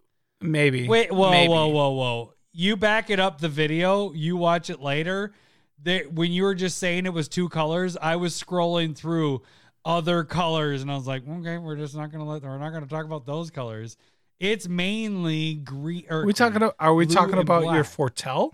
[0.41, 1.49] maybe Wait, whoa, maybe.
[1.49, 2.33] whoa, whoa, whoa.
[2.51, 5.33] You back it up the video, you watch it later.
[5.81, 9.43] There, when you were just saying it was two colors, I was scrolling through
[9.85, 12.87] other colors and I was like, okay, we're just not gonna let we're not gonna
[12.87, 13.95] talk about those colors.
[14.39, 16.75] It's mainly green or we talking about?
[16.79, 17.85] Are we blue talking and about your black.
[17.85, 18.53] Foretell?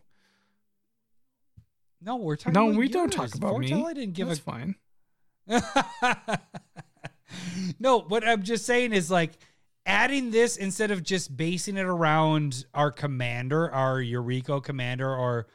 [2.02, 3.72] No, we're talking No, we don't talk about me.
[3.72, 4.76] I didn't give That's a fine.
[7.80, 9.32] no, what I'm just saying is like
[9.86, 15.48] adding this instead of just basing it around our commander, our Yuriko commander, or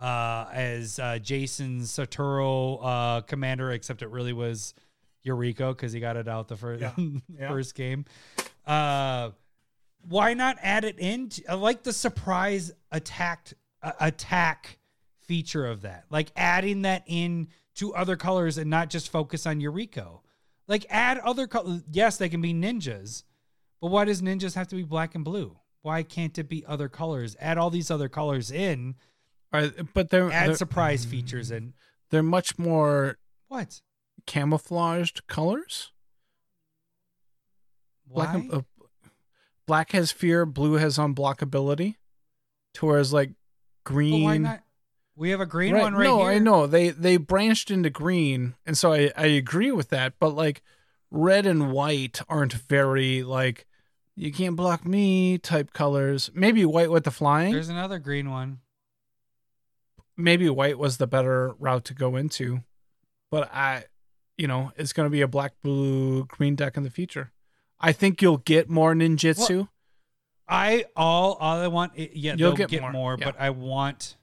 [0.00, 4.74] uh, as uh, Jason Satoru uh, commander, except it really was
[5.26, 6.92] Yuriko because he got it out the first Yeah.
[7.38, 7.48] Yeah.
[7.48, 8.04] first game.
[8.66, 9.30] Uh,
[10.08, 11.30] why not add it in?
[11.52, 14.77] Like the surprise attacked uh, attack
[15.28, 16.06] feature of that.
[16.10, 20.20] Like adding that in to other colors and not just focus on Yuriko.
[20.66, 21.82] Like add other colors.
[21.92, 23.22] Yes, they can be ninjas,
[23.80, 25.56] but why does ninjas have to be black and blue?
[25.82, 27.36] Why can't it be other colors?
[27.38, 28.96] Add all these other colors in.
[29.52, 31.72] Right, but they're Add they're, surprise features in.
[32.10, 33.80] they're much more What?
[34.26, 35.92] camouflaged colors.
[38.06, 38.24] Why?
[38.24, 38.62] Black, and- uh,
[39.66, 41.94] black has fear, blue has unblockability.
[42.74, 43.30] To whereas like
[43.84, 44.60] green.
[45.18, 46.30] We have a green Right, one right no, here.
[46.30, 50.14] I know they they branched into green, and so I I agree with that.
[50.20, 50.62] But like
[51.10, 53.66] red and white aren't very like
[54.14, 56.30] you can't block me type colors.
[56.34, 57.52] Maybe white with the flying.
[57.52, 58.60] There's another green one.
[60.16, 62.60] maybe white was the better route to go into,
[63.30, 63.84] but I,
[64.36, 67.32] you know, it's going to be a black, blue, green deck in the future.
[67.80, 69.68] I think you'll get more ninjutsu.
[70.48, 71.92] I all all I want.
[71.96, 73.26] Yeah, You'll get get, more, more, yeah.
[73.26, 74.16] but I want.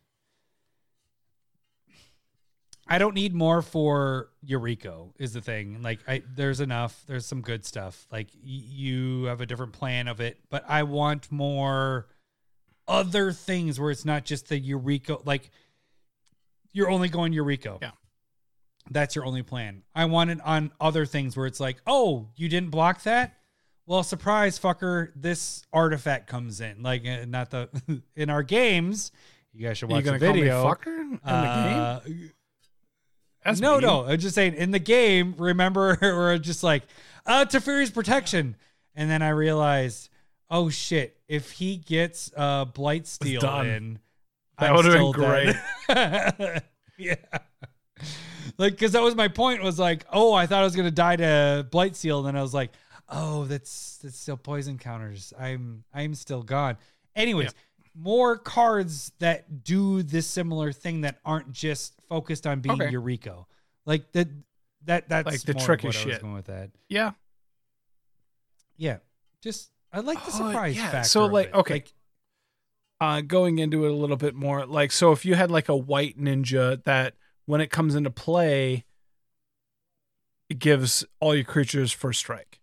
[2.88, 5.12] I don't need more for Yuriko.
[5.18, 6.22] Is the thing like I?
[6.36, 7.03] There's enough.
[7.07, 8.06] There's some good stuff.
[8.12, 12.07] Like y- you have a different plan of it, but I want more
[12.88, 15.26] other things where it's not just the Yuriko.
[15.26, 15.49] Like
[16.74, 17.82] you're only going Yuriko.
[17.82, 17.91] Yeah.
[18.91, 19.82] That's your only plan.
[19.95, 23.38] I want it on other things where it's like, oh, you didn't block that?
[23.88, 26.84] Well, surprise, fucker, this artifact comes in.
[26.84, 27.70] Like, uh, not the,
[28.16, 29.12] in our games,
[29.53, 30.64] you guys should watch the going call me video.
[30.66, 32.32] fucker in the game?
[33.46, 33.82] That's no, mean.
[33.82, 34.06] no.
[34.06, 36.84] I'm just saying, in the game, remember, we're just like,
[37.28, 38.56] uh, Teferi's protection.
[38.96, 40.10] And then I realized,
[40.50, 44.00] oh shit, if he gets uh, Blight Steel in,
[44.60, 45.58] That would've been still
[45.88, 46.64] dead.
[46.98, 47.16] yeah.
[48.58, 50.92] Like, because that was my point was like, oh, I thought I was going to
[50.92, 52.20] die to Blight Steel.
[52.20, 52.72] And then I was like,
[53.10, 55.34] oh, that's, that's still poison counters.
[55.40, 56.78] I'm, I'm still gone.
[57.16, 57.54] Anyways,
[57.94, 62.91] more cards that do this similar thing that aren't just focused on being Okay.
[62.94, 63.45] Yuriko.
[63.86, 64.27] Like that,
[64.86, 66.22] that, that's Like the more of tricky what I was shit.
[66.22, 66.72] going with that.
[66.90, 67.11] Yeah.
[68.77, 68.98] Yeah.
[69.41, 70.90] Just, I like the Oh, surprise yeah.
[70.91, 71.10] factor.
[71.10, 71.53] So, of like, it.
[71.56, 71.73] okay.
[71.76, 71.94] Like,
[73.02, 75.76] Uh, going into it a little bit more, like, so if you had like a
[75.76, 77.14] white ninja that
[77.45, 78.86] when it comes into play,
[80.49, 82.60] it gives all your creatures first strike.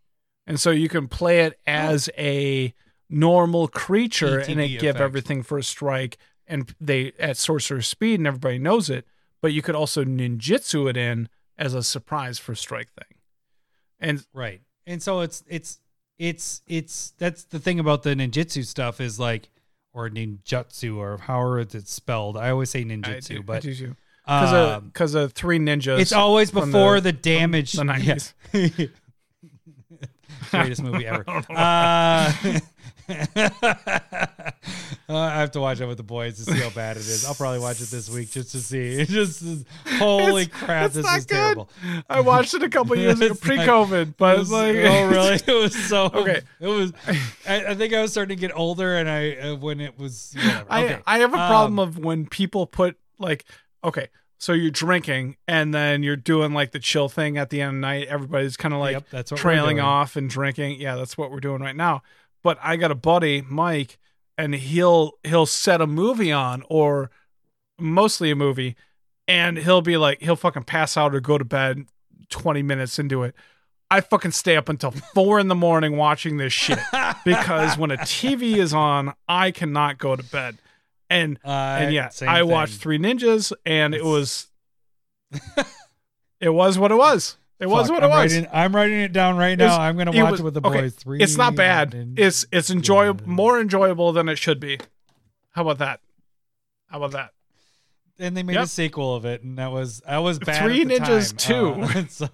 [0.47, 2.75] And so you can play it as a
[3.09, 5.01] normal creature and it ETB give effect.
[5.01, 6.17] everything first strike
[6.47, 9.07] and they at sorcerer speed and everybody knows it,
[9.43, 11.29] but you could also ninjutsu it in
[11.59, 13.19] as a surprise for strike thing.
[14.01, 14.63] And Right.
[14.87, 15.79] And so it's it's
[16.19, 19.49] it's it's that's the thing about the ninjutsu stuff is like
[19.93, 22.37] or ninjutsu or however it's spelled.
[22.39, 23.63] I always say ninjutsu, do- but.
[24.25, 25.99] Because of, um, 'cause of three ninjas.
[26.01, 27.73] it's always before the- the, damage.
[27.73, 28.33] the 90s.
[28.53, 28.87] Yeah.
[30.51, 31.25] Greatest movie ever.
[31.51, 32.33] Uh,
[35.15, 37.25] uh, I have to watch it with the boys to see how bad it is.
[37.25, 39.01] I'll probably watch it this week just to see.
[39.01, 39.65] It just is,
[39.99, 41.35] holy It's- crap, it's this not is good.
[41.37, 41.71] terrible.
[42.09, 45.35] I watched it a couple years ago, pre-COVID, but It was- like, oh really?
[45.47, 46.41] It was so Okay.
[46.61, 46.93] It was.
[47.49, 50.33] I, I think I was starting to get older, and I uh, when it was.
[50.37, 50.67] Whatever.
[50.71, 50.99] I okay.
[51.07, 53.45] I have a problem Um, of when people put like,
[53.85, 54.09] okay,
[54.39, 57.75] so you're drinking and then you're doing like the chill thing at the end of
[57.77, 58.09] the night.
[58.09, 60.81] Everybody's kind of like Yep, that's what trailing off and drinking.
[60.81, 62.03] Yeah, that's what we're doing right now.
[62.43, 63.99] But I got a buddy, Mike,
[64.39, 67.11] and he'll he'll set a movie on or
[67.79, 68.77] mostly a movie,
[69.29, 71.87] and he'll be like he'll fucking pass out or go to bed
[72.29, 73.35] twenty minutes into it.
[73.91, 76.79] I fucking stay up until four in the morning watching this shit
[77.25, 80.59] because when a TV is on, I cannot go to bed.
[81.11, 81.51] And Uh,
[81.81, 82.49] and yeah, I thing.
[82.49, 84.47] watched Three Ninjas, and it was,
[86.41, 87.37] it was what it was.
[87.63, 88.35] It was Fuck, what it I'm was.
[88.35, 89.65] Writing, I'm writing it down right now.
[89.67, 90.95] It's- I'm gonna it watch was- it with the okay, boys.
[90.95, 91.21] Three.
[91.23, 91.95] It's not bad.
[91.95, 93.33] and- It's it's enjoyable, Yeah.
[93.33, 94.79] more enjoyable than it should be.
[95.53, 96.01] How about that?
[96.89, 97.31] How about that?
[98.19, 98.65] and they made Yep.
[98.65, 100.63] a sequel of it, and that was I was bad.
[100.63, 101.85] Three the Ninjas time.
[101.85, 102.29] Uh, so-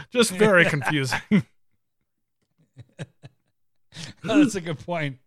[0.12, 1.20] Just very confusing.
[4.22, 5.18] that's a good point.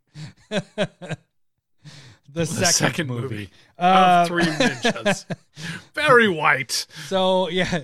[0.49, 3.21] the, second, second movie.
[3.21, 5.25] movie Uh, of Three Ninjas,
[5.93, 6.85] very white.
[7.07, 7.83] So yeah,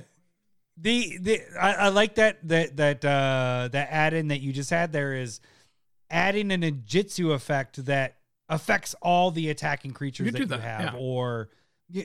[0.80, 4.70] the the I, I like that that that uh that add in that you just
[4.70, 5.40] had there is
[6.10, 8.18] adding an ninjutsu effect that
[8.48, 11.00] affects all the attacking creatures You that you that, have, yeah.
[11.00, 11.50] or
[11.90, 12.04] yeah,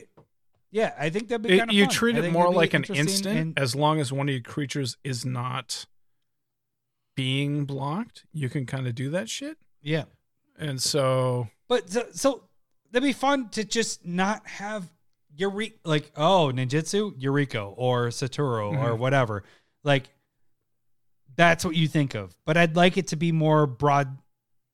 [0.71, 1.93] yeah, I think that'd be It- kind of you fun.
[1.93, 5.23] treat it more like an instant, and- as long as one of your creatures is
[5.25, 5.85] not
[7.15, 8.25] being blocked.
[8.33, 10.05] You can kind of do that shit, yeah,
[10.57, 12.43] and so but so, so
[12.91, 14.91] that'd be fun to just not have
[15.37, 18.97] Yuriko like oh ninjutsu Yuriko or Satoru or Mhm.
[18.99, 19.43] whatever.
[19.83, 20.09] like
[21.35, 22.35] that's what you think of.
[22.45, 24.17] But I'd like it to be more broad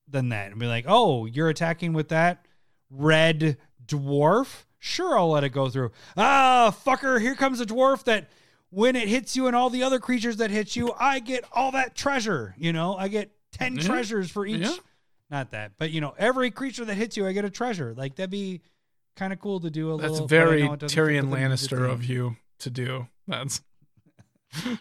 [0.07, 2.45] than that and be like, oh, you're attacking with that
[2.89, 4.63] red dwarf?
[4.77, 5.91] Sure, I'll let it go through.
[6.17, 8.29] Ah, fucker, here comes a dwarf that
[8.71, 11.71] when it hits you and all the other creatures that hit you, I get all
[11.71, 12.53] that treasure.
[12.57, 13.83] You know, I get 10 Yeah.
[13.83, 14.61] treasures for each.
[14.61, 14.75] Yeah.
[15.31, 17.93] Not that, but you know, every creature that hits you, I get a treasure.
[17.95, 18.61] Like that'd be
[19.15, 20.27] kind of cool to do a That's little.
[20.27, 23.07] That's very know it doesn't fit Tyrion with the ninja Lannister of you to do.
[23.27, 23.61] That's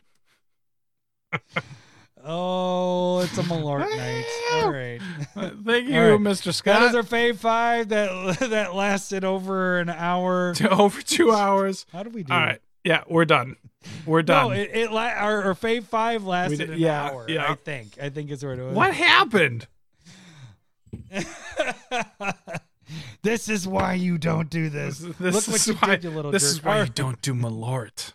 [2.30, 4.24] Oh, it's a Malort night.
[4.52, 5.00] All right.
[5.36, 6.20] Uh, thank you, right.
[6.20, 6.44] Mr.
[6.44, 6.82] That Scott.
[6.82, 10.52] is our fave five that that lasted over an hour.
[10.56, 11.86] To over two hours.
[11.92, 12.32] How do we do?
[12.32, 12.60] All right.
[12.84, 13.56] Yeah, we're done.
[14.04, 14.48] We're done.
[14.48, 17.26] No, it, it la- our, our fave five lasted did- an yeah, hour.
[17.28, 17.50] yeah.
[17.50, 17.98] I think.
[18.02, 18.74] I think it's where it was.
[18.74, 19.66] what happened?
[23.22, 24.98] This is why you don't do this.
[25.20, 26.50] This Look what is you why, did, you little This jerk.
[26.52, 28.12] is why you don't do Malort.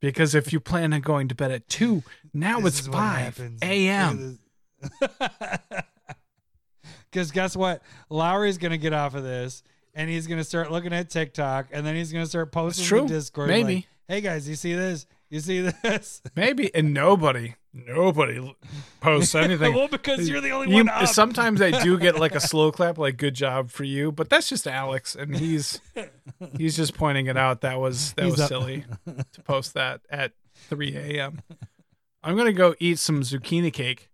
[0.00, 2.02] Because if you plan on going to bed at two,
[2.32, 4.38] now This it's five a.m.
[7.10, 7.82] Because guess what?
[8.10, 9.62] Lowery's gonna get off of this,
[9.94, 13.48] and he's gonna start looking at TikTok, and then he's gonna start posting to Discord.
[13.48, 13.74] Maybe.
[13.76, 15.06] like, hey guys, you see this?
[15.30, 16.20] You see this?
[16.36, 18.54] Maybe, and nobody, nobody
[19.00, 19.74] posts anything.
[19.74, 21.08] well, because you're the only You- one up.
[21.08, 24.48] sometimes I do get like a slow clap, like "good job for you," but that's
[24.48, 25.80] just Alex, and he's
[26.56, 27.60] he's just pointing it out.
[27.62, 28.48] That was that He's was up.
[28.48, 28.84] silly
[29.32, 30.32] to post that at
[30.68, 31.40] 3 a.m.
[32.22, 34.08] I'm gonna go eat some zucchini cake.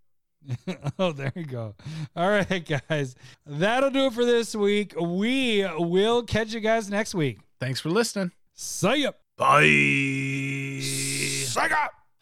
[0.99, 1.75] oh, there you go.
[2.17, 3.15] All right, guys,
[3.47, 4.95] that'll do it for this week.
[4.99, 7.41] We will catch you guys next week.
[7.61, 8.33] Thanks for listening.
[8.55, 9.13] See ya.
[9.37, 10.81] Bye.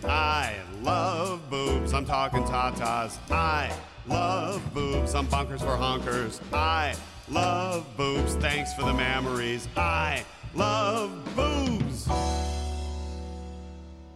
[0.04, 1.92] I love boobs.
[1.92, 3.18] I'm talking tatas.
[3.30, 3.72] I
[4.06, 5.14] love boobs.
[5.14, 6.40] I'm bonkers for honkers.
[6.52, 6.94] I
[7.28, 8.36] love boobs.
[8.36, 9.66] Thanks for the memories.
[9.76, 12.08] I love boobs.